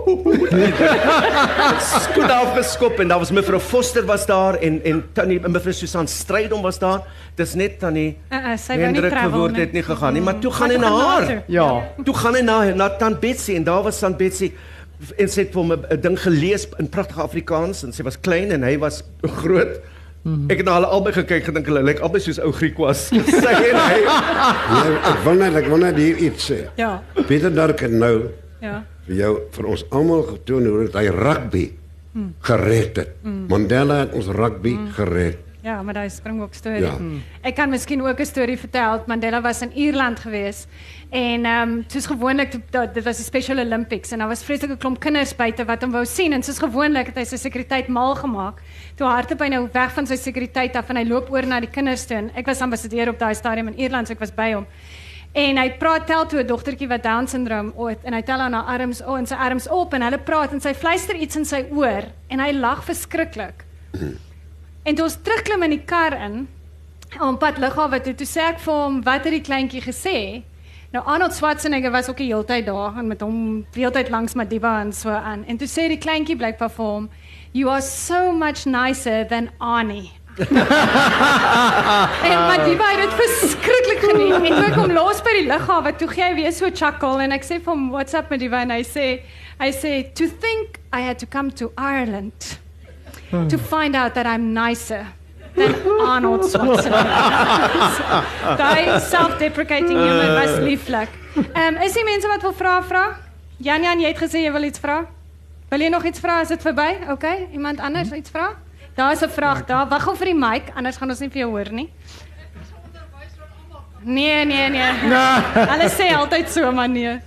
Skoon 2.04 2.30
afgeskop 2.30 2.98
en 3.00 3.08
daar 3.08 3.18
was 3.18 3.30
mevrou 3.30 3.60
Foster 3.60 4.04
was 4.06 4.26
daar 4.26 4.54
en 4.54 4.80
en 4.84 5.04
tannie 5.12 5.40
mevrou 5.40 5.72
Susan 5.72 6.08
Strydom 6.08 6.62
was 6.62 6.78
daar. 6.78 7.00
Dis 7.34 7.54
net 7.54 7.78
tannie 7.78 8.16
Uh, 8.30 8.36
uh, 8.38 8.56
sy 8.58 8.76
wou 8.78 8.90
nie 8.92 9.00
travel 9.08 9.30
verwoord 9.30 9.52
nie. 9.56 9.60
het 9.60 9.72
nie 9.72 9.82
gegaan 9.82 10.12
nie, 10.12 10.22
maar 10.22 10.38
toe 10.38 10.52
gaan 10.52 10.68
Maar 10.68 10.76
hy 10.76 10.82
na 10.82 10.88
gaan 10.90 11.10
haar. 11.10 11.20
later. 11.20 11.42
Ja. 11.46 11.82
Toe 12.04 12.14
gaan 12.14 12.34
hy 12.34 12.40
na 12.42 12.74
na 12.74 12.88
tant 12.96 13.20
Betsy 13.20 13.54
en 13.56 13.64
daar 13.64 13.82
was 13.82 13.98
tant 13.98 14.16
Betsy 14.16 14.52
en 15.16 15.28
sy 15.32 15.40
het 15.46 15.52
vir 15.54 15.60
hom 15.62 15.72
'n 15.72 15.84
'n 15.90 16.00
ding 16.00 16.18
gelees 16.22 16.68
in 16.78 16.88
pragtige 16.88 17.22
Afrikaans 17.22 17.82
en 17.84 17.92
sy 17.92 18.02
was 18.02 18.20
klein 18.20 18.50
en 18.52 18.62
hy 18.62 18.78
was 18.78 19.02
groot. 19.22 19.80
Ek 20.52 20.58
het 20.60 20.66
na 20.68 20.74
hulle 20.76 20.86
albei 20.92 21.12
gekyk 21.16 21.46
gedink 21.48 21.66
hulle 21.70 21.80
lyk 21.86 22.00
albei 22.04 22.20
soos 22.20 22.38
ou 22.44 22.50
Griekwas. 22.52 23.06
Sy 23.44 23.54
en 23.70 23.78
hy. 23.80 24.00
Nee, 24.04 24.96
ek 25.12 25.20
wil 25.24 25.38
net 25.40 25.56
ek 25.62 25.68
wil 25.72 25.80
net 25.86 25.96
hier 25.96 26.18
iets 26.28 26.50
sê. 26.50 26.58
Ja. 26.76 26.98
Pieter 27.26 27.52
Dirk 27.56 27.80
het 27.86 27.92
nou 27.92 28.28
Ja. 28.60 28.82
vir 29.06 29.14
jou 29.16 29.30
vir 29.56 29.66
ons 29.72 29.84
almal 29.90 30.22
getoon 30.28 30.66
hoe 30.68 30.88
hy 30.92 31.06
rugby 31.16 31.64
gered 32.44 32.96
het. 33.00 33.14
Mandela 33.48 34.02
het 34.04 34.12
ons 34.18 34.28
rugby 34.36 34.74
gered. 34.98 35.38
Ja, 35.62 35.82
maar 35.82 35.94
daai 35.94 36.08
Springbok 36.10 36.54
storie. 36.54 36.80
Ja. 36.86 36.94
Ek 37.42 37.54
kan 37.54 37.68
miskien 37.70 38.00
ook 38.00 38.18
'n 38.20 38.24
storie 38.26 38.56
vertel. 38.58 39.02
Mandela 39.06 39.40
was 39.42 39.60
in 39.62 39.72
Ierland 39.76 40.18
gewees 40.20 40.66
en 41.10 41.44
ehm 41.44 41.68
um, 41.68 41.84
soos 41.88 42.06
gewoonlik 42.06 42.50
toe- 42.50 42.62
da- 42.70 42.86
dit 42.86 43.04
was 43.04 43.16
die 43.16 43.24
Special 43.24 43.58
Olympics 43.58 44.12
en 44.12 44.18
daar 44.18 44.28
was 44.28 44.42
vreeslike 44.44 44.76
klomp 44.76 45.00
kinders 45.00 45.36
buite 45.36 45.64
wat 45.64 45.82
hom 45.82 45.90
wou 45.92 46.04
sien 46.04 46.32
en 46.32 46.42
soos 46.42 46.58
gewoonlik 46.58 47.06
het 47.06 47.16
hy 47.16 47.24
sy 47.24 47.36
sekuriteit 47.36 47.88
mal 47.88 48.14
gemaak. 48.14 48.62
Toe 48.96 49.06
hardloop 49.06 49.40
hy 49.40 49.48
nou 49.48 49.68
weg 49.72 49.92
van 49.92 50.06
sy 50.06 50.16
sekuriteit 50.16 50.76
af 50.76 50.88
en 50.90 50.96
hy 50.96 51.04
loop 51.04 51.30
oor 51.30 51.46
na 51.46 51.60
die 51.60 51.70
kinders 51.70 52.06
toe. 52.06 52.16
En 52.16 52.30
ek 52.34 52.46
was 52.46 52.60
ambassadeur 52.62 53.08
op 53.08 53.18
daai 53.18 53.34
stadium 53.34 53.68
in 53.68 53.78
Ierland, 53.78 54.06
so 54.06 54.12
ek 54.12 54.20
was 54.20 54.30
by 54.34 54.52
hom. 54.54 54.66
En 55.34 55.56
hy 55.58 55.70
praat 55.78 56.06
tel 56.06 56.26
toe 56.26 56.40
'n 56.42 56.46
dogtertjie 56.46 56.88
wat 56.88 57.02
down 57.02 57.26
syndroom 57.26 57.72
het 57.88 57.98
en 58.04 58.12
hy 58.14 58.22
tel 58.22 58.38
haar 58.38 58.50
na 58.50 58.62
arms 58.62 59.02
o 59.06 59.14
en 59.16 59.26
sy 59.26 59.34
arms 59.34 59.68
op 59.68 59.92
en 59.94 60.02
hulle 60.02 60.18
praat 60.18 60.52
en 60.52 60.60
sy 60.60 60.72
fluister 60.74 61.14
iets 61.16 61.36
in 61.36 61.44
sy 61.44 61.66
oor 61.70 62.02
en 62.28 62.38
hy 62.40 62.52
lag 62.52 62.82
verskriklik. 62.84 63.64
En 64.82 64.94
toe 64.94 65.04
ons 65.04 65.16
terugklim 65.22 65.62
in 65.62 65.70
die 65.76 65.84
kar 65.84 66.14
in 66.16 66.48
om 67.20 67.36
pad 67.38 67.58
lughawe 67.58 68.00
toe, 68.00 68.14
toe 68.14 68.26
sê 68.28 68.40
ek 68.52 68.60
vir 68.64 68.74
hom 68.74 69.00
wat 69.04 69.26
het 69.26 69.34
die 69.34 69.44
kleintjie 69.44 69.82
gesê? 69.84 70.18
Nou 70.94 71.02
Arnold 71.06 71.34
Schwarzenegger 71.34 71.92
was 71.94 72.08
ook 72.08 72.16
die 72.18 72.30
hele 72.30 72.44
tyd 72.46 72.66
daar 72.66 72.96
en 72.98 73.06
met 73.10 73.20
hom 73.22 73.66
die 73.74 73.82
hele 73.82 73.92
tyd 73.94 74.08
langs 74.10 74.34
Madiba 74.34 74.80
en 74.80 74.92
so 74.92 75.10
aan. 75.10 75.44
En 75.46 75.58
toe 75.58 75.68
sê 75.70 75.88
die 75.90 75.98
kleintjie 76.00 76.36
blykbaar 76.38 76.70
vir 76.76 76.84
hom, 76.86 77.10
"You 77.52 77.70
are 77.70 77.82
so 77.82 78.32
much 78.32 78.64
nicer 78.66 79.26
than 79.28 79.50
Arnie." 79.58 80.10
en 82.30 82.38
Madiba 82.48 82.86
het 82.94 83.02
dit 83.04 83.14
verskriklik 83.20 84.00
geniet. 84.06 84.34
En 84.34 84.54
toe 84.56 84.64
ek 84.70 84.78
hom 84.78 84.92
los 84.96 85.20
by 85.20 85.36
die 85.42 85.46
lughawe, 85.50 85.92
toe 85.98 86.08
gee 86.08 86.24
hy 86.24 86.34
weer 86.34 86.52
so 86.52 86.70
chuckle 86.70 87.20
en 87.20 87.32
ek 87.32 87.44
sê 87.44 87.60
vir 87.60 87.74
hom, 87.74 87.90
"What's 87.90 88.14
up 88.14 88.30
Madiba?" 88.30 88.62
en 88.62 88.70
hy 88.70 88.82
sê, 88.82 89.20
hy 89.60 89.70
sê, 89.70 90.14
"To 90.14 90.26
think 90.26 90.80
I 90.92 91.00
had 91.02 91.18
to 91.18 91.26
come 91.26 91.50
to 91.52 91.72
Ireland." 91.76 92.59
To 93.30 93.58
find 93.58 93.94
out 93.94 94.14
that 94.14 94.26
I'm 94.26 94.52
nicer 94.52 95.06
than 95.54 95.74
Arnold 96.10 96.42
Schwarzenegger. 96.50 96.96
Daai 98.60 99.00
self-deprecating 99.00 99.96
humor 99.96 100.34
was 100.40 100.58
lieflik. 100.58 101.08
Ehm 101.36 101.76
um, 101.76 101.82
is 101.82 101.92
die 101.94 102.04
mense 102.04 102.26
wat 102.28 102.42
wil 102.42 102.52
vra 102.52 102.82
vra? 102.82 103.04
Jan 103.58 103.82
Jan, 103.82 104.00
jy 104.00 104.08
het 104.08 104.18
gesê 104.18 104.42
jy 104.44 104.52
wil 104.52 104.64
iets 104.66 104.80
vra. 104.82 105.04
Wil 105.70 105.80
jy 105.86 105.88
nog 105.88 106.04
iets 106.04 106.20
vra? 106.20 106.40
Is 106.42 106.48
dit 106.48 106.62
verby? 106.62 106.88
Okay, 107.14 107.48
iemand 107.52 107.80
anders 107.80 108.10
iets 108.12 108.30
vra? 108.30 108.56
Daar's 108.96 109.22
'n 109.22 109.30
vraag 109.30 109.64
daar. 109.66 109.88
Wag 109.88 110.02
gou 110.02 110.16
vir 110.16 110.26
die 110.26 110.34
mic, 110.34 110.72
anders 110.74 110.96
gaan 110.96 111.10
ons 111.10 111.20
nie 111.20 111.30
vir 111.30 111.40
jou 111.40 111.50
hoor 111.50 111.72
nie. 111.72 111.92
Nee, 114.02 114.44
nee, 114.44 114.68
nee. 114.68 114.92
Hulle 115.54 115.88
sê 115.88 116.16
altyd 116.16 116.50
so, 116.50 116.72
maar 116.72 116.88
nee. 116.88 117.20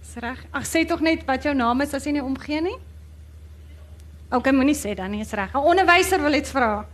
Dis 0.00 0.14
reg. 0.20 0.38
Ag 0.52 0.64
sê 0.66 0.86
tog 0.86 1.00
net 1.00 1.24
wat 1.26 1.42
jou 1.42 1.54
naam 1.54 1.80
is 1.80 1.94
as 1.94 2.04
jy 2.04 2.12
nie 2.12 2.22
omgee 2.22 2.60
nie. 2.60 2.76
Okay, 4.30 4.52
moenie 4.52 4.74
sê 4.76 4.94
dan 4.94 5.10
nie, 5.10 5.20
is 5.24 5.32
reg. 5.32 5.54
'n 5.54 5.58
Onderwyser 5.64 6.20
wil 6.20 6.34
iets 6.34 6.50
vra. 6.50 6.86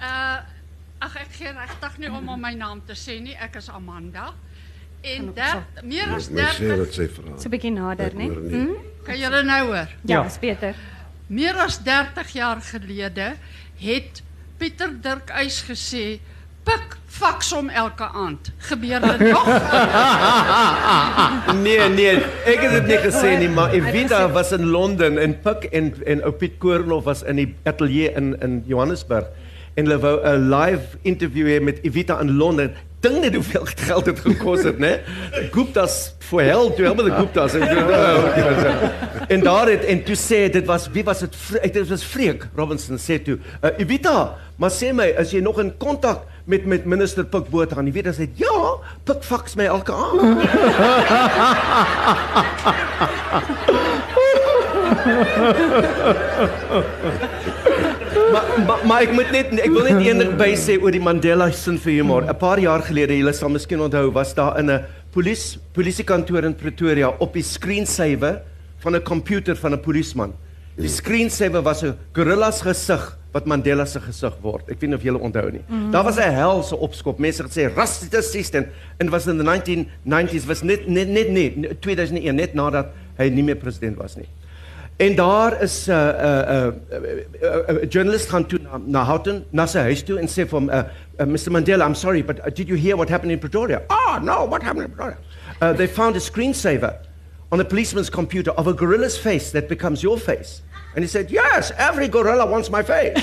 Uh 0.00 0.38
ag 1.02 1.16
ek 1.18 1.32
gee 1.34 1.50
regtig 1.50 1.96
nie 1.98 2.08
om 2.10 2.28
om 2.28 2.40
my 2.40 2.52
naam 2.54 2.82
te 2.86 2.92
sê 2.94 3.18
nie. 3.20 3.34
Ek 3.34 3.56
is 3.56 3.68
Amanda. 3.68 4.32
En 5.02 5.32
der, 5.34 5.64
meer 5.82 6.12
as 6.14 6.28
My 6.30 6.42
sê 6.54 6.68
30 6.68 6.78
wat 6.78 6.92
sy 6.94 7.06
vra. 7.08 7.32
So 7.38 7.48
'n 7.48 7.50
bietjie 7.50 7.72
nader, 7.72 8.14
né? 8.14 8.26
Hm? 8.28 8.74
kan 9.04 9.16
julle 9.18 9.42
nou 9.42 9.66
hoor. 9.66 9.88
Ja, 10.06 10.20
Ja. 10.20 10.24
is 10.26 10.38
beter. 10.38 10.74
Meer 11.26 11.56
as 11.58 11.78
30 11.82 12.28
jaar 12.32 12.60
gelede 12.60 13.36
het 13.80 14.22
Pieter 14.58 14.92
Dirk 15.00 15.30
Eys 15.30 15.62
gesê 15.62 16.20
pik 16.64 16.96
faks 17.12 17.52
hom 17.52 17.68
elke 17.68 18.04
aand. 18.04 18.50
Gebeur 18.58 19.00
dit 19.00 19.18
nog? 19.30 19.46
Nee, 21.62 21.88
nee, 21.88 22.14
ek 22.48 22.60
het 22.62 22.72
dit 22.72 22.86
nie 22.90 22.98
gesê 23.02 23.34
nie, 23.38 23.48
maar 23.52 23.74
Evita 23.76 24.24
was 24.32 24.52
in 24.56 24.64
Londen 24.72 25.18
en 25.20 25.34
Pik 25.44 25.68
en 25.70 25.92
en 26.06 26.22
ou 26.26 26.32
Piet 26.32 26.56
Koornhof 26.62 27.04
was 27.04 27.22
in 27.22 27.36
die 27.42 27.54
ateljee 27.68 28.12
in 28.18 28.32
in 28.42 28.62
Johannesburg 28.66 29.28
en 29.74 29.86
hulle 29.86 29.98
wou 30.00 30.16
'n 30.24 30.48
live 30.50 30.96
interview 31.02 31.46
hê 31.46 31.60
met 31.62 31.78
Evita 31.82 32.20
in 32.20 32.36
Londen. 32.36 32.74
Dink 33.00 33.20
net 33.20 33.34
hoeveel 33.34 33.66
geld 33.66 34.04
dit 34.04 34.20
gekos 34.20 34.62
het, 34.62 34.78
né? 34.78 35.00
Gupta's 35.50 36.14
for 36.18 36.42
hell, 36.42 36.70
toe 36.76 36.84
helemaal 36.86 37.04
die 37.04 37.14
Gupta's. 37.14 37.52
En, 39.32 39.40
daar 39.40 39.68
het 39.72 39.84
en 39.88 40.02
toe 40.04 40.16
sê 40.18 40.50
dit 40.52 40.66
was 40.68 40.88
wie 40.92 41.04
was 41.04 41.20
dit? 41.24 41.36
Vre- 41.36 41.70
Dit 41.72 41.88
was 41.88 42.02
Freek 42.04 42.44
Robinson 42.56 42.98
sê 43.00 43.16
toe, 43.24 43.38
uh, 43.64 43.70
Evita, 43.80 44.34
maar 44.60 44.70
sê 44.74 44.90
my, 44.92 45.06
is 45.22 45.32
jy 45.32 45.40
nog 45.40 45.58
in 45.62 45.72
kontak 45.80 46.26
met 46.44 46.66
met 46.66 46.84
minister 46.84 47.24
Pik 47.24 47.48
Botha? 47.50 47.78
En 47.80 47.86
Evita 47.88 48.12
sê, 48.12 48.28
"Ja, 48.36 48.76
Pik 49.04 49.22
faks 49.24 49.54
my 49.56 49.64
elke 49.64 49.92
aand." 49.92 50.22
maar, 58.32 58.44
maar 58.66 58.78
maar 58.86 59.02
ek 59.06 59.12
moet 59.16 59.30
net 59.34 59.52
ek 59.62 59.70
wil 59.72 59.86
net 59.88 60.00
een 60.06 60.22
ding 60.22 60.34
by 60.38 60.52
sê 60.58 60.76
oor 60.80 60.94
die 60.94 61.02
Mandela 61.02 61.48
sin 61.56 61.78
vir 61.82 61.98
humor. 62.00 62.26
'n 62.28 62.36
Paar 62.40 62.60
jaar 62.62 62.82
gelede, 62.86 63.16
julle 63.18 63.32
sal 63.36 63.50
miskien 63.52 63.80
onthou, 63.80 64.10
was 64.12 64.34
daar 64.34 64.58
in 64.58 64.70
'n 64.70 64.80
polisie 65.12 65.60
polisiekantoor 65.74 66.44
in 66.44 66.54
Pretoria 66.54 67.08
op 67.18 67.32
die 67.34 67.42
screensaver 67.42 68.40
van 68.82 68.96
'n 68.96 69.02
komputer 69.02 69.56
van 69.56 69.72
'n 69.72 69.80
polisieman. 69.80 70.34
Die 70.76 70.88
screensaver 70.88 71.62
was 71.62 71.82
'n 71.82 71.94
gorillas 72.12 72.60
gesig 72.62 73.18
wat 73.32 73.46
Mandela 73.46 73.84
se 73.84 74.00
gesig 74.00 74.34
word. 74.44 74.68
Ek 74.68 74.80
weet 74.80 74.90
nie 74.90 74.96
of 74.96 75.02
julle 75.02 75.18
onthou 75.18 75.50
nie. 75.50 75.64
Mm 75.66 75.78
-hmm. 75.78 75.90
Daar 75.90 76.04
was 76.04 76.16
'n 76.16 76.32
helse 76.32 76.76
opskop. 76.76 77.18
Mense 77.18 77.42
het 77.42 77.52
gesê 77.52 78.54
en 78.54 78.68
en 78.98 79.10
was 79.10 79.26
in 79.26 79.36
the 79.36 79.44
1990s 79.44 80.46
was 80.46 80.62
net 80.62 80.86
net 80.86 81.08
net 81.08 81.30
net 81.30 81.80
2001 81.80 82.34
net 82.34 82.54
nadat 82.54 82.86
hy 83.16 83.28
nie 83.28 83.42
meer 83.42 83.56
president 83.56 83.96
was 83.96 84.16
nie. 84.16 84.28
En 84.96 85.14
daar 85.14 85.62
is 85.62 85.86
'n 85.86 85.90
uh, 85.90 85.96
'n 85.98 86.12
uh, 86.50 86.66
uh, 86.66 87.12
uh, 87.42 87.76
uh, 87.76 87.88
journalist 87.88 88.28
gaan 88.28 88.46
toe 88.46 88.58
na, 88.58 88.80
na 88.86 89.04
Houghton, 89.04 89.44
na 89.50 89.66
sy 89.66 89.78
huis 89.78 90.02
toe 90.02 90.18
en 90.18 90.28
sê 90.28 90.46
vir 90.46 90.58
hom, 90.58 90.68
uh, 90.68 90.82
uh, 91.18 91.26
Mr. 91.26 91.50
Mandela, 91.50 91.86
I'm 91.86 91.94
sorry, 91.94 92.22
but 92.22 92.38
uh, 92.38 92.44
did 92.54 92.68
you 92.68 92.78
hear 92.78 92.96
what 92.96 93.08
happened 93.08 93.32
in 93.32 93.38
Pretoria? 93.38 93.82
Ah, 93.88 94.18
no, 94.22 94.46
what 94.46 94.62
happened 94.62 94.84
in 94.84 94.90
Pretoria? 94.90 95.16
Uh, 95.62 95.72
they 95.78 95.88
found 95.88 96.16
a 96.16 96.20
screensaver 96.20 96.94
on 97.52 97.60
a 97.60 97.64
policeman's 97.64 98.08
computer 98.10 98.50
of 98.52 98.66
a 98.66 98.72
gorilla's 98.72 99.18
face 99.18 99.52
that 99.52 99.68
becomes 99.68 100.02
your 100.02 100.18
face. 100.18 100.62
And 100.94 101.04
he 101.04 101.08
said, 101.08 101.30
yes, 101.30 101.70
every 101.78 102.08
gorilla 102.08 102.46
wants 102.46 102.70
my 102.70 102.82
face. 102.82 103.14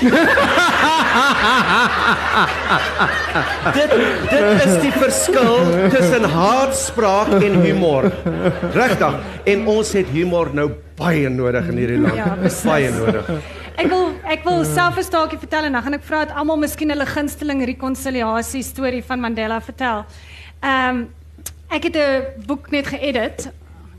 dit, 3.78 3.90
dit 4.30 4.66
is 4.66 4.76
die 4.82 4.90
verskil 4.94 5.54
tussen 5.90 6.24
haatspraak 6.30 7.30
en 7.42 7.60
humor. 7.62 8.10
Regtig. 8.74 9.14
En 9.54 9.66
ons 9.70 9.92
het 9.98 10.10
humor 10.14 10.50
nou 10.54 10.70
baie 10.98 11.28
nodig 11.30 11.70
in 11.70 11.78
hierdie 11.78 12.00
land. 12.02 12.18
Ja, 12.18 12.34
beslis. 12.38 12.66
baie 12.70 12.90
nodig. 12.94 13.30
Ek 13.80 13.86
wil 13.90 14.10
ek 14.26 14.42
wil 14.46 14.64
self 14.66 14.98
'n 14.98 15.06
staaltjie 15.06 15.38
vertel 15.38 15.70
en 15.70 15.78
dan 15.78 15.82
gaan 15.86 15.94
ek 15.94 16.04
vra 16.06 16.24
dat 16.26 16.34
almal 16.36 16.58
miskien 16.58 16.90
hulle 16.90 17.06
gunsteling 17.06 17.62
rekonsiliasie 17.70 18.62
storie 18.66 19.02
van 19.06 19.22
Mandela 19.22 19.60
vertel. 19.62 20.04
Ehm 20.60 20.90
um, 20.90 21.08
ek 21.70 21.82
het 21.86 21.96
'n 21.96 22.46
boek 22.50 22.70
net 22.74 22.86
geëdit. 22.90 23.50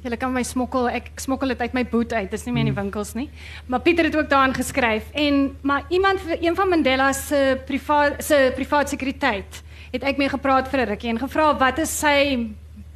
Julle 0.01 0.17
kan 0.17 0.31
my 0.33 0.41
smokkel, 0.41 0.87
ek 0.89 1.11
smokkel 1.21 1.53
dit 1.53 1.59
uit 1.61 1.73
my 1.77 1.83
boot 1.85 2.13
uit. 2.13 2.31
Dis 2.31 2.47
nie 2.47 2.53
meer 2.55 2.65
in 2.65 2.71
die 2.71 2.77
winkels 2.77 3.13
nie. 3.13 3.27
Maar 3.69 3.83
Pieter 3.85 4.07
het 4.09 4.15
ook 4.17 4.29
daarin 4.31 4.55
geskryf 4.57 5.11
en 5.13 5.57
maar 5.61 5.83
iemand 5.89 6.23
een 6.39 6.55
van 6.55 6.69
Mandela 6.69 7.11
se 7.13 7.59
privaat 7.65 8.23
se 8.23 8.51
privaat 8.55 8.89
sekuriteit 8.89 9.61
het 9.91 10.03
ek 10.07 10.17
mee 10.17 10.29
gepraat 10.31 10.71
vir 10.71 10.81
'n 10.81 10.89
rukkie 10.89 11.09
en 11.09 11.19
gevra 11.19 11.53
wat 11.57 11.77
is 11.77 11.99
sy 11.99 12.49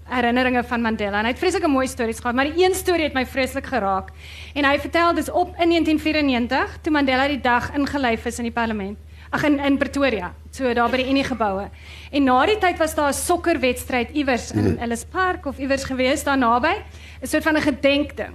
herinneringe 0.10 0.64
van 0.64 0.82
Mandela 0.82 1.20
en 1.20 1.26
hy 1.26 1.32
het 1.32 1.40
vreeslike 1.40 1.68
mooi 1.68 1.88
stories 1.88 2.20
gehad, 2.20 2.36
maar 2.36 2.50
die 2.50 2.64
een 2.64 2.74
storie 2.74 3.04
het 3.04 3.14
my 3.14 3.26
vreeslik 3.26 3.66
geraak. 3.66 4.10
En 4.54 4.66
hy 4.66 4.78
vertel 4.80 5.14
dis 5.14 5.30
op 5.30 5.48
in 5.60 5.70
1994 5.70 6.78
toe 6.82 6.94
Mandela 6.94 7.28
die 7.28 7.42
dag 7.42 7.74
ingelyf 7.76 8.26
is 8.26 8.38
in 8.38 8.50
die 8.50 8.54
parlement. 8.54 8.98
Ag 9.30 9.44
in 9.44 9.60
in 9.60 9.78
Pretoria, 9.78 10.34
so 10.56 10.74
daar 10.74 10.90
by 10.90 11.02
die 11.04 11.10
Unie 11.12 11.26
geboue. 11.28 11.70
En 12.16 12.24
na 12.24 12.40
die 12.48 12.58
tyd 12.62 12.80
was 12.80 12.96
daar 12.96 13.12
'n 13.12 13.14
sokkerwedstryd 13.14 14.16
iewers 14.16 14.52
in 14.52 14.78
Ellis 14.80 15.06
Park 15.06 15.46
of 15.46 15.60
iewers 15.60 15.84
gewees 15.84 16.24
daar 16.24 16.38
naby, 16.38 16.76
'n 17.22 17.28
soort 17.28 17.44
van 17.44 17.58
'n 17.58 17.62
gedenkding. 17.62 18.34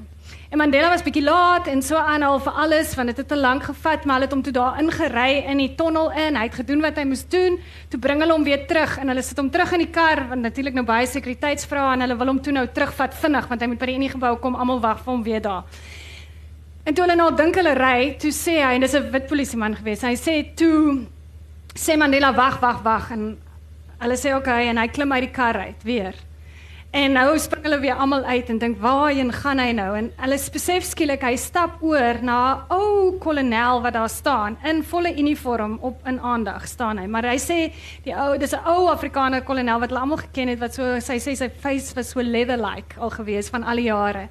En 0.50 0.58
Mandela 0.58 0.88
was 0.88 1.02
bietjie 1.02 1.22
laat 1.22 1.68
en 1.70 1.82
so 1.82 1.94
aan 1.94 2.22
al 2.22 2.40
vir 2.42 2.52
alles 2.52 2.94
want 2.94 3.08
dit 3.08 3.16
het 3.16 3.28
te 3.28 3.36
lank 3.36 3.62
gevat, 3.62 4.04
maar 4.04 4.14
hulle 4.14 4.26
het 4.26 4.32
hom 4.34 4.42
toe 4.42 4.52
daar 4.52 4.80
ingery 4.80 5.44
in 5.46 5.56
die 5.62 5.74
tonnel 5.74 6.10
in. 6.10 6.36
Hy 6.36 6.42
het 6.42 6.54
gedoen 6.54 6.80
wat 6.80 6.96
hy 6.96 7.04
moes 7.04 7.22
doen. 7.28 7.58
Toe 7.88 8.00
bring 8.00 8.20
hulle 8.20 8.32
hom 8.32 8.44
weer 8.44 8.66
terug 8.66 8.98
en 8.98 9.08
hulle 9.08 9.22
sit 9.22 9.38
hom 9.38 9.50
terug 9.50 9.72
in 9.72 9.78
die 9.78 9.90
kar 9.90 10.26
want 10.28 10.42
natuurlik 10.42 10.74
nou 10.74 10.84
baie 10.84 11.06
sekuriteitsvrae 11.06 11.92
en 11.92 12.00
hulle 12.00 12.16
wil 12.16 12.26
hom 12.26 12.42
toe 12.42 12.52
nou 12.52 12.66
terugvat 12.66 13.14
vinnig 13.14 13.46
want 13.48 13.60
hy 13.60 13.66
moet 13.66 13.78
by 13.78 13.86
die 13.86 13.94
Unie 13.94 14.10
gebou 14.10 14.36
kom. 14.36 14.56
Almal 14.56 14.80
wag 14.80 14.98
vir 15.04 15.12
hom 15.12 15.22
weer 15.22 15.40
daar. 15.40 15.64
En 16.84 16.94
toe 16.94 17.04
hulle 17.04 17.16
nou 17.16 17.30
dink 17.36 17.54
hulle 17.54 17.74
ry, 17.78 18.16
toe 18.18 18.32
sê 18.34 18.58
hy 18.58 18.74
en 18.74 18.80
dis 18.80 18.94
'n 18.94 19.10
wit 19.12 19.26
polisieman 19.26 19.76
gewees. 19.76 20.02
Hy 20.02 20.16
sê 20.16 20.54
toe 20.56 21.06
sê 21.80 21.96
Mandela 21.96 22.32
wag, 22.36 22.60
wag, 22.60 22.82
wag 22.84 23.12
en 23.16 23.22
hulle 24.02 24.16
sê 24.20 24.34
oké 24.36 24.50
okay, 24.52 24.68
en 24.68 24.80
hy 24.80 24.88
klim 24.92 25.12
uit 25.16 25.24
die 25.24 25.32
kar 25.32 25.56
uit 25.56 25.86
weer. 25.88 26.16
En 26.90 27.12
nou 27.14 27.36
spring 27.38 27.62
hulle 27.62 27.76
weer 27.78 27.94
almal 28.02 28.24
uit 28.26 28.48
en 28.50 28.56
dink 28.58 28.80
waarheen 28.82 29.28
gaan 29.30 29.60
hy 29.62 29.68
nou? 29.78 29.92
En 29.94 30.08
hulle 30.24 30.38
besef 30.50 30.88
skielik 30.88 31.22
hy 31.22 31.36
stap 31.38 31.76
oor 31.86 32.18
na 32.26 32.66
'n 32.66 32.74
ou 32.74 33.12
kolonel 33.22 33.78
wat 33.84 33.94
daar 33.94 34.10
staan 34.10 34.56
in 34.66 34.82
volle 34.82 35.12
uniform 35.14 35.78
op 35.82 36.00
in 36.04 36.18
aandag 36.20 36.66
staan 36.66 36.98
hy. 36.98 37.06
Maar 37.06 37.30
hy 37.30 37.38
sê 37.38 37.58
die 38.02 38.14
ou 38.14 38.36
dis 38.38 38.52
'n 38.52 38.66
ou 38.66 38.90
Afrikaner 38.90 39.42
kolonel 39.42 39.78
wat 39.78 39.90
hulle 39.90 40.00
almal 40.00 40.18
geken 40.18 40.48
het 40.48 40.58
wat 40.58 40.74
so 40.74 40.98
sy 40.98 41.18
sê 41.18 41.36
sy 41.36 41.48
face 41.48 41.94
was 41.94 42.10
so 42.10 42.20
leather 42.22 42.58
like 42.58 42.98
al 42.98 43.10
gewees 43.10 43.48
van 43.48 43.62
al 43.62 43.76
die 43.76 43.86
jare. 43.86 44.28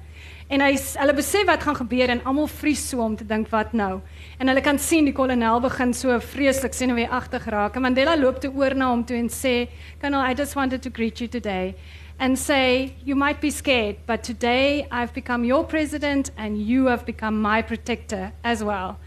En 0.50 0.60
hy 0.60 0.76
hulle 0.76 1.14
besef 1.14 1.46
wat 1.46 1.62
gaan 1.62 1.76
gebeur 1.76 2.10
en 2.10 2.24
almal 2.24 2.46
vries 2.46 2.88
so 2.88 3.00
om 3.00 3.16
te 3.16 3.24
dink 3.24 3.48
wat 3.48 3.72
nou. 3.72 4.00
En 4.38 4.48
hulle 4.48 4.60
kan 4.60 4.78
sien 4.78 5.04
die 5.04 5.14
kolonel 5.14 5.60
begin 5.60 5.94
so 5.94 6.20
vreeslik 6.20 6.74
senuweeagtig 6.74 7.44
raak. 7.46 7.76
En 7.76 7.82
Mandela 7.82 8.16
loop 8.16 8.40
toe 8.40 8.52
oor 8.54 8.74
na 8.74 8.90
hom 8.90 9.04
toe 9.04 9.16
en 9.16 9.28
sê, 9.28 9.68
"Colonel, 10.00 10.30
I 10.30 10.34
just 10.34 10.54
wanted 10.54 10.82
to 10.82 10.90
greet 10.92 11.18
you 11.20 11.28
today." 11.28 11.74
And 12.20 12.38
say, 12.38 12.94
You 13.04 13.16
might 13.16 13.40
be 13.40 13.50
scared, 13.50 13.96
but 14.06 14.22
today 14.22 14.86
I've 14.92 15.12
become 15.12 15.44
your 15.44 15.64
president 15.64 16.30
and 16.36 16.62
you 16.62 16.86
have 16.86 17.04
become 17.04 17.42
my 17.42 17.62
protector 17.62 18.32
as 18.44 18.62
well. 18.62 18.98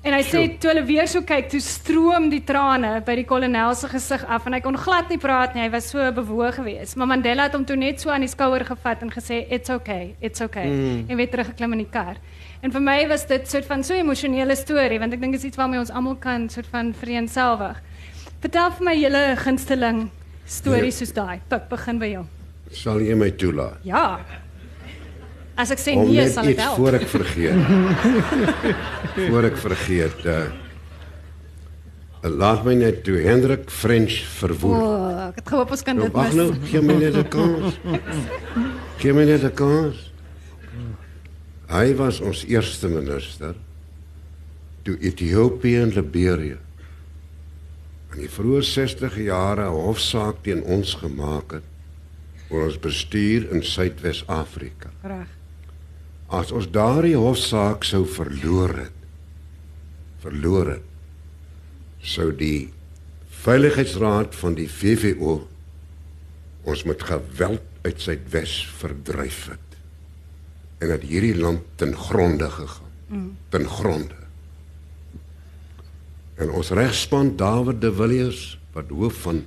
En 0.00 0.14
hy 0.16 0.22
sê 0.24 0.40
toe 0.56 0.70
hulle 0.70 0.82
weer 0.88 1.08
so 1.12 1.20
kyk, 1.28 1.50
toe 1.52 1.58
stroom 1.60 2.30
die 2.32 2.40
trane 2.48 3.02
by 3.04 3.18
die 3.18 3.26
kolonel 3.28 3.74
se 3.76 3.88
gesig 3.92 4.22
af 4.32 4.46
en 4.48 4.56
hy 4.56 4.62
kon 4.64 4.78
glad 4.80 5.12
nie 5.12 5.18
praat 5.20 5.52
nie. 5.52 5.60
Hy 5.66 5.68
was 5.74 5.90
so 5.92 6.06
bewoog 6.16 6.56
geweest. 6.56 6.96
Maar 6.96 7.10
Mandela 7.10 7.50
het 7.50 7.58
hom 7.58 7.66
toe 7.68 7.76
net 7.76 8.00
so 8.00 8.08
aan 8.08 8.24
die 8.24 8.30
skouer 8.32 8.64
gevat 8.64 9.04
en 9.04 9.12
gesê, 9.12 9.44
"It's 9.52 9.68
okay. 9.68 10.16
It's 10.20 10.40
okay." 10.40 10.66
Mm. 10.66 11.04
En 11.08 11.16
weer 11.16 11.28
teruggeklim 11.28 11.72
in 11.72 11.84
die 11.84 11.92
kar. 11.92 12.16
En 12.62 12.72
vir 12.72 12.80
my 12.80 13.08
was 13.08 13.26
dit 13.26 13.46
soort 13.48 13.66
van 13.66 13.84
so 13.84 13.94
'n 13.94 14.00
emosionele 14.00 14.56
storie 14.56 14.98
want 14.98 15.12
ek 15.12 15.20
dink 15.20 15.32
dit 15.32 15.40
is 15.40 15.48
iets 15.48 15.56
waarmee 15.56 15.78
ons 15.78 15.90
almal 15.90 16.16
kan 16.16 16.48
soort 16.48 16.66
van 16.66 16.94
vereenselwig. 16.94 17.76
Vertel 18.40 18.70
vir 18.70 18.84
my 18.84 18.94
julle 18.96 19.36
gunsteling 19.36 20.10
stories 20.46 20.98
nee. 20.98 21.06
soos 21.06 21.12
daai. 21.12 21.40
Pik, 21.48 21.68
begin 21.68 21.98
by 21.98 22.06
jou. 22.06 22.39
Sal 22.70 23.00
jy 23.02 23.14
my 23.18 23.30
toelaat? 23.30 23.78
Ja. 23.82 24.20
As 25.60 25.70
ek 25.74 25.78
sê 25.82 25.92
Om 25.98 26.08
nee, 26.08 26.28
sal 26.30 26.46
ek 26.48 26.56
wel. 26.56 26.74
voor 26.78 26.94
ek 27.00 27.06
vergeet. 27.10 27.54
voor 29.30 29.44
ek 29.50 29.56
vergeet, 29.56 30.24
uh 30.26 30.48
laat 32.20 32.66
my 32.66 32.74
net 32.76 32.98
toe 33.04 33.16
Hendrik 33.24 33.70
French 33.72 34.18
O, 34.20 34.28
verwoed. 34.42 34.76
oh, 34.76 35.28
ek 35.30 35.38
het 35.40 35.46
gehoop 35.48 35.70
ons 35.72 35.82
kan 35.82 35.96
Nou, 35.96 36.04
dit 36.04 36.16
wag 36.18 36.34
nou, 36.36 36.48
gee 36.68 36.82
my 36.84 36.96
net 37.00 37.14
'n 37.16 37.28
kans. 37.32 37.78
Gee 39.00 39.12
my 39.16 39.24
net 39.24 39.44
'n 39.44 39.54
kans. 39.56 39.96
Hy 41.70 41.94
was 41.96 42.20
ons 42.20 42.44
eerste 42.44 42.88
minister 42.88 43.54
toe 44.84 44.98
Ethiopië 45.00 45.80
en 45.80 45.92
Liberië 45.96 46.58
in 48.12 48.18
die 48.20 48.28
vroeë 48.28 48.62
60 48.68 49.16
jare 49.24 49.64
'n 49.70 49.80
hofsaak 49.80 50.42
teen 50.42 50.62
ons 50.62 50.94
gemaak 51.00 51.52
het 51.52 51.69
oor 52.50 52.66
ons 52.66 52.78
bestuur 52.82 53.46
in 53.54 53.62
Suidwes-Afrika. 53.66 54.90
Reg. 55.06 55.30
As 56.30 56.52
ons 56.54 56.68
daardie 56.70 57.16
hofsaak 57.18 57.86
sou 57.86 58.04
verloor 58.06 58.74
het, 58.84 58.98
verloor 60.22 60.74
het, 60.76 60.86
sou 62.02 62.30
die 62.34 62.70
Veiligheidsraad 63.40 64.34
van 64.36 64.54
die 64.58 64.68
VVO 64.68 65.40
ons 66.68 66.82
met 66.84 67.02
geweld 67.08 67.64
uit 67.86 68.02
Suidwes 68.02 68.54
verdryf 68.78 69.46
het. 69.54 69.76
En 70.80 70.92
dat 70.92 71.06
hierdie 71.08 71.36
land 71.38 71.64
ten 71.80 71.94
gronde 71.96 72.50
gegaan. 72.52 72.92
Mm. 73.08 73.30
Ten 73.48 73.64
gronde. 73.68 74.18
En 76.40 76.52
ons 76.56 76.70
regspan 76.76 77.32
David 77.36 77.80
de 77.80 77.92
Villiers 77.94 78.44
wat 78.76 78.92
hoof 78.92 79.24
van 79.24 79.42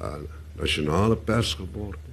uh, 0.00 0.16
nasionale 0.56 1.16
pers 1.16 1.54
geword 1.60 2.03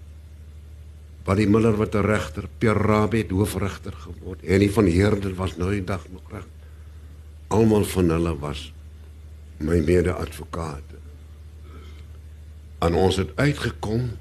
Buddy 1.23 1.45
Miller 1.45 1.75
wat 1.77 1.95
'n 1.95 2.05
regter, 2.05 2.47
Pierre 2.57 2.79
Rabie 2.79 3.21
het 3.21 3.31
hoofregter 3.31 3.93
geword. 3.93 4.43
En 4.43 4.59
die 4.59 4.71
van 4.71 4.85
Heerden 4.85 5.35
was 5.35 5.57
nou 5.57 5.71
die 5.71 5.83
dag 5.83 6.05
nog 6.09 6.31
reg. 6.31 6.47
Almal 7.47 7.83
van 7.83 8.09
hulle 8.09 8.39
was 8.39 8.73
my 9.57 9.79
mede-advokate. 9.79 10.97
En 12.79 12.93
ons 12.93 13.15
het 13.15 13.29
uitgekom 13.35 14.17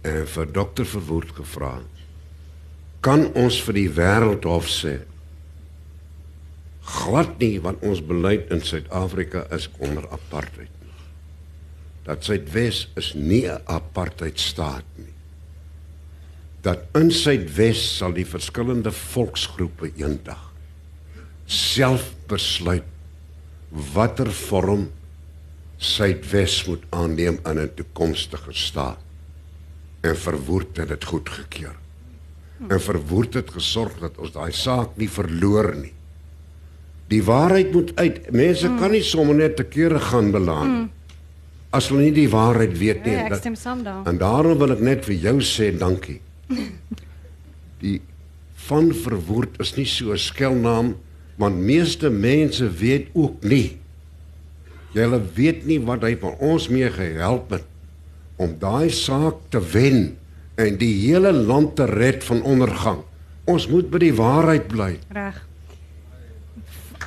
en 0.00 0.28
vir 0.28 0.52
dokter 0.52 0.86
Verwoerd 0.86 1.30
gevra. 1.30 1.78
Kan 3.00 3.32
ons 3.34 3.62
vir 3.62 3.74
die 3.74 3.90
wêreldhof 3.90 4.68
sê 4.68 4.98
glad 6.82 7.38
nie 7.38 7.60
want 7.62 7.82
ons 7.86 8.02
beleid 8.02 8.50
in 8.50 8.62
Suid-Afrika 8.66 9.46
is 9.54 9.68
onder 9.78 10.08
apartheid. 10.10 10.70
Dat 12.02 12.24
Suidwes 12.24 12.88
is 12.98 13.12
nie 13.14 13.46
'n 13.46 13.60
apartheidstaat 13.64 14.84
nie. 14.94 15.11
Dat 16.62 16.86
in 16.94 17.10
Suidwes 17.10 17.82
sal 17.98 18.14
die 18.14 18.26
verskillende 18.26 18.92
volksgroepe 18.94 19.90
eendag 19.98 20.52
self 21.52 22.12
besluit 22.30 22.88
watter 23.92 24.30
vorm 24.32 24.88
Suidwes 25.82 26.60
moet 26.68 26.84
aanneem 26.94 27.40
in 27.42 27.58
'n 27.58 27.70
toekomstige 27.74 28.52
staat. 28.52 28.98
En 30.00 30.16
verwoord 30.16 30.76
het 30.76 30.88
dit 30.88 31.04
goedgekeur. 31.04 31.74
En 32.68 32.80
verwoord 32.80 33.34
het 33.34 33.50
gesorg 33.50 33.98
dat 33.98 34.18
ons 34.18 34.32
daai 34.32 34.52
saak 34.52 34.96
nie 34.96 35.10
verloor 35.10 35.74
nie. 35.76 35.92
Die 37.08 37.22
waarheid 37.22 37.72
moet 37.72 37.96
uit. 37.96 38.30
Mense 38.30 38.68
mm. 38.68 38.78
kan 38.78 38.90
nie 38.90 39.02
sommer 39.02 39.34
net 39.34 39.56
te 39.56 39.64
kere 39.64 39.98
gaan 40.00 40.30
belaan 40.30 40.70
mm. 40.70 40.90
as 41.70 41.88
hulle 41.88 42.02
nie 42.02 42.12
die 42.12 42.30
waarheid 42.30 42.78
weet 42.78 43.04
nie. 43.04 43.12
Ja, 43.12 43.26
ek 43.26 43.42
stem 43.42 43.54
saam 43.54 43.82
daar. 43.82 44.06
En 44.06 44.18
daarom 44.18 44.58
wil 44.58 44.72
ek 44.72 44.80
net 44.80 45.04
vir 45.04 45.14
jou 45.14 45.40
sê 45.40 45.72
dankie. 45.76 46.20
Die 47.82 48.00
van 48.68 48.92
verwoord 48.94 49.58
is 49.60 49.74
nie 49.76 49.86
so 49.86 50.12
'n 50.12 50.18
skelnaam 50.18 50.96
want 51.36 51.56
meeste 51.56 52.10
mense 52.10 52.70
weet 52.70 53.08
ook 53.12 53.42
nie. 53.42 53.78
Julle 54.92 55.20
weet 55.34 55.64
nie 55.66 55.80
wat 55.80 56.02
hy 56.02 56.16
van 56.20 56.36
ons 56.38 56.68
mee 56.68 56.90
gehelp 56.90 57.50
het 57.50 57.64
om 58.36 58.56
daai 58.58 58.90
saak 58.90 59.40
te 59.48 59.60
wen 59.72 60.16
en 60.60 60.76
die 60.76 60.92
hele 61.06 61.32
land 61.32 61.76
te 61.76 61.86
red 61.88 62.24
van 62.24 62.42
ondergang. 62.42 63.02
Ons 63.44 63.66
moet 63.68 63.88
by 63.90 63.98
die 63.98 64.14
waarheid 64.14 64.68
bly. 64.68 64.98
Reg. 65.10 65.40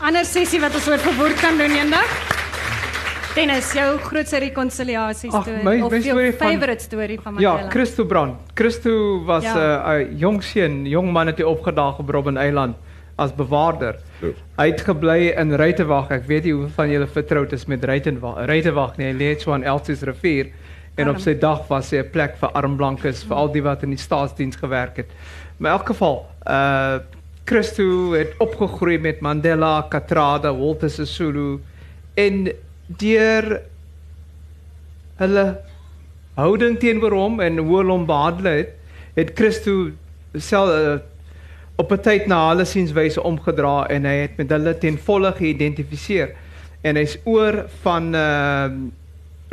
Ander 0.02 0.26
sessie 0.28 0.60
wat 0.60 0.76
ons 0.76 0.88
oor 0.92 1.00
verwoord 1.00 1.40
kan 1.40 1.58
doen 1.58 1.72
eendag. 1.72 2.45
Dennis, 3.36 3.68
jou 3.76 3.98
grootste 4.00 4.40
rekonsiliasie 4.40 5.30
Ag, 5.36 5.44
storie 5.44 5.64
my- 5.64 5.82
of 5.84 5.92
my 5.92 5.98
jou 6.00 6.14
storie 6.16 6.32
van- 6.34 6.48
favourite 6.52 6.84
storie 6.84 7.20
van 7.22 7.36
Ja, 7.40 7.52
Mandela. 7.52 7.70
Christo 7.72 8.06
Brand. 8.06 8.36
Christo 8.54 9.24
was 9.26 9.44
'n 9.44 9.48
Ja. 9.58 9.98
uh, 10.00 10.20
jong 10.20 10.42
seun, 10.44 10.86
jong 10.86 11.12
man 11.12 11.28
het 11.28 11.38
hy 11.38 11.44
opgedaag 11.44 12.00
op 12.00 12.10
Robben 12.10 12.38
Eiland 12.38 12.76
as 13.18 13.32
bewaarder. 13.36 13.96
Ja. 14.22 14.28
Hy 14.58 14.70
het 14.72 14.82
gebly 14.82 15.34
in 15.38 15.52
Ruitewag. 15.54 16.10
Ek 16.12 16.26
weet 16.28 16.44
nie 16.44 16.52
hoeveel 16.54 16.70
van 16.76 16.90
julle 16.90 17.08
vertroud 17.08 17.52
is 17.54 17.66
met 17.66 17.84
Ruitewag. 17.84 18.46
Ruitewag 18.46 18.98
nie, 18.98 19.12
hy 19.12 19.18
lê 19.18 19.40
so 19.40 19.52
aan 19.54 19.64
Elsies 19.64 20.02
rivier 20.02 20.48
en 20.98 21.10
op 21.10 21.20
sy 21.20 21.34
dag 21.38 21.68
was 21.68 21.92
hy 21.92 21.98
'n 21.98 22.10
plek 22.12 22.38
vir 22.38 22.50
arm 22.54 22.78
blankes, 22.78 23.24
vir 23.24 23.36
al 23.36 23.52
die 23.52 23.62
wat 23.64 23.84
in 23.84 23.90
die 23.90 23.98
staatsdiens 24.00 24.56
gewerk 24.56 24.98
het. 24.98 25.08
Maar 25.58 25.72
in 25.74 25.78
elk 25.80 25.88
geval, 25.88 26.26
uh 26.48 27.00
Christo 27.46 28.12
het 28.14 28.34
opgegroei 28.40 28.98
met 28.98 29.20
Mandela, 29.22 29.86
Katrada, 29.90 30.52
Walter 30.56 30.90
Sisulu 30.90 31.60
en 32.16 32.50
deur 32.88 33.62
hulle 35.18 35.46
houding 36.36 36.80
teenoor 36.80 37.12
hom 37.16 37.40
en 37.40 37.58
hoe 37.58 37.78
hulle 37.78 37.92
hom 37.92 38.06
behandel 38.06 38.52
het, 38.52 38.74
het 39.16 39.32
Christo 39.36 39.92
self 40.36 40.72
uh, 40.76 40.98
op 41.76 41.92
'n 41.92 42.02
tyd 42.02 42.28
na 42.28 42.50
hulle 42.50 42.66
sienswyse 42.66 43.24
omgedra 43.24 43.88
en 43.88 44.06
hy 44.06 44.16
het 44.26 44.38
met 44.38 44.50
hulle 44.50 44.78
ten 44.78 44.98
volle 44.98 45.32
geïdentifiseer 45.32 46.36
en 46.84 46.96
hy's 46.96 47.18
oor 47.24 47.66
van 47.82 48.16
uh 48.16 48.70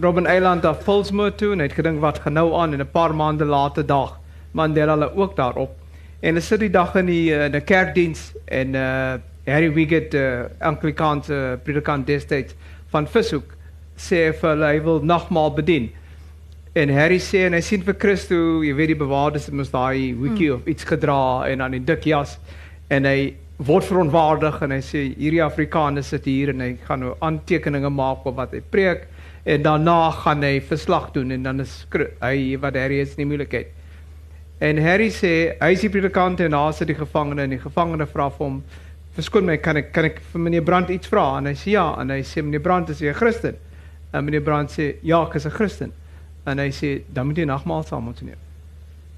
Robben 0.02 0.26
Island 0.26 0.64
af 0.64 0.84
Volsmoor 0.84 1.34
toe 1.34 1.52
en 1.52 1.60
hy 1.60 1.66
het 1.68 1.76
gedink 1.76 2.00
wat 2.00 2.18
gaan 2.18 2.32
nou 2.32 2.54
aan? 2.54 2.72
En 2.72 2.80
'n 2.80 2.90
paar 2.90 3.14
maande 3.14 3.44
later 3.44 3.86
dag 3.86 4.18
Mandela 4.52 4.92
hulle 4.92 5.14
ook 5.14 5.36
daarop. 5.36 5.76
En 6.20 6.28
hulle 6.28 6.40
sit 6.40 6.60
die 6.60 6.70
dag 6.70 6.94
in 6.94 7.06
die 7.06 7.30
uh, 7.30 7.44
in 7.44 7.56
'n 7.56 7.64
kerkdiens 7.64 8.32
en 8.44 8.74
uh 8.74 9.14
Harry 9.44 9.72
Wiggett 9.72 10.14
uh, 10.14 10.40
Anglikaanse 10.58 11.58
predikant 11.62 12.06
destyds 12.06 12.54
van 12.92 13.08
Vishoek 13.08 13.56
sê 13.96 14.26
hy 14.28 14.38
vir 14.38 14.54
hulle 14.54 14.70
hy 14.74 14.84
wil 14.86 15.04
nagmaal 15.14 15.52
bedien 15.56 15.90
En 16.74 16.88
Harry 16.88 17.18
sê 17.20 17.42
en 17.44 17.52
hy 17.52 17.60
sien 17.60 17.82
vir 17.84 17.98
Christo, 18.00 18.36
jy 18.64 18.72
weet 18.72 18.94
die 18.94 19.00
bewaarders 19.02 19.44
het 19.44 19.56
mos 19.58 19.68
daai 19.68 20.14
hoedjie 20.16 20.46
mm. 20.48 20.54
of 20.54 20.68
iets 20.72 20.86
gedra 20.88 21.44
en 21.44 21.60
dan 21.60 21.74
die 21.76 21.82
dik 21.84 22.06
jas 22.08 22.38
en 22.88 23.04
hy 23.04 23.34
word 23.60 23.84
verontwaardig 23.84 24.56
en 24.64 24.72
hy 24.72 24.78
sê 24.80 25.02
hierdie 25.10 25.42
Afrikaners 25.44 26.08
sit 26.14 26.24
hier 26.30 26.54
en 26.54 26.64
hy 26.64 26.70
gaan 26.86 27.04
nou 27.04 27.10
aantekeninge 27.20 27.90
maak 27.92 28.24
op 28.24 28.40
wat 28.40 28.54
hy 28.56 28.62
preek 28.72 29.04
en 29.44 29.66
daarna 29.66 29.98
gaan 30.22 30.48
hy 30.48 30.54
verslag 30.64 31.10
doen 31.12 31.36
en 31.36 31.44
dan 31.44 31.60
is 31.60 31.74
hy 31.92 32.56
wat 32.62 32.80
Harry 32.80 33.02
is 33.04 33.12
in 33.18 33.26
die 33.26 33.28
moeilikheid. 33.34 33.68
En 34.64 34.80
Harry 34.80 35.10
sê 35.12 35.34
hy 35.60 35.70
is 35.76 35.84
die 35.84 35.92
predikant 35.92 36.40
en 36.40 36.56
daar 36.56 36.72
sit 36.72 36.88
die 36.88 36.96
gevangene 36.96 37.44
en 37.44 37.52
die 37.52 37.60
gevangene 37.60 38.08
vra 38.08 38.30
vir 38.32 38.46
hom 38.46 38.62
verskoon 39.16 39.44
my 39.44 39.56
kan 39.60 39.76
ek 39.76 39.92
kan 39.92 40.04
ek 40.08 40.20
vir 40.32 40.40
meneer 40.40 40.64
Brand 40.64 40.90
iets 40.90 41.10
vra 41.10 41.38
en 41.38 41.46
hy 41.50 41.54
sê 41.58 41.74
ja 41.74 41.86
en 42.00 42.10
hy 42.10 42.22
sê 42.26 42.42
meneer 42.44 42.62
Brand 42.64 42.90
is 42.90 43.02
'n 43.02 43.14
Christen? 43.14 43.56
En 44.12 44.24
meneer 44.24 44.42
Brand 44.42 44.70
sê 44.70 44.96
ja 45.02 45.22
ek 45.22 45.34
is 45.34 45.46
'n 45.46 45.50
Christen. 45.50 45.92
En 46.46 46.58
hy 46.58 46.70
sê 46.70 47.02
dan 47.12 47.26
moet 47.26 47.36
jy 47.36 47.44
nagmaal 47.44 47.84
saam 47.84 48.08
ons 48.08 48.20
neem. 48.20 48.40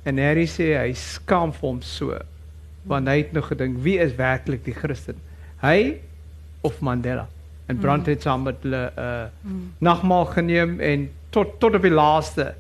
En 0.05 0.19
Harry 0.19 0.47
sê 0.47 0.77
hy 0.77 0.93
skaam 0.93 1.53
vir 1.53 1.69
hom 1.69 1.83
so 1.83 2.19
want 2.87 3.09
hy 3.09 3.17
het 3.17 3.33
nog 3.33 3.49
gedink 3.49 3.79
wie 3.83 3.99
is 3.99 4.15
werklik 4.17 4.65
die 4.65 4.75
Christen? 4.75 5.17
Hy 5.63 6.01
of 6.63 6.81
Mandela? 6.81 7.29
En 7.67 7.79
Brand 7.79 8.07
het 8.07 8.23
saam 8.23 8.43
met 8.43 8.57
hulle 8.63 8.93
'n 8.97 9.01
uh, 9.01 9.27
nagmaal 9.79 10.27
geneem 10.27 10.81
en 10.81 11.11
tot 11.31 11.61
tot 11.61 11.75
op 11.75 11.83
die 11.83 11.91
laaste 11.91 12.55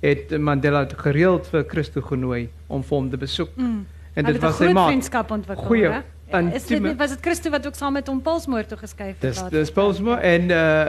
het 0.00 0.38
Mandela 0.38 0.86
gereeld 0.96 1.46
vir 1.46 1.64
Christo 1.68 2.00
genooi 2.00 2.48
om 2.66 2.82
vir 2.82 2.96
hom 2.96 3.10
te 3.10 3.16
besoek. 3.16 3.56
Mm. 3.56 3.86
En 4.14 4.24
dit 4.24 4.38
was 4.42 4.56
sy 4.56 4.72
maat. 4.72 4.88
vriendskap 4.88 5.30
ontwikkel. 5.30 5.64
Goeie, 5.64 6.02
Ja, 6.30 6.54
Is 6.54 6.66
dit 6.66 6.82
nie, 6.82 6.94
was 6.96 7.10
dit 7.10 7.18
Christo 7.20 7.50
wat 7.50 7.66
ook 7.66 7.74
saam 7.74 7.92
met 7.92 8.06
hom 8.06 8.20
Paulsmoor 8.22 8.66
toe 8.66 8.78
geskuif 8.78 9.14
het? 9.18 9.20
Dis 9.20 9.42
dis 9.50 9.70
Paulsmo 9.70 10.14
en 10.14 10.50
uh 10.50 10.86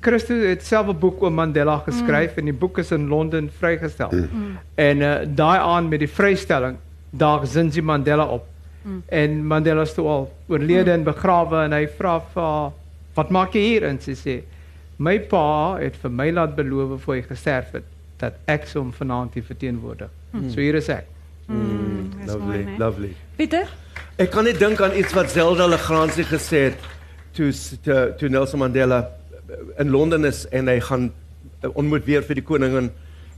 Christo 0.00 0.34
het 0.34 0.62
self 0.62 0.86
'n 0.86 0.98
boek 0.98 1.22
oor 1.22 1.32
Mandela 1.32 1.78
geskryf 1.86 2.32
mm. 2.32 2.38
en 2.38 2.44
die 2.44 2.54
boek 2.54 2.78
is 2.78 2.90
in 2.90 3.08
Londen 3.08 3.50
vrygestel. 3.58 4.10
Mm. 4.12 4.58
En 4.74 4.96
uh 4.98 5.14
daai 5.26 5.58
aan 5.58 5.88
met 5.88 5.98
die 5.98 6.08
vrystelling 6.10 6.76
daag 7.10 7.46
Zinzi 7.46 7.82
Mandela 7.82 8.24
op. 8.24 8.46
Mm. 8.82 9.02
En 9.06 9.46
Mandela 9.46 9.82
is 9.82 9.94
toe 9.94 10.06
al 10.06 10.32
oorlede 10.46 10.90
mm. 10.90 10.96
en 10.96 11.04
begrawe 11.04 11.64
en 11.64 11.72
hy 11.72 11.88
vra 11.88 12.20
vir 12.20 12.42
haar, 12.42 12.70
"Wat 13.14 13.30
maak 13.30 13.52
jy 13.52 13.60
hier?" 13.60 13.82
En 13.82 14.00
sy 14.00 14.14
sê, 14.14 14.42
"My 14.96 15.18
pa 15.20 15.76
het 15.76 15.96
vir 15.96 16.10
my 16.10 16.30
laat 16.30 16.54
beloof 16.56 17.02
voor 17.02 17.14
hy 17.14 17.22
gesterf 17.22 17.72
het 17.72 17.84
dat 18.16 18.34
ek 18.44 18.68
hom 18.74 18.92
vanaand 18.92 19.34
hier 19.34 19.44
verteenwoordig." 19.44 20.10
Mm. 20.30 20.50
So 20.50 20.60
hier 20.60 20.74
is 20.74 20.88
ek. 20.88 21.06
Mm, 21.48 22.12
mooi, 22.16 22.26
Lovely, 22.26 22.64
né? 22.64 22.78
lovely. 22.78 23.14
Pieter? 23.36 23.68
Ek 24.18 24.32
kan 24.34 24.42
net 24.48 24.56
dink 24.58 24.80
aan 24.82 24.96
iets 24.98 25.12
wat 25.14 25.30
Zelda 25.30 25.68
Legrandsie 25.70 26.24
gesê 26.26 26.64
het 26.68 26.86
toe 27.36 27.52
toe 28.18 28.28
Nelson 28.28 28.58
Mandela 28.58 29.04
in 29.78 29.92
Londen 29.94 30.24
is 30.26 30.40
en 30.50 30.66
hy 30.66 30.80
gaan 30.82 31.04
eh, 31.62 31.68
ontmoet 31.70 32.02
weer 32.08 32.24
vir 32.26 32.40
die 32.40 32.42
koningin 32.42 32.88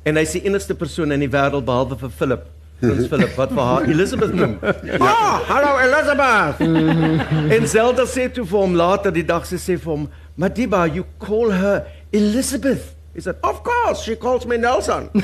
en 0.08 0.16
hy 0.16 0.22
is 0.24 0.32
die 0.38 0.40
enigste 0.48 0.72
persoon 0.80 1.12
in 1.12 1.20
die 1.20 1.28
wêreld 1.28 1.66
behalwe 1.68 1.98
vir 2.00 2.14
Philip 2.16 2.46
Prins 2.80 3.10
Philip 3.12 3.36
wat 3.36 3.52
vir 3.52 3.68
haar 3.68 3.90
Elizabeth 3.92 4.32
noem. 4.32 4.54
Ah, 5.10 5.42
hallo 5.50 5.74
Elizabeth. 5.84 6.64
en 7.58 7.68
Zelda 7.68 8.08
sê 8.08 8.30
toe 8.32 8.46
vir 8.48 8.62
hom 8.62 8.78
later 8.80 9.12
die 9.12 9.26
dag 9.28 9.44
sy 9.44 9.60
sê 9.60 9.76
vir 9.76 9.92
hom, 9.92 10.08
"Madiba, 10.40 10.86
you 10.88 11.04
call 11.20 11.52
her 11.52 11.84
Elizabeth." 12.10 12.94
He 13.14 13.20
said, 13.20 13.36
"Of 13.42 13.62
course, 13.62 14.02
she 14.04 14.16
calls 14.16 14.44
me 14.46 14.56
Nelson." 14.56 15.10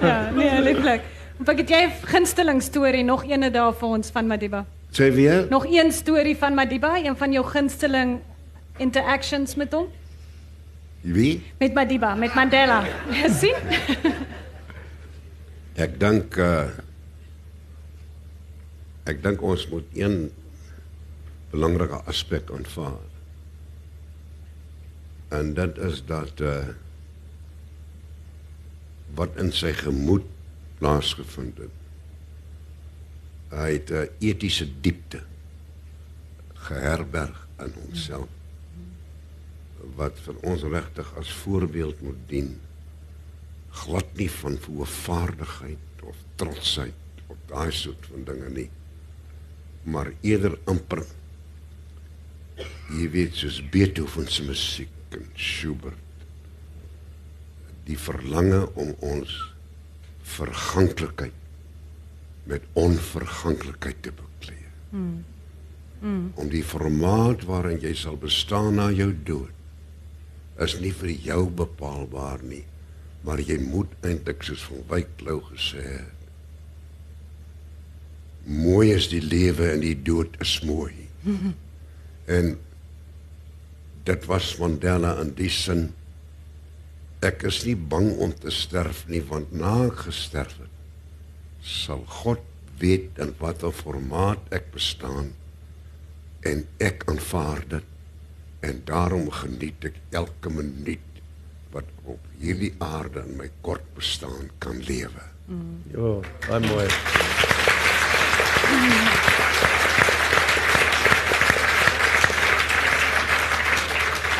Ja, 0.00 0.30
nee, 0.34 0.60
lieflik. 0.62 1.00
Wat 1.36 1.56
het 1.58 1.68
jy 1.68 1.82
'n 1.86 1.92
gunsteling 2.04 2.62
storie 2.62 3.04
nog 3.04 3.24
eene 3.24 3.50
daar 3.50 3.72
vir 3.74 3.88
ons 3.88 4.10
van 4.10 4.26
Madiba? 4.26 4.64
Sê 4.90 5.12
weer? 5.14 5.46
Nog 5.50 5.66
een 5.66 5.92
storie 5.92 6.36
van 6.36 6.54
Madiba, 6.54 6.96
een 6.96 7.16
van 7.16 7.32
jou 7.32 7.46
gunsteling 7.46 8.18
interactions 8.76 9.54
met 9.54 9.72
hom? 9.72 9.86
Wie? 11.00 11.42
Met 11.58 11.74
Madiba, 11.74 12.14
met 12.14 12.34
Mandela. 12.34 12.82
sien? 13.40 13.54
Ek 15.74 16.00
dink 16.00 16.36
uh 16.36 16.62
ek 19.08 19.22
dink 19.24 19.42
ons 19.42 19.64
moet 19.72 19.96
een 19.96 20.28
belangrike 21.52 22.02
aspek 22.10 22.50
aanvaar. 22.52 23.00
En 25.32 25.54
dit 25.56 25.80
is 25.88 26.04
dat 26.08 26.44
uh 26.44 26.60
wat 29.16 29.38
in 29.40 29.48
sy 29.56 29.70
gemoed 29.72 30.26
plaasgevind 30.78 31.56
het. 31.62 31.76
Hy 33.50 33.70
het 33.72 33.90
'n 33.90 34.10
etiese 34.20 34.66
diepte 34.84 35.22
geherberg 36.68 37.46
in 37.64 37.72
homself 37.72 38.28
wat 39.96 40.18
vir 40.26 40.36
ons 40.42 40.62
regtig 40.62 41.08
as 41.18 41.32
voorbeeld 41.42 42.00
moet 42.04 42.20
dien 42.30 42.50
glad 43.82 44.10
nie 44.18 44.30
van 44.30 44.58
voorvaardigheid 44.58 46.02
of 46.02 46.16
trotsheid 46.34 47.22
of 47.26 47.36
daai 47.46 47.72
soort 47.72 48.06
van 48.10 48.24
dinge 48.28 48.50
nie 48.50 48.70
maar 49.92 50.12
eerder 50.26 50.58
amper 50.70 51.04
jy 52.92 53.08
weet 53.12 53.36
soos 53.36 53.60
Beethoven 53.72 54.28
se 54.32 54.44
musiek 54.48 55.16
en 55.16 55.26
Schubert 55.36 56.24
die 57.88 57.98
verlange 58.00 58.64
om 58.76 58.92
ons 59.04 59.34
verganklikheid 60.28 61.36
met 62.48 62.64
onverganklikheid 62.80 64.02
te 64.04 64.12
bekleë 64.12 64.72
mm. 64.90 65.14
Mm. 66.00 66.26
om 66.40 66.50
die 66.52 66.64
formaat 66.64 67.44
waarin 67.48 67.80
jy 67.84 67.94
sal 67.96 68.18
bestaan 68.20 68.76
na 68.80 68.90
jou 68.94 69.10
dood 69.30 70.64
is 70.64 70.76
nie 70.82 70.92
vir 71.00 71.14
jou 71.30 71.42
bepaalbaar 71.62 72.44
nie 72.44 72.64
maar 73.26 73.40
jy 73.42 73.58
moet 73.62 73.90
eintlik 74.06 74.44
soos 74.46 74.62
van 74.68 74.84
Wyk 74.92 75.24
Lou 75.26 75.40
gesê 75.50 75.84
het 75.84 76.17
mooi 78.44 78.92
is 78.94 79.08
die 79.12 79.22
lewe 79.24 79.72
en 79.72 79.84
die 79.84 79.96
dood 80.02 80.36
is 80.44 80.58
mooi 80.66 80.94
en 82.38 82.56
dit 84.08 84.28
was 84.30 84.54
Mandela 84.60 85.16
in 85.22 85.34
die 85.36 85.50
sin 85.52 85.88
ek 87.24 87.42
is 87.50 87.64
nie 87.66 87.76
bang 87.76 88.12
om 88.22 88.32
te 88.32 88.52
sterf 88.54 89.04
nie 89.10 89.24
want 89.32 89.52
na 89.52 89.74
ek 89.88 90.06
gesterf 90.06 90.54
het 90.62 91.66
sal 91.68 92.04
God 92.22 92.44
weet 92.78 93.18
in 93.22 93.34
watter 93.42 93.74
formaat 93.74 94.54
ek 94.54 94.70
bestaan 94.74 95.32
en 96.46 96.64
ek 96.78 97.04
aanvaar 97.10 97.64
dit 97.74 97.94
en 98.68 98.82
daarom 98.84 99.30
geniet 99.30 99.90
ek 99.90 100.00
elke 100.22 100.50
minuut 100.54 101.22
wat 101.74 101.90
op 102.04 102.30
hierdie 102.40 102.72
aarde 102.78 103.22
in 103.26 103.36
my 103.42 103.50
kort 103.60 103.84
bestaan 103.98 104.50
kan 104.58 104.82
lewe. 104.88 105.28
Jo, 105.92 106.18
baie 106.48 106.66
mooi. 106.66 107.57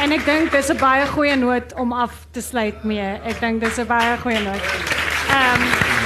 En 0.03 0.12
ek 0.14 0.24
dink 0.24 0.53
dis 0.53 0.70
'n 0.70 0.78
baie 0.78 1.07
goeie 1.07 1.36
noot 1.36 1.74
om 1.74 1.93
af 1.93 2.12
te 2.30 2.41
sluit 2.41 2.84
mee. 2.84 3.20
Ek 3.24 3.41
dink 3.41 3.61
dis 3.61 3.78
'n 3.78 3.86
baie 3.86 4.16
goeie 4.22 4.41
noot. 4.41 4.64
Ehm 5.28 5.62
um, 5.62 5.97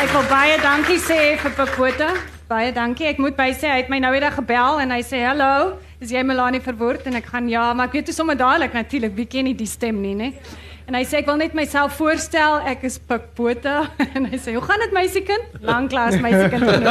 Ek 0.00 0.08
wil 0.16 0.24
baie 0.30 0.56
dankie 0.62 0.96
sê 0.96 1.36
vir 1.36 1.52
Pakota. 1.52 2.06
Baie 2.48 2.72
dankie. 2.72 3.06
Ek 3.06 3.18
moet 3.20 3.36
by 3.36 3.50
sê 3.52 3.68
hy 3.68 3.82
het 3.82 3.90
my 3.92 3.98
nou 4.00 4.14
eendag 4.16 4.34
gebel 4.34 4.80
en 4.80 4.90
hy 4.90 5.02
sê 5.04 5.20
hallo, 5.26 5.76
is 6.00 6.10
jy 6.10 6.22
Melanie 6.24 6.62
verwoord 6.64 7.04
en 7.06 7.14
ek 7.20 7.28
gaan 7.28 7.50
ja, 7.52 7.74
maar 7.76 7.86
ek 7.86 7.98
weet 7.98 8.08
toe 8.08 8.14
sommer 8.16 8.34
dadelik 8.34 8.72
natuurlik 8.72 9.12
wie 9.14 9.26
ken 9.28 9.44
nie 9.44 9.54
die 9.54 9.68
stem 9.68 10.00
nie, 10.00 10.14
né? 10.16 10.32
En 10.90 10.96
hy 10.98 11.04
sê 11.06 11.20
ek 11.20 11.28
wil 11.30 11.36
net 11.38 11.52
myself 11.54 11.92
voorstel, 12.00 12.56
ek 12.66 12.80
is 12.88 12.96
Pakota 12.98 13.84
en 14.18 14.24
hy 14.26 14.38
sê 14.42 14.56
hoe 14.56 14.62
gaan 14.64 14.82
dit 14.82 14.94
meisiekind? 14.96 15.52
Lanklaas 15.62 16.16
meisiekind. 16.18 16.64
genoem. 16.66 16.88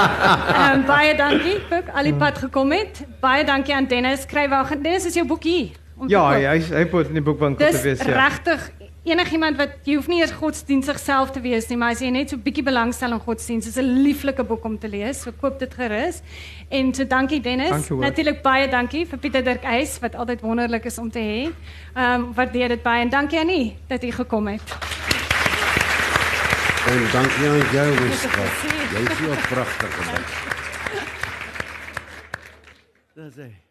Ehm 0.60 0.74
um, 0.74 0.82
baie 0.84 1.14
dankie 1.16 1.54
Pik, 1.70 1.88
al 1.96 2.10
die 2.10 2.12
pad 2.20 2.36
gekom 2.42 2.74
het. 2.76 3.00
Baie 3.24 3.46
dankie 3.48 3.72
aan 3.72 3.88
Dennis 3.88 4.26
Skrywer. 4.28 4.68
Dennis 4.76 5.08
is 5.08 5.16
jou 5.16 5.24
boek 5.24 5.48
hier. 5.48 5.72
Ja, 6.12 6.26
hy 6.36 6.60
hy 6.60 6.84
moet 6.92 7.08
in 7.08 7.16
die 7.16 7.24
boekwinkel 7.24 7.64
te 7.64 7.72
Dis 7.72 7.86
wees 7.88 8.04
ja. 8.04 8.12
regtig 8.26 8.68
enigiemand 9.04 9.56
wat 9.56 9.86
jy 9.88 9.94
hoef 9.96 10.08
nie 10.10 10.20
eers 10.20 10.32
godsdienstig 10.36 10.98
self 11.00 11.30
te 11.32 11.40
wees 11.40 11.68
nie, 11.70 11.76
maar 11.80 11.94
as 11.94 12.02
jy 12.04 12.10
net 12.10 12.30
so 12.30 12.36
'n 12.36 12.42
bietjie 12.42 12.64
belangstel 12.64 13.12
in 13.12 13.20
godsdienst, 13.20 13.68
is 13.68 13.76
'n 13.78 14.02
lieflike 14.02 14.44
boek 14.44 14.64
om 14.64 14.78
te 14.78 14.88
lees. 14.88 15.22
So 15.22 15.32
koop 15.32 15.58
dit 15.58 15.74
gerus. 15.74 16.22
En 16.68 16.94
so 16.94 17.04
dankie 17.04 17.40
Dennis. 17.40 17.88
Natuurlik 17.88 18.42
baie 18.42 18.68
dankie 18.68 19.06
vir 19.06 19.18
Pieter 19.18 19.42
Dirk 19.42 19.64
Eis 19.64 19.98
wat 20.00 20.14
altyd 20.14 20.40
wonderlik 20.40 20.84
is 20.84 20.98
om 20.98 21.10
te 21.10 21.18
hê. 21.18 21.50
Ehm 21.94 22.20
um, 22.20 22.34
waardeer 22.34 22.68
dit 22.68 22.82
baie 22.82 23.02
en 23.02 23.08
dankie 23.08 23.38
aan 23.38 23.50
u 23.50 23.72
dat 23.88 24.04
u 24.04 24.10
gekom 24.10 24.46
het. 24.48 24.62
En 26.86 27.02
dankie 27.12 27.48
aan 27.48 27.72
jou, 27.72 27.96
plesier. 27.96 28.30
Jy 28.92 29.10
is 29.10 29.16
so 29.16 29.30
'n 29.30 29.36
pragtige 29.48 30.04
man. 30.10 30.24
Dis 33.14 33.34
hy. 33.36 33.69